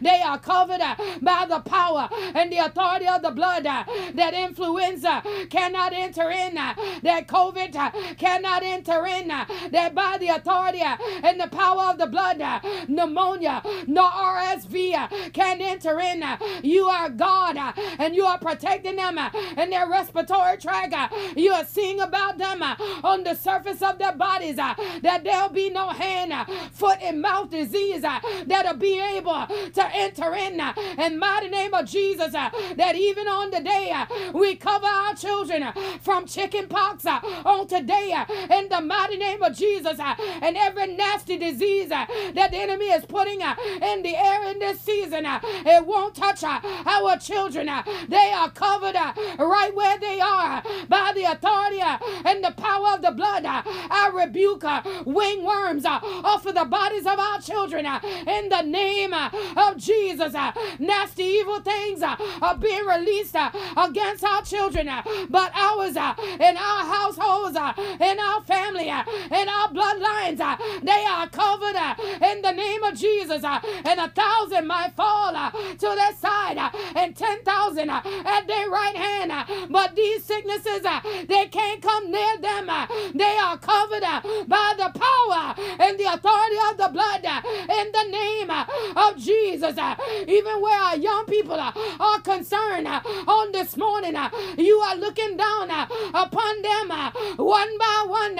They 0.00 0.22
are 0.22 0.38
covered 0.38 0.80
uh, 0.80 0.96
by 1.20 1.46
the 1.48 1.60
power 1.60 2.08
and 2.34 2.50
the 2.50 2.58
authority 2.58 3.06
of 3.06 3.22
the 3.22 3.30
blood. 3.30 3.66
Uh, 3.66 3.84
that 4.14 4.34
influenza 4.34 5.22
cannot 5.50 5.92
enter 5.92 6.30
in, 6.30 6.56
uh, 6.56 6.74
that 7.02 7.28
COVID 7.28 8.16
cannot 8.16 8.62
enter 8.62 9.06
in, 9.06 9.28
that 9.28 9.94
by 9.94 10.16
the 10.18 10.28
authority 10.28 10.80
and 10.80 11.40
the 11.40 11.48
power 11.48 11.84
of 11.90 11.98
the 11.98 12.06
blood, 12.06 12.42
pneumonia, 12.88 13.62
no 13.86 14.08
RSV 14.08 15.32
can 15.32 15.60
enter 15.60 15.98
in. 16.00 16.24
You 16.62 16.84
are 16.84 17.10
God 17.10 17.56
and 17.98 18.14
you 18.14 18.24
are 18.24 18.38
protecting 18.38 18.96
them 18.96 19.18
in 19.56 19.70
their 19.70 19.88
respiratory 19.88 20.56
tract. 20.58 20.94
You 21.36 21.52
are 21.52 21.64
seeing 21.64 22.00
about 22.00 22.38
them 22.38 22.62
on 22.62 23.24
the 23.24 23.34
surface 23.34 23.82
of 23.82 23.98
their 23.98 24.12
bodies 24.12 24.56
that 24.56 25.20
there'll 25.24 25.48
be 25.48 25.70
no 25.70 25.88
hand, 25.88 26.32
foot, 26.72 26.98
and 27.02 27.20
mouth 27.20 27.50
disease 27.50 28.02
that'll 28.02 28.74
be 28.74 28.98
able 29.16 29.46
to 29.46 29.94
enter 29.94 30.34
in. 30.34 30.60
Uh, 30.60 30.72
in 30.98 31.18
mighty 31.18 31.48
name 31.48 31.74
of 31.74 31.86
Jesus, 31.86 32.34
uh, 32.34 32.50
that 32.76 32.96
even 32.96 33.26
on 33.26 33.50
the 33.50 33.60
day 33.60 33.90
uh, 33.90 34.06
we 34.32 34.56
cover 34.56 34.86
our 34.86 35.14
children 35.14 35.64
from 36.00 36.26
chicken 36.26 36.66
pox 36.68 37.06
on 37.06 37.66
today 37.66 38.14
in 38.50 38.68
the 38.68 38.80
mighty 38.80 39.16
name 39.16 39.42
of 39.42 39.56
Jesus 39.56 39.98
and 39.98 40.56
every 40.56 40.88
nasty 40.88 41.36
disease 41.36 41.88
that 41.88 42.08
the 42.34 42.56
enemy 42.56 42.86
is 42.86 43.04
putting 43.04 43.40
in 43.40 44.02
the 44.02 44.16
air 44.16 44.50
in 44.50 44.58
this 44.58 44.80
season. 44.80 45.24
It 45.26 45.86
won't 45.86 46.14
touch 46.14 46.42
our 46.44 47.16
children. 47.18 47.70
They 48.08 48.32
are 48.32 48.50
covered 48.50 48.96
right 49.38 49.74
where 49.74 49.98
they 49.98 50.20
are 50.20 50.62
by 50.88 51.12
the 51.14 51.24
authority 51.24 51.80
and 51.80 52.44
the 52.44 52.52
power 52.52 52.94
of 52.94 53.02
the 53.02 53.12
blood. 53.12 53.44
I 53.46 54.10
rebuke 54.12 54.64
wing 55.06 55.44
worms 55.44 55.84
off 55.84 56.46
of 56.46 56.54
the 56.54 56.64
bodies 56.64 57.06
of 57.06 57.18
our 57.18 57.40
children 57.40 57.86
in 57.86 58.48
the 58.48 58.62
name 58.62 58.99
Uh, 59.00 59.30
of 59.56 59.78
Jesus. 59.78 60.34
Uh, 60.34 60.52
nasty 60.78 61.22
evil 61.22 61.60
things 61.60 62.02
uh, 62.02 62.16
are 62.42 62.56
being 62.58 62.84
released 62.84 63.34
against 63.76 64.22
our 64.22 64.42
children, 64.42 64.90
but 65.30 65.50
ours 65.54 65.96
in 65.96 66.56
our 66.56 66.84
households, 66.84 67.56
in 67.56 68.20
our 68.20 68.42
family, 68.42 68.88
in 68.88 69.48
our 69.48 69.68
bloodlines, 69.72 70.38
they 70.82 71.04
are 71.08 71.28
covered 71.28 71.76
in 72.22 72.42
the 72.42 72.52
name 72.52 72.82
of 72.82 72.94
Jesus. 72.94 73.42
And 73.42 74.00
a 74.00 74.08
thousand 74.08 74.66
might 74.66 74.92
fall 74.94 75.32
to 75.32 75.78
their 75.80 76.14
side, 76.14 76.58
and 76.94 77.16
ten 77.16 77.42
thousand 77.42 77.88
at 77.88 78.46
their 78.46 78.68
right 78.68 78.96
hand, 78.96 79.32
but 79.70 79.96
these 79.96 80.24
sicknesses 80.24 80.82
they 81.26 81.46
can't 81.46 81.80
come 81.80 82.10
near 82.10 82.36
them. 82.38 82.66
They 83.14 83.38
are 83.38 83.56
covered 83.56 84.04
by 84.46 84.74
the 84.76 84.92
power 84.98 85.54
and 85.80 85.98
the 85.98 86.12
authority 86.12 86.58
of 86.70 86.76
the 86.76 86.90
blood 86.92 87.24
in 87.24 87.92
the 87.92 88.04
name 88.10 88.50
of 88.96 89.16
Jesus. 89.16 89.76
Uh, 89.76 89.94
even 90.26 90.60
where 90.60 90.80
our 90.80 90.96
young 90.96 91.24
people 91.26 91.54
are 91.54 92.20
concerned 92.20 92.86
uh, 92.86 93.00
on 93.26 93.52
this 93.52 93.76
morning, 93.76 94.16
uh, 94.16 94.30
you 94.56 94.76
are 94.78 94.96
looking 94.96 95.36
down 95.36 95.70
upon 96.14 96.62
them 96.62 96.90
one 97.36 97.78
by 97.78 98.04
one, 98.06 98.34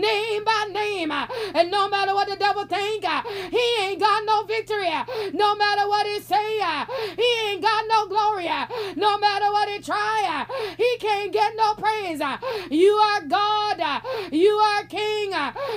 name 0.00 0.44
by 0.44 0.68
name, 0.72 1.10
and 1.10 1.70
no 1.70 1.88
matter 1.88 2.14
what 2.14 2.28
the 2.28 2.36
devil 2.36 2.66
think, 2.66 3.04
he 3.50 3.76
ain't 3.82 4.00
got 4.00 4.24
no 4.24 4.44
victory. 4.44 4.90
No 5.32 5.54
matter 5.56 5.88
what 5.88 6.06
he 6.06 6.20
say, 6.20 6.60
he 7.16 7.50
ain't 7.50 7.62
got 7.62 7.84
no 7.88 8.06
glory. 8.06 8.48
No 8.96 9.18
matter 9.18 9.50
what 9.52 9.68
he 9.68 9.80
try, 9.80 10.46
he 10.76 10.96
can't 10.98 11.32
get 11.32 11.52
no 11.56 11.74
praise. 11.74 12.20
You 12.70 12.92
are 12.92 13.22
God. 13.22 14.02
You 14.32 14.50
are 14.50 14.84
King. 14.84 15.32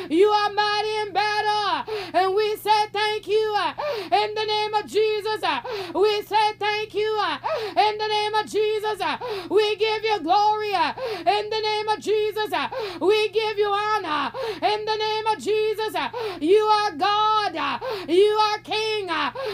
You 0.10 0.27
are 0.27 0.51
mighty 0.53 1.08
in 1.08 1.13
battle. 1.13 1.93
And 2.13 2.36
we 2.36 2.55
say 2.58 2.88
thank 2.91 3.27
you 3.27 3.55
in 4.03 4.33
the 4.35 4.45
name 4.45 4.73
of 4.73 4.85
Jesus. 4.85 5.43
Uh, 5.43 5.62
we 5.93 6.21
say 6.23 6.53
thank 6.59 6.93
you 6.93 7.17
uh, 7.21 7.38
in 7.69 7.97
the 7.97 8.07
name 8.07 8.33
of 8.35 8.45
Jesus. 8.45 9.01
Uh, 9.01 9.17
we 9.49 9.75
give 9.75 10.03
you 10.03 10.19
glory 10.21 10.73
in 10.73 11.49
the 11.49 11.62
name 11.62 11.88
of 11.89 11.99
Jesus. 11.99 12.51
We 12.99 13.29
give 13.29 13.57
you 13.57 13.69
honor 13.69 14.31
in 14.62 14.85
the 14.85 14.95
name 14.95 15.25
of 15.27 15.38
Jesus. 15.39 15.95
You 16.39 16.63
are 16.63 16.91
God. 16.95 17.81
You 18.07 18.38
are 18.47 18.59
King. 18.59 19.09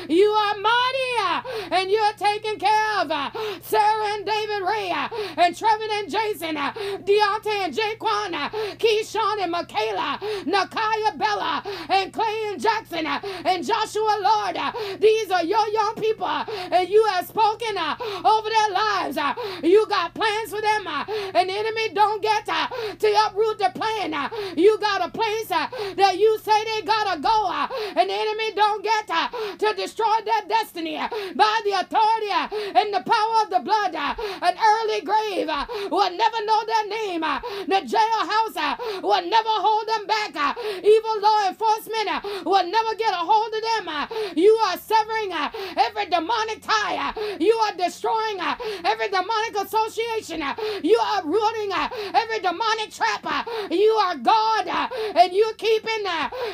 You 0.10 0.30
are 0.30 0.58
mighty. 0.58 0.95
And 1.72 1.90
you're 1.90 2.14
taking 2.14 2.60
care 2.60 3.02
of 3.02 3.12
uh, 3.12 3.32
Sara 3.62 4.06
and 4.14 4.26
David 4.26 4.62
Ray 4.62 4.92
uh, 4.92 5.08
and 5.38 5.56
Trevin 5.56 5.90
and 6.00 6.10
Jason, 6.10 6.58
uh, 6.58 6.72
Deante 6.74 7.48
and 7.48 7.74
JaQuan, 7.74 8.32
KeShawn 8.78 9.44
and 9.44 9.54
Makayla, 9.54 10.20
Nakya 10.46 11.18
Bella 11.18 11.64
and 11.90 12.14
Clay 12.14 12.44
and 12.48 12.62
Jackson 12.62 13.06
and 13.06 13.66
Joshua 13.66 14.18
Lord. 14.22 14.58
These 15.00 15.32
are 15.32 15.44
your 15.44 15.68
young 15.70 15.96
people 15.96 16.28
and 16.28 16.90
you 16.90 17.04
have 17.06 17.28
spoken 17.28 17.78
over 17.78 18.50
their 18.50 18.72
lives. 18.72 19.18
You 19.64 19.86
got 19.88 20.14
plans 20.14 20.52
for 20.52 20.62
them 20.62 20.88
and 20.88 21.50
the 21.50 21.54
enemy 21.54 21.90
don't 21.94 22.22
get 22.22 22.46
to 22.46 23.26
uproot 23.28 23.60
the 23.60 23.72
plan. 23.76 24.30
You 24.58 24.78
got 24.80 25.06
a 25.06 25.10
place 25.10 25.48
that 25.48 26.16
you 26.18 26.38
say 26.40 26.64
they 26.66 26.82
gotta 26.86 27.20
go 27.22 27.52
and 27.96 28.10
the 28.10 28.14
enemy 28.14 28.52
don't 28.56 28.84
get 28.84 29.08
to 29.60 29.74
destroy 29.76 30.16
their 30.26 30.48
destiny 30.48 31.00
by 31.46 31.62
the 31.64 31.74
authority 31.82 32.32
uh, 32.32 32.80
and 32.80 32.88
the 32.94 33.04
power 33.06 33.36
of 33.44 33.50
the 33.54 33.62
blood. 33.62 33.94
Uh, 33.94 34.16
an 34.42 34.56
early 34.58 35.02
grave 35.02 35.48
uh, 35.48 35.66
will 35.92 36.10
never 36.10 36.40
know 36.46 36.62
their 36.66 36.88
name. 36.98 37.22
The 37.22 37.82
jailhouse 37.86 38.58
will 39.04 39.26
never 39.30 39.54
hold 39.66 39.86
them 39.88 40.06
back. 40.08 40.34
Evil 40.84 41.18
law 41.22 41.48
enforcement 41.48 42.10
will 42.46 42.66
never 42.66 42.96
get 42.96 43.14
a 43.14 43.24
hold 43.32 43.54
of 43.54 43.62
them. 43.70 43.86
You 44.36 44.54
are 44.68 44.78
severing 44.78 45.32
every 45.78 46.06
demonic 46.08 46.62
tie. 46.62 47.14
You 47.40 47.54
are 47.66 47.76
destroying 47.78 48.40
every 48.84 49.10
demonic 49.10 49.54
association. 49.66 50.42
You 50.84 50.98
are 51.12 51.22
ruining 51.24 51.72
every 52.22 52.40
demonic 52.40 52.90
trap. 52.92 53.26
You 53.70 53.92
are 54.06 54.18
God 54.18 54.68
and 55.16 55.34
you're 55.34 55.54
keeping. 55.54 56.06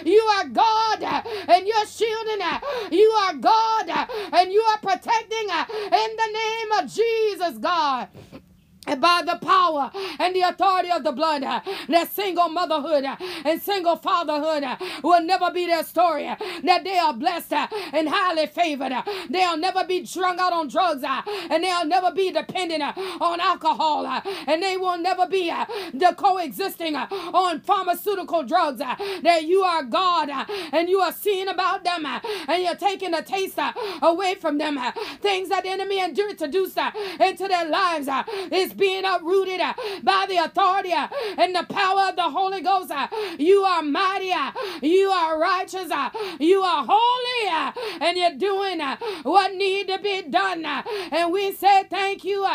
You 0.04 0.22
are 0.36 0.48
God 0.48 1.04
and 1.48 1.68
you're 1.68 1.88
shielding. 1.88 2.44
You 2.92 3.10
are 3.24 3.36
God 3.36 3.90
and 4.34 4.52
you 4.52 4.62
are 4.62 4.81
protecting 4.82 5.50
uh, 5.52 5.66
in 5.70 6.16
the 6.16 6.30
name 6.34 6.72
of 6.84 6.92
Jesus, 6.92 7.58
God 7.60 8.08
and 8.88 9.00
by 9.00 9.22
the 9.26 9.38
power 9.46 9.92
and 10.20 10.36
the 10.36 10.42
authority 10.42 10.92
of 10.92 11.04
the 11.04 11.12
blood, 11.12 11.44
that 11.44 12.10
single 12.14 12.50
motherhood 12.50 13.06
and 13.46 13.62
single 13.62 13.96
fatherhood 13.96 14.64
will 15.04 15.22
never 15.22 15.52
be 15.52 15.68
their 15.68 15.84
story. 15.84 16.24
That 16.64 16.84
they 16.84 16.98
are 16.98 17.14
blessed 17.14 17.54
and 17.54 18.10
highly 18.10 18.48
favored. 18.48 18.94
They'll 19.30 19.58
never 19.58 19.86
be 19.86 20.02
drunk 20.04 20.40
out 20.40 20.54
on 20.54 20.68
drugs 20.68 21.04
and 21.06 21.64
they'll 21.64 21.86
never 21.86 22.12
be 22.12 22.32
dependent 22.32 22.84
on 23.22 23.40
alcohol 23.40 24.06
and 24.48 24.64
they 24.64 24.78
will 24.78 24.98
never 24.98 25.28
be 25.28 25.50
the 25.94 26.16
coexisting 26.18 26.96
on 26.96 27.62
pharmaceutical 27.62 28.44
drugs. 28.44 28.80
That 28.80 29.44
you 29.46 29.62
are 29.62 29.84
God 29.84 30.30
and 30.74 30.90
you 30.90 31.00
are 31.00 31.14
seeing 31.14 31.48
about 31.48 31.84
them 31.84 32.06
and 32.06 32.64
you're 32.64 32.76
taking 32.76 33.12
the 33.12 33.22
taste 33.22 33.60
away 34.02 34.36
from 34.36 34.58
them. 34.58 34.80
Things 35.22 35.50
that 35.50 35.64
the 35.64 35.70
enemy 35.70 36.04
introduced 36.04 36.80
into 37.20 37.48
their 37.48 37.70
lives 37.70 38.10
is 38.52 38.71
is 38.72 38.78
being 38.78 39.04
uprooted 39.06 39.60
uh, 39.60 39.74
by 40.04 40.26
the 40.28 40.38
authority 40.38 40.94
uh, 40.94 41.08
and 41.38 41.56
the 41.56 41.64
power 41.64 42.10
of 42.10 42.16
the 42.16 42.30
Holy 42.30 42.62
Ghost. 42.62 42.92
Uh, 42.92 43.08
you 43.38 43.62
are 43.62 43.82
mighty. 43.82 44.32
Uh. 44.32 44.52
You 44.82 45.10
are 45.10 45.40
righteous. 45.40 45.92
Uh. 45.92 46.10
You 46.40 46.62
are 46.62 46.86
holy. 46.88 47.50
Uh, 47.50 47.72
and 48.02 48.18
you're 48.18 48.38
doing 48.38 48.80
what 49.24 49.54
need 49.54 49.88
to 49.88 50.00
be 50.00 50.24
done. 50.24 50.66
And 50.66 51.32
we 51.32 51.52
say 51.54 51.84
thank 51.90 52.24
you 52.24 52.46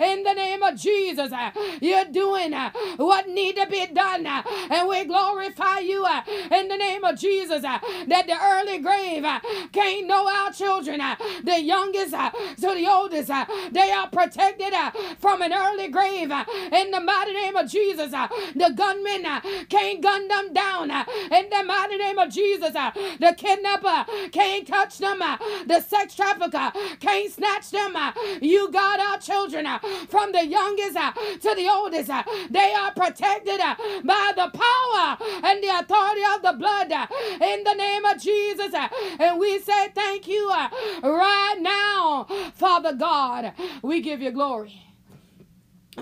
in 0.00 0.22
the 0.22 0.34
name 0.34 0.62
of 0.62 0.76
Jesus. 0.76 1.32
You're 1.80 2.06
doing 2.06 2.52
what 2.96 3.28
need 3.28 3.56
to 3.56 3.66
be 3.66 3.86
done. 3.86 4.26
And 4.26 4.88
we 4.88 5.04
glorify 5.04 5.78
you 5.80 6.06
in 6.50 6.68
the 6.68 6.76
name 6.76 7.04
of 7.04 7.18
Jesus 7.18 7.62
that 7.62 8.24
the 8.26 8.36
early 8.40 8.78
grave 8.78 9.24
can't 9.72 10.06
know 10.06 10.28
our 10.28 10.52
children. 10.52 11.00
The 11.44 11.60
youngest 11.60 12.12
to 12.12 12.74
the 12.74 12.88
oldest, 12.90 13.30
they 13.72 13.90
are 13.90 14.08
protected 14.08 14.74
from 15.18 15.42
an 15.42 15.52
early 15.52 15.65
early 15.66 15.88
grave 15.88 16.30
uh, 16.30 16.44
in 16.72 16.90
the 16.90 17.00
mighty 17.00 17.32
name 17.32 17.56
of 17.56 17.70
Jesus. 17.70 18.12
Uh, 18.12 18.28
the 18.54 18.72
gunmen 18.76 19.26
uh, 19.26 19.40
can't 19.68 20.00
gun 20.00 20.28
them 20.28 20.52
down 20.52 20.90
uh, 20.90 21.04
in 21.30 21.48
the 21.50 21.62
mighty 21.64 21.96
name 21.96 22.18
of 22.18 22.30
Jesus. 22.30 22.74
Uh, 22.74 22.90
the 23.20 23.34
kidnapper 23.36 24.10
can't 24.30 24.66
touch 24.66 24.98
them. 24.98 25.20
Uh, 25.22 25.36
the 25.66 25.80
sex 25.80 26.14
trafficker 26.14 26.72
can't 27.00 27.32
snatch 27.32 27.70
them. 27.70 27.96
You 28.40 28.70
got 28.70 29.00
our 29.00 29.18
children 29.18 29.66
from 30.08 30.32
the 30.32 30.46
youngest 30.46 30.94
to 30.94 31.54
the 31.54 31.68
oldest. 31.72 32.10
They 32.50 32.72
are 32.74 32.92
protected 32.92 33.60
by 34.04 34.32
the 34.34 34.50
power 34.52 35.18
and 35.44 35.62
the 35.62 35.78
authority 35.80 36.22
of 36.34 36.42
the 36.42 36.54
blood 36.58 36.92
in 37.40 37.64
the 37.64 37.74
name 37.74 38.04
of 38.04 38.20
Jesus. 38.20 38.74
And 39.18 39.38
we 39.38 39.58
say 39.60 39.88
thank 39.94 40.28
you 40.28 40.48
right 40.48 41.58
now, 41.60 42.26
Father 42.54 42.92
God. 42.92 43.52
We 43.82 44.00
give 44.00 44.20
you 44.20 44.30
glory. 44.30 44.85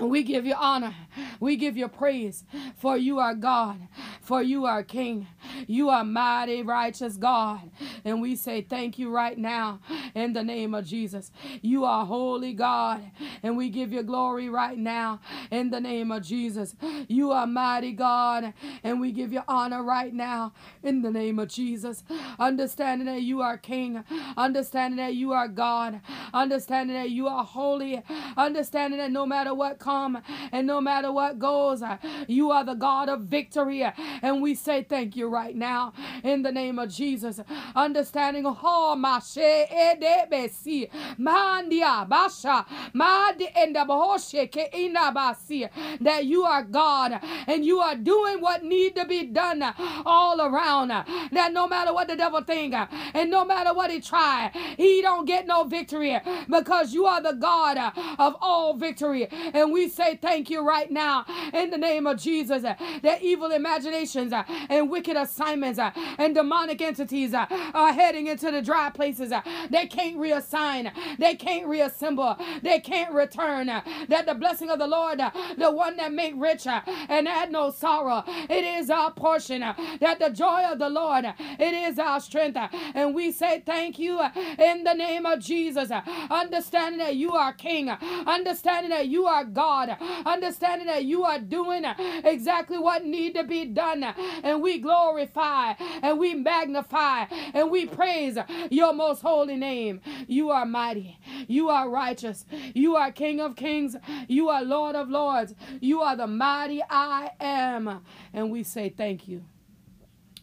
We 0.01 0.23
give 0.23 0.45
you 0.45 0.55
honor. 0.55 0.93
We 1.39 1.55
give 1.55 1.77
you 1.77 1.87
praise. 1.87 2.43
For 2.77 2.97
you 2.97 3.19
are 3.19 3.33
God. 3.33 3.87
For 4.21 4.41
you 4.41 4.65
are 4.65 4.83
King. 4.83 5.27
You 5.67 5.89
are 5.89 6.03
mighty, 6.03 6.61
righteous 6.63 7.17
God. 7.17 7.71
And 8.05 8.21
we 8.21 8.35
say 8.35 8.61
thank 8.61 8.99
you 8.99 9.09
right 9.11 9.37
now 9.37 9.81
in 10.15 10.33
the 10.33 10.43
name 10.43 10.75
of 10.75 10.85
Jesus. 10.85 11.31
You 11.61 11.85
are 11.85 12.05
holy 12.05 12.53
God. 12.53 13.11
And 13.43 13.57
we 13.57 13.69
give 13.69 13.91
you 13.91 14.03
glory 14.03 14.49
right 14.49 14.77
now 14.77 15.19
in 15.51 15.71
the 15.71 15.81
name 15.81 16.11
of 16.11 16.23
Jesus. 16.23 16.75
You 17.07 17.31
are 17.31 17.47
mighty 17.47 17.93
God. 17.93 18.53
And 18.83 19.01
we 19.01 19.11
give 19.11 19.33
you 19.33 19.41
honor 19.47 19.83
right 19.83 20.13
now 20.13 20.53
in 20.83 21.01
the 21.01 21.11
name 21.11 21.39
of 21.39 21.49
Jesus. 21.49 22.03
Understanding 22.39 23.07
that 23.07 23.23
you 23.23 23.41
are 23.41 23.57
King. 23.57 24.03
Understanding 24.37 24.97
that 24.97 25.15
you 25.15 25.33
are 25.33 25.47
God. 25.49 26.01
Understanding 26.33 26.95
that 26.95 27.09
you 27.09 27.27
are 27.27 27.43
holy. 27.43 28.03
Understanding 28.37 28.99
that 28.99 29.11
no 29.11 29.25
matter 29.25 29.53
what 29.53 29.79
comes 29.79 30.19
and 30.51 30.67
no 30.67 30.79
matter 30.79 31.11
what 31.11 31.39
goes, 31.39 31.83
you 32.27 32.51
are 32.51 32.63
the 32.63 32.75
God 32.75 33.09
of 33.09 33.21
victory. 33.21 33.83
And 34.21 34.41
we 34.41 34.55
say 34.55 34.83
thank 34.83 35.15
you 35.15 35.27
right 35.27 35.55
now 35.55 35.93
in 36.23 36.43
the 36.43 36.51
name 36.51 36.79
of 36.79 36.89
Jesus. 36.89 37.39
Understanding 37.75 37.94
oh 37.95 38.95
mashe 38.97 39.67
edebesi 39.69 40.83
eh, 40.83 40.89
mandia 41.19 41.85
ah, 41.87 42.05
basha 42.05 42.65
madi 42.93 43.47
endaboshe 43.47 44.49
ke 44.51 44.71
inabasi 44.73 45.69
that 46.01 46.25
you 46.25 46.43
are 46.43 46.63
God 46.63 47.19
and 47.47 47.65
you 47.65 47.79
are 47.79 47.95
doing 47.95 48.41
what 48.41 48.63
need 48.63 48.95
to 48.95 49.05
be 49.05 49.25
done 49.25 49.63
all 50.05 50.41
around. 50.41 50.89
That 50.89 51.51
no 51.53 51.67
matter 51.67 51.93
what 51.93 52.07
the 52.07 52.15
devil 52.15 52.41
think 52.41 52.73
and 52.73 53.29
no 53.31 53.45
matter 53.45 53.73
what 53.73 53.91
he 53.91 54.01
try, 54.01 54.51
he 54.77 55.01
don't 55.01 55.25
get 55.25 55.47
no 55.47 55.63
victory 55.63 56.19
because 56.49 56.93
you 56.93 57.05
are 57.05 57.21
the 57.21 57.33
God 57.33 57.77
of 58.17 58.35
all 58.41 58.75
victory. 58.75 59.27
And 59.53 59.71
we 59.71 59.89
say 59.89 60.17
thank 60.17 60.49
you 60.49 60.65
right 60.67 60.89
now 60.91 61.25
in 61.53 61.69
the 61.69 61.77
name 61.77 62.07
of 62.07 62.19
Jesus 62.19 62.63
that 62.63 63.21
evil 63.21 63.51
imaginations 63.51 64.33
and 64.69 64.89
wicked 64.89 65.17
assignments 65.17 65.79
and 66.17 66.35
demonic 66.35 66.81
entities 66.81 67.33
are 67.33 67.84
heading 67.93 68.27
into 68.27 68.51
the 68.51 68.61
dry 68.61 68.89
places. 68.89 69.31
Uh, 69.31 69.41
they 69.69 69.87
can't 69.87 70.17
reassign, 70.17 70.91
they 71.17 71.35
can't 71.35 71.67
reassemble, 71.67 72.37
they 72.61 72.79
can't 72.79 73.13
return. 73.13 73.69
Uh, 73.69 73.81
that 74.09 74.25
the 74.25 74.35
blessing 74.35 74.69
of 74.69 74.79
the 74.79 74.87
Lord, 74.87 75.19
uh, 75.19 75.31
the 75.57 75.71
one 75.71 75.97
that 75.97 76.13
make 76.13 76.33
rich 76.37 76.67
and 76.67 77.27
add 77.27 77.51
no 77.51 77.71
sorrow, 77.71 78.23
it 78.27 78.63
is 78.63 78.89
our 78.89 79.11
portion. 79.11 79.61
That 79.61 80.19
the 80.19 80.29
joy 80.29 80.63
of 80.71 80.79
the 80.79 80.89
Lord, 80.89 81.25
it 81.25 81.73
is 81.73 81.99
our 81.99 82.19
strength. 82.19 82.57
And 82.95 83.15
we 83.15 83.31
say 83.31 83.61
thank 83.65 83.99
you 83.99 84.21
in 84.57 84.83
the 84.83 84.93
name 84.93 85.25
of 85.25 85.39
Jesus. 85.39 85.91
Understanding 86.29 86.99
that 86.99 87.15
you 87.15 87.33
are 87.33 87.53
King, 87.53 87.89
understanding 87.89 88.89
that 88.91 89.07
you 89.07 89.25
are 89.25 89.43
God. 89.43 89.65
God, 89.65 89.97
understanding 90.25 90.87
that 90.87 91.05
you 91.05 91.23
are 91.23 91.39
doing 91.39 91.85
exactly 92.23 92.77
what 92.77 93.05
need 93.05 93.35
to 93.35 93.43
be 93.43 93.65
done. 93.65 94.03
And 94.03 94.61
we 94.61 94.79
glorify 94.79 95.73
and 96.01 96.19
we 96.19 96.33
magnify 96.35 97.25
and 97.53 97.64
we 97.71 97.85
praise 97.85 98.37
your 98.69 98.93
most 98.93 99.21
holy 99.21 99.55
name. 99.55 100.01
You 100.27 100.49
are 100.49 100.65
mighty. 100.65 101.19
You 101.47 101.69
are 101.69 101.89
righteous. 101.89 102.45
You 102.73 102.95
are 102.95 103.11
King 103.11 103.39
of 103.39 103.55
kings. 103.55 103.95
You 104.27 104.49
are 104.49 104.63
Lord 104.63 104.95
of 104.95 105.09
lords. 105.09 105.53
You 105.79 106.01
are 106.01 106.15
the 106.15 106.27
mighty 106.27 106.81
I 106.89 107.31
am. 107.39 108.01
And 108.33 108.51
we 108.51 108.63
say 108.63 108.89
thank 108.89 109.27
you. 109.27 109.43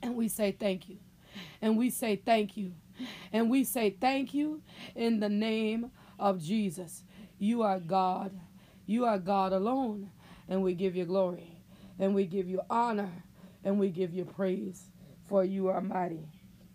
And 0.02 0.16
we 0.16 0.28
say 0.28 0.52
thank 0.52 0.88
you. 0.88 0.98
And 1.60 1.76
we 1.78 1.90
say 1.90 2.16
thank 2.16 2.56
you. 2.56 2.72
And 3.32 3.50
we 3.50 3.64
say 3.64 3.90
thank 3.90 4.34
you 4.34 4.62
in 4.94 5.20
the 5.20 5.28
name 5.28 5.90
of 6.18 6.40
Jesus. 6.40 7.04
You 7.38 7.62
are 7.62 7.80
God. 7.80 8.32
You 8.86 9.04
are 9.04 9.18
God 9.18 9.52
alone, 9.52 10.10
and 10.48 10.62
we 10.62 10.74
give 10.74 10.96
you 10.96 11.04
glory, 11.04 11.56
and 11.98 12.14
we 12.14 12.26
give 12.26 12.48
you 12.48 12.60
honor, 12.68 13.10
and 13.64 13.78
we 13.78 13.90
give 13.90 14.12
you 14.12 14.24
praise, 14.24 14.90
for 15.28 15.44
you 15.44 15.68
are 15.68 15.80
mighty. 15.80 16.28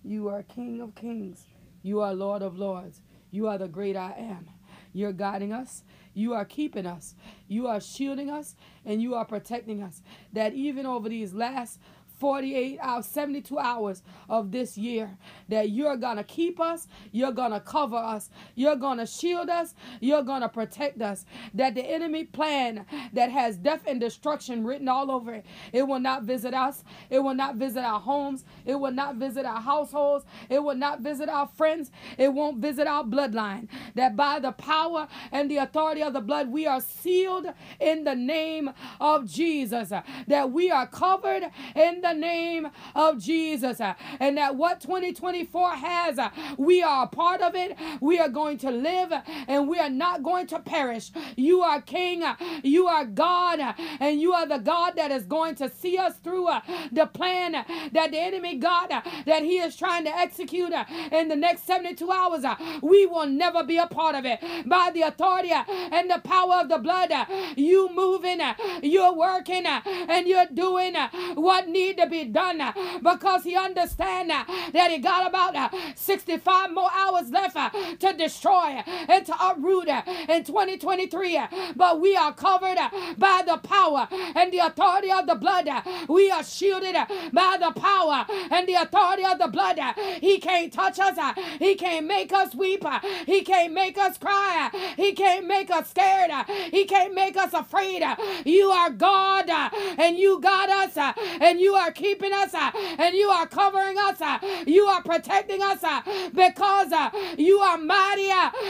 You 0.08 0.30
are 0.30 0.42
King 0.42 0.80
of 0.80 0.96
kings. 0.96 1.48
You 1.84 2.00
are 2.00 2.14
Lord 2.14 2.42
of 2.42 2.58
lords. 2.58 3.02
You 3.30 3.48
are 3.48 3.58
the 3.58 3.68
great 3.68 3.98
I 3.98 4.14
am. 4.18 4.50
You're 4.94 5.12
guiding 5.12 5.52
us. 5.52 5.84
You 6.14 6.34
are 6.34 6.46
keeping 6.46 6.86
us. 6.86 7.14
You 7.50 7.68
are 7.68 7.82
shielding 7.82 8.30
us, 8.30 8.56
and 8.86 9.02
you 9.02 9.16
are 9.16 9.26
protecting 9.26 9.84
us. 9.84 10.02
That 10.32 10.54
even 10.54 10.86
over 10.86 11.10
these 11.10 11.34
last 11.34 11.82
48 12.20 12.80
hours, 12.82 13.06
72 13.06 13.60
hours 13.60 14.04
of 14.30 14.52
this 14.52 14.78
year 14.78 15.18
that 15.50 15.70
you're 15.70 15.98
going 15.98 16.18
to 16.18 16.24
keep 16.24 16.60
us, 16.60 16.88
you're 17.12 17.32
going 17.32 17.52
to 17.52 17.60
cover 17.60 17.96
us, 17.96 18.30
you're 18.56 18.76
going 18.76 18.98
to 18.98 19.06
shield 19.06 19.50
us, 19.50 19.76
you're 20.00 20.24
going 20.24 20.42
to 20.42 20.50
protect 20.50 21.02
us. 21.02 21.26
That 21.54 21.76
the 21.76 21.84
enemy 21.84 22.24
plan 22.24 22.86
that 23.14 23.32
has 23.32 23.58
death 23.58 23.82
and 23.88 24.00
destruction 24.00 24.66
written 24.66 24.88
all 24.88 25.12
over 25.12 25.34
it, 25.34 25.46
it 25.72 25.88
will 25.88 26.00
not 26.00 26.24
visit 26.24 26.54
us, 26.54 26.84
it 27.10 27.20
will 27.20 27.36
not 27.36 27.56
visit 27.56 27.84
our 27.84 28.00
homes, 28.00 28.46
it 28.66 28.76
will 28.76 28.92
not 28.92 29.16
visit 29.16 29.46
our 29.46 29.62
households, 29.62 30.26
it 30.50 30.64
will 30.64 30.76
not 30.76 31.02
visit 31.02 31.30
our 31.30 31.48
friends, 31.48 31.92
it 32.18 32.34
won't 32.34 32.58
visit 32.58 32.88
our 32.88 33.04
bloodline. 33.04 33.68
That 33.96 34.16
by 34.16 34.40
the 34.40 34.52
power 34.52 35.08
and 35.32 35.50
the 35.52 35.58
authority 35.58 36.02
of 36.02 36.14
the 36.14 36.22
blood, 36.22 36.50
we 36.50 36.66
are 36.66 36.82
sealed 36.82 37.48
in 37.80 38.04
the 38.04 38.16
name 38.16 38.72
of 39.00 39.28
Jesus, 39.28 39.92
that 40.28 40.52
we 40.52 40.72
are 40.72 40.88
covered 40.88 41.44
in 41.76 42.02
the 42.02 42.07
the 42.08 42.20
name 42.20 42.68
of 42.96 43.20
Jesus. 43.20 43.80
And 44.20 44.38
that 44.38 44.56
what 44.56 44.82
2024 44.82 45.72
has, 45.76 46.20
we 46.58 46.82
are 46.82 47.04
a 47.06 47.08
part 47.08 47.42
of 47.42 47.56
it. 47.56 47.78
We 48.02 48.20
are 48.20 48.30
going 48.30 48.58
to 48.60 48.72
live 48.72 49.12
and 49.48 49.68
we 49.68 49.80
are 49.80 49.90
not 49.90 50.24
going 50.24 50.48
to 50.48 50.60
perish. 50.60 51.12
You 51.36 51.62
are 51.62 51.82
King, 51.82 52.24
you 52.64 52.88
are 52.88 53.06
God, 53.06 53.60
and 54.00 54.22
you 54.22 54.34
are 54.34 54.48
the 54.48 54.58
God 54.58 54.94
that 54.96 55.12
is 55.12 55.24
going 55.24 55.56
to 55.56 55.70
see 55.70 55.98
us 55.98 56.16
through 56.24 56.48
uh, 56.48 56.62
the 56.92 57.06
plan 57.06 57.54
that 57.92 58.12
the 58.12 58.20
enemy 58.20 58.58
God 58.58 58.92
uh, 58.92 59.02
that 59.26 59.44
he 59.44 59.58
is 59.58 59.76
trying 59.76 60.06
to 60.06 60.16
execute 60.16 60.74
uh, 60.74 60.86
in 61.12 61.28
the 61.28 61.36
next 61.36 61.66
72 61.66 62.10
hours. 62.12 62.46
We 62.82 63.06
will 63.06 63.28
never 63.28 63.64
be 63.64 63.78
a 63.78 63.88
part 63.88 64.16
of 64.16 64.26
it. 64.26 64.40
By 64.66 64.92
the 64.94 65.02
authority 65.04 65.52
and 65.52 66.10
the 66.10 66.20
power 66.24 66.56
of 66.62 66.70
the 66.70 66.78
blood, 66.78 67.12
you 67.56 67.90
moving, 67.94 68.42
you're 68.82 69.14
working, 69.14 69.66
and 69.66 70.28
you're 70.28 70.48
doing 70.54 70.96
what 71.36 71.68
to 71.98 72.08
be 72.08 72.26
done 72.26 72.62
uh, 72.62 72.72
because 73.02 73.44
he 73.44 73.56
understand 73.56 74.32
uh, 74.32 74.44
that 74.74 74.92
he 74.92 75.00
got 75.00 75.28
about 75.28 75.56
uh, 75.56 75.70
65 75.96 76.74
more 76.74 76.90
hours 76.94 77.30
left 77.32 77.58
to 78.00 78.14
destroy 78.14 78.84
and 79.08 79.26
to 79.26 79.34
uproot 79.40 79.88
in 80.30 80.44
2023. 80.44 81.40
But 81.76 82.00
we 82.00 82.16
are 82.16 82.34
covered 82.34 82.78
by 83.18 83.44
the 83.46 83.58
power 83.58 84.08
and 84.12 84.52
the 84.52 84.60
authority 84.60 85.12
of 85.12 85.28
the 85.28 85.36
blood. 85.36 85.70
We 86.08 86.32
are 86.32 86.44
shielded 86.44 86.96
by 87.34 87.58
the 87.60 87.72
power 87.80 88.26
and 88.52 88.68
the 88.68 88.76
authority 88.76 89.26
of 89.26 89.40
the 89.40 89.48
blood. 89.48 89.80
He 90.22 90.40
can't 90.40 90.72
touch 90.72 91.00
us. 91.00 91.18
He 91.60 91.76
can't 91.76 92.06
make 92.06 92.32
us 92.34 92.56
weep. 92.56 92.84
He 93.26 93.42
can't 93.42 93.74
make 93.74 93.98
us 93.98 94.18
cry. 94.18 94.70
He 94.96 95.14
can't 95.14 95.48
make 95.48 95.70
us 95.70 95.90
scared. 95.90 96.32
He 96.72 96.86
can't 96.86 97.14
make 97.14 97.38
us 97.38 97.54
afraid. 97.54 98.04
You 98.46 98.70
are 98.70 98.90
God 98.90 99.50
and 99.50 100.18
you 100.18 100.40
got 100.40 100.70
us 100.70 101.16
and 101.42 101.60
you 101.60 101.74
are 101.74 101.87
keeping 101.92 102.34
us 102.34 102.54
uh, 102.54 102.72
and 102.98 103.16
you 103.16 103.28
are 103.30 103.48
covering 103.48 103.98
us. 103.98 104.22
Uh, 104.22 104.40
you 104.66 104.86
are 104.86 105.02
protecting 105.02 105.62
us 105.62 105.84
uh, 105.84 106.02
because 106.34 106.92
you 107.38 107.60
are 107.60 107.78
mighty 107.78 108.30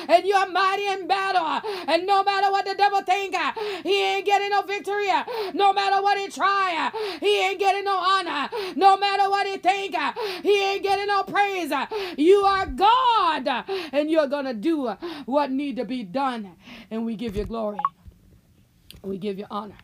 and 0.09 0.25
you 0.25 0.35
are 0.35 0.47
mighty 0.47 0.87
in 0.87 1.07
battle. 1.07 1.69
And 1.87 2.05
no 2.05 2.23
matter 2.23 2.51
what 2.51 2.65
the 2.65 2.75
devil 2.75 3.01
think, 3.01 3.35
he 3.83 4.03
ain't 4.03 4.25
getting 4.25 4.49
no 4.49 4.61
victory. 4.61 5.07
No 5.53 5.73
matter 5.73 6.01
what 6.01 6.17
he 6.17 6.27
try, 6.29 6.91
he 7.19 7.47
ain't 7.47 7.59
getting 7.59 7.83
no 7.83 7.97
honor. 7.97 8.49
No 8.75 8.97
matter 8.97 9.29
what 9.29 9.47
he 9.47 9.57
think, 9.57 9.95
he 10.43 10.63
ain't 10.63 10.83
getting 10.83 11.07
no 11.07 11.23
praise. 11.23 11.71
You 12.17 12.37
are 12.39 12.65
God 12.65 13.47
and 13.91 14.09
you're 14.09 14.27
going 14.27 14.45
to 14.45 14.53
do 14.53 14.87
what 15.25 15.51
need 15.51 15.77
to 15.77 15.85
be 15.85 16.03
done. 16.03 16.55
And 16.91 17.05
we 17.05 17.15
give 17.15 17.35
you 17.35 17.45
glory. 17.45 17.79
We 19.03 19.17
give 19.17 19.37
you 19.37 19.45
honor. 19.49 19.77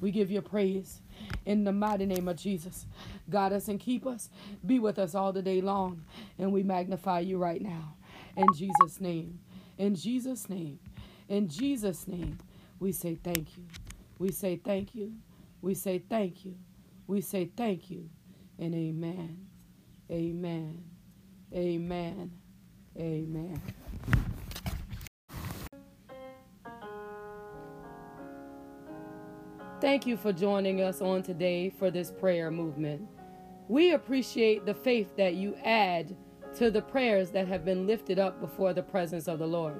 We 0.00 0.10
give 0.10 0.30
you 0.30 0.42
praise 0.42 1.00
in 1.44 1.64
the 1.64 1.72
mighty 1.72 2.06
name 2.06 2.28
of 2.28 2.36
Jesus. 2.36 2.86
Guide 3.30 3.52
us 3.52 3.68
and 3.68 3.80
keep 3.80 4.06
us. 4.06 4.30
Be 4.64 4.78
with 4.78 4.98
us 4.98 5.14
all 5.14 5.32
the 5.32 5.42
day 5.42 5.60
long. 5.60 6.04
And 6.38 6.52
we 6.52 6.62
magnify 6.62 7.20
you 7.20 7.38
right 7.38 7.62
now. 7.62 7.94
In 8.36 8.46
Jesus' 8.54 9.00
name. 9.00 9.38
In 9.78 9.94
Jesus' 9.94 10.48
name. 10.48 10.78
In 11.28 11.48
Jesus' 11.48 12.06
name. 12.06 12.38
We 12.78 12.92
say 12.92 13.16
thank 13.22 13.56
you. 13.56 13.64
We 14.18 14.32
say 14.32 14.56
thank 14.56 14.94
you. 14.94 15.14
We 15.62 15.74
say 15.74 15.98
thank 15.98 16.44
you. 16.44 16.56
We 17.06 17.20
say 17.20 17.50
thank 17.56 17.90
you. 17.90 18.08
And 18.58 18.74
amen. 18.74 19.46
Amen. 20.10 20.84
Amen. 21.54 22.30
Amen. 22.98 23.62
Thank 29.78 30.06
you 30.06 30.16
for 30.16 30.32
joining 30.32 30.80
us 30.80 31.02
on 31.02 31.22
today 31.22 31.68
for 31.68 31.90
this 31.90 32.10
prayer 32.10 32.50
movement. 32.50 33.06
We 33.68 33.92
appreciate 33.92 34.64
the 34.64 34.72
faith 34.72 35.14
that 35.18 35.34
you 35.34 35.54
add 35.62 36.16
to 36.54 36.70
the 36.70 36.80
prayers 36.80 37.30
that 37.32 37.46
have 37.48 37.62
been 37.62 37.86
lifted 37.86 38.18
up 38.18 38.40
before 38.40 38.72
the 38.72 38.82
presence 38.82 39.28
of 39.28 39.38
the 39.38 39.46
Lord. 39.46 39.78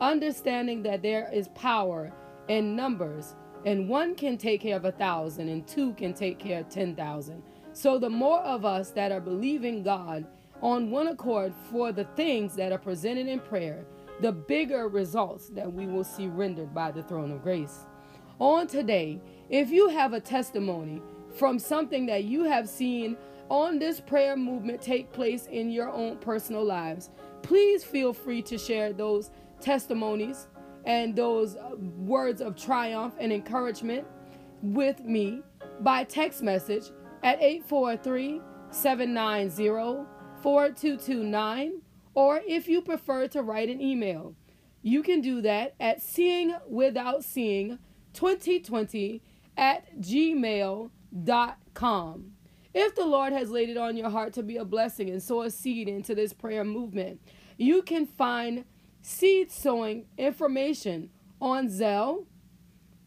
Understanding 0.00 0.82
that 0.84 1.02
there 1.02 1.28
is 1.30 1.48
power 1.48 2.10
in 2.48 2.74
numbers, 2.74 3.36
and 3.66 3.86
one 3.86 4.14
can 4.14 4.38
take 4.38 4.62
care 4.62 4.76
of 4.76 4.86
a 4.86 4.92
thousand, 4.92 5.50
and 5.50 5.68
two 5.68 5.92
can 5.92 6.14
take 6.14 6.38
care 6.38 6.60
of 6.60 6.70
ten 6.70 6.96
thousand. 6.96 7.42
So, 7.74 7.98
the 7.98 8.08
more 8.08 8.40
of 8.40 8.64
us 8.64 8.92
that 8.92 9.12
are 9.12 9.20
believing 9.20 9.82
God 9.82 10.26
on 10.62 10.90
one 10.90 11.08
accord 11.08 11.52
for 11.70 11.92
the 11.92 12.04
things 12.16 12.56
that 12.56 12.72
are 12.72 12.78
presented 12.78 13.26
in 13.26 13.40
prayer, 13.40 13.84
the 14.22 14.32
bigger 14.32 14.88
results 14.88 15.48
that 15.50 15.70
we 15.70 15.86
will 15.86 16.04
see 16.04 16.28
rendered 16.28 16.72
by 16.72 16.90
the 16.90 17.02
throne 17.02 17.30
of 17.30 17.42
grace. 17.42 17.80
On 18.40 18.66
today, 18.66 19.20
if 19.50 19.70
you 19.70 19.88
have 19.88 20.12
a 20.12 20.20
testimony 20.20 21.02
from 21.36 21.58
something 21.58 22.06
that 22.06 22.24
you 22.24 22.44
have 22.44 22.68
seen 22.68 23.16
on 23.48 23.78
this 23.78 24.00
prayer 24.00 24.36
movement 24.36 24.80
take 24.80 25.12
place 25.12 25.46
in 25.46 25.70
your 25.70 25.90
own 25.90 26.16
personal 26.18 26.64
lives, 26.64 27.10
please 27.42 27.84
feel 27.84 28.12
free 28.12 28.40
to 28.42 28.56
share 28.56 28.92
those 28.92 29.30
testimonies 29.60 30.48
and 30.86 31.14
those 31.14 31.56
uh, 31.56 31.70
words 31.98 32.40
of 32.40 32.56
triumph 32.56 33.14
and 33.18 33.32
encouragement 33.32 34.06
with 34.62 35.00
me 35.04 35.42
by 35.80 36.04
text 36.04 36.42
message 36.42 36.90
at 37.22 37.40
843 37.40 38.40
790 38.70 40.06
4229 40.42 41.80
or 42.14 42.40
if 42.46 42.68
you 42.68 42.80
prefer 42.80 43.26
to 43.28 43.42
write 43.42 43.68
an 43.68 43.80
email. 43.80 44.34
You 44.82 45.02
can 45.02 45.20
do 45.20 45.40
that 45.42 45.74
at 45.80 46.02
seeing 46.02 46.54
without 46.68 47.24
seeing 47.24 47.78
2020 48.12 49.22
at 49.56 50.00
gmail.com 50.00 50.90
if 52.74 52.96
the 52.96 53.06
Lord 53.06 53.32
has 53.32 53.50
laid 53.50 53.68
it 53.68 53.76
on 53.76 53.96
your 53.96 54.10
heart 54.10 54.32
to 54.32 54.42
be 54.42 54.56
a 54.56 54.64
blessing 54.64 55.08
and 55.08 55.22
sow 55.22 55.42
a 55.42 55.50
seed 55.50 55.88
into 55.88 56.12
this 56.14 56.32
prayer 56.32 56.64
movement, 56.64 57.20
you 57.56 57.82
can 57.82 58.04
find 58.04 58.64
seed 59.00 59.52
sowing 59.52 60.06
information 60.18 61.10
on 61.40 61.68
Zelle 61.68 62.26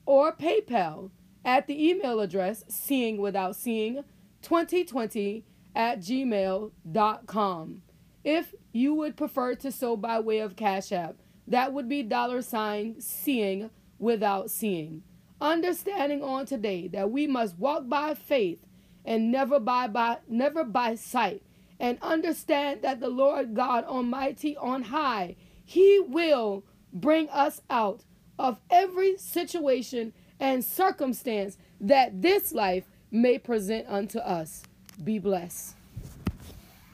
or 0.05 0.31
PayPal 0.31 1.11
at 1.43 1.67
the 1.67 1.89
email 1.89 2.21
address 2.21 2.63
seeing 2.69 3.17
without 3.17 3.57
seeing 3.57 4.05
2020 4.41 5.43
at 5.75 5.99
gmail.com. 5.99 7.81
If 8.23 8.55
you 8.71 8.93
would 8.93 9.17
prefer 9.17 9.55
to 9.55 9.71
sow 9.71 9.97
by 9.97 10.19
way 10.21 10.39
of 10.39 10.55
Cash 10.55 10.93
App, 10.93 11.17
that 11.45 11.73
would 11.73 11.89
be 11.89 12.03
dollar 12.03 12.41
sign 12.41 13.01
seeing 13.01 13.69
without 13.99 14.49
seeing. 14.49 15.03
Understanding 15.39 16.23
on 16.23 16.45
today 16.45 16.87
that 16.87 17.11
we 17.11 17.27
must 17.27 17.57
walk 17.57 17.87
by 17.87 18.15
faith 18.15 18.65
and 19.05 19.31
never 19.31 19.59
by, 19.59 19.87
by 19.87 20.17
never 20.27 20.63
by 20.63 20.95
sight 20.95 21.43
and 21.79 21.97
understand 22.01 22.81
that 22.81 22.99
the 22.99 23.09
Lord 23.09 23.53
God 23.53 23.83
Almighty 23.85 24.57
on 24.57 24.83
high, 24.83 25.35
He 25.63 25.99
will 25.99 26.63
bring 26.91 27.29
us 27.29 27.61
out 27.69 28.03
of 28.39 28.59
every 28.69 29.17
situation 29.17 30.13
and 30.39 30.63
circumstance 30.63 31.57
that 31.79 32.21
this 32.21 32.51
life 32.51 32.85
may 33.11 33.37
present 33.37 33.85
unto 33.87 34.19
us. 34.19 34.63
Be 35.03 35.19
blessed. 35.19 35.76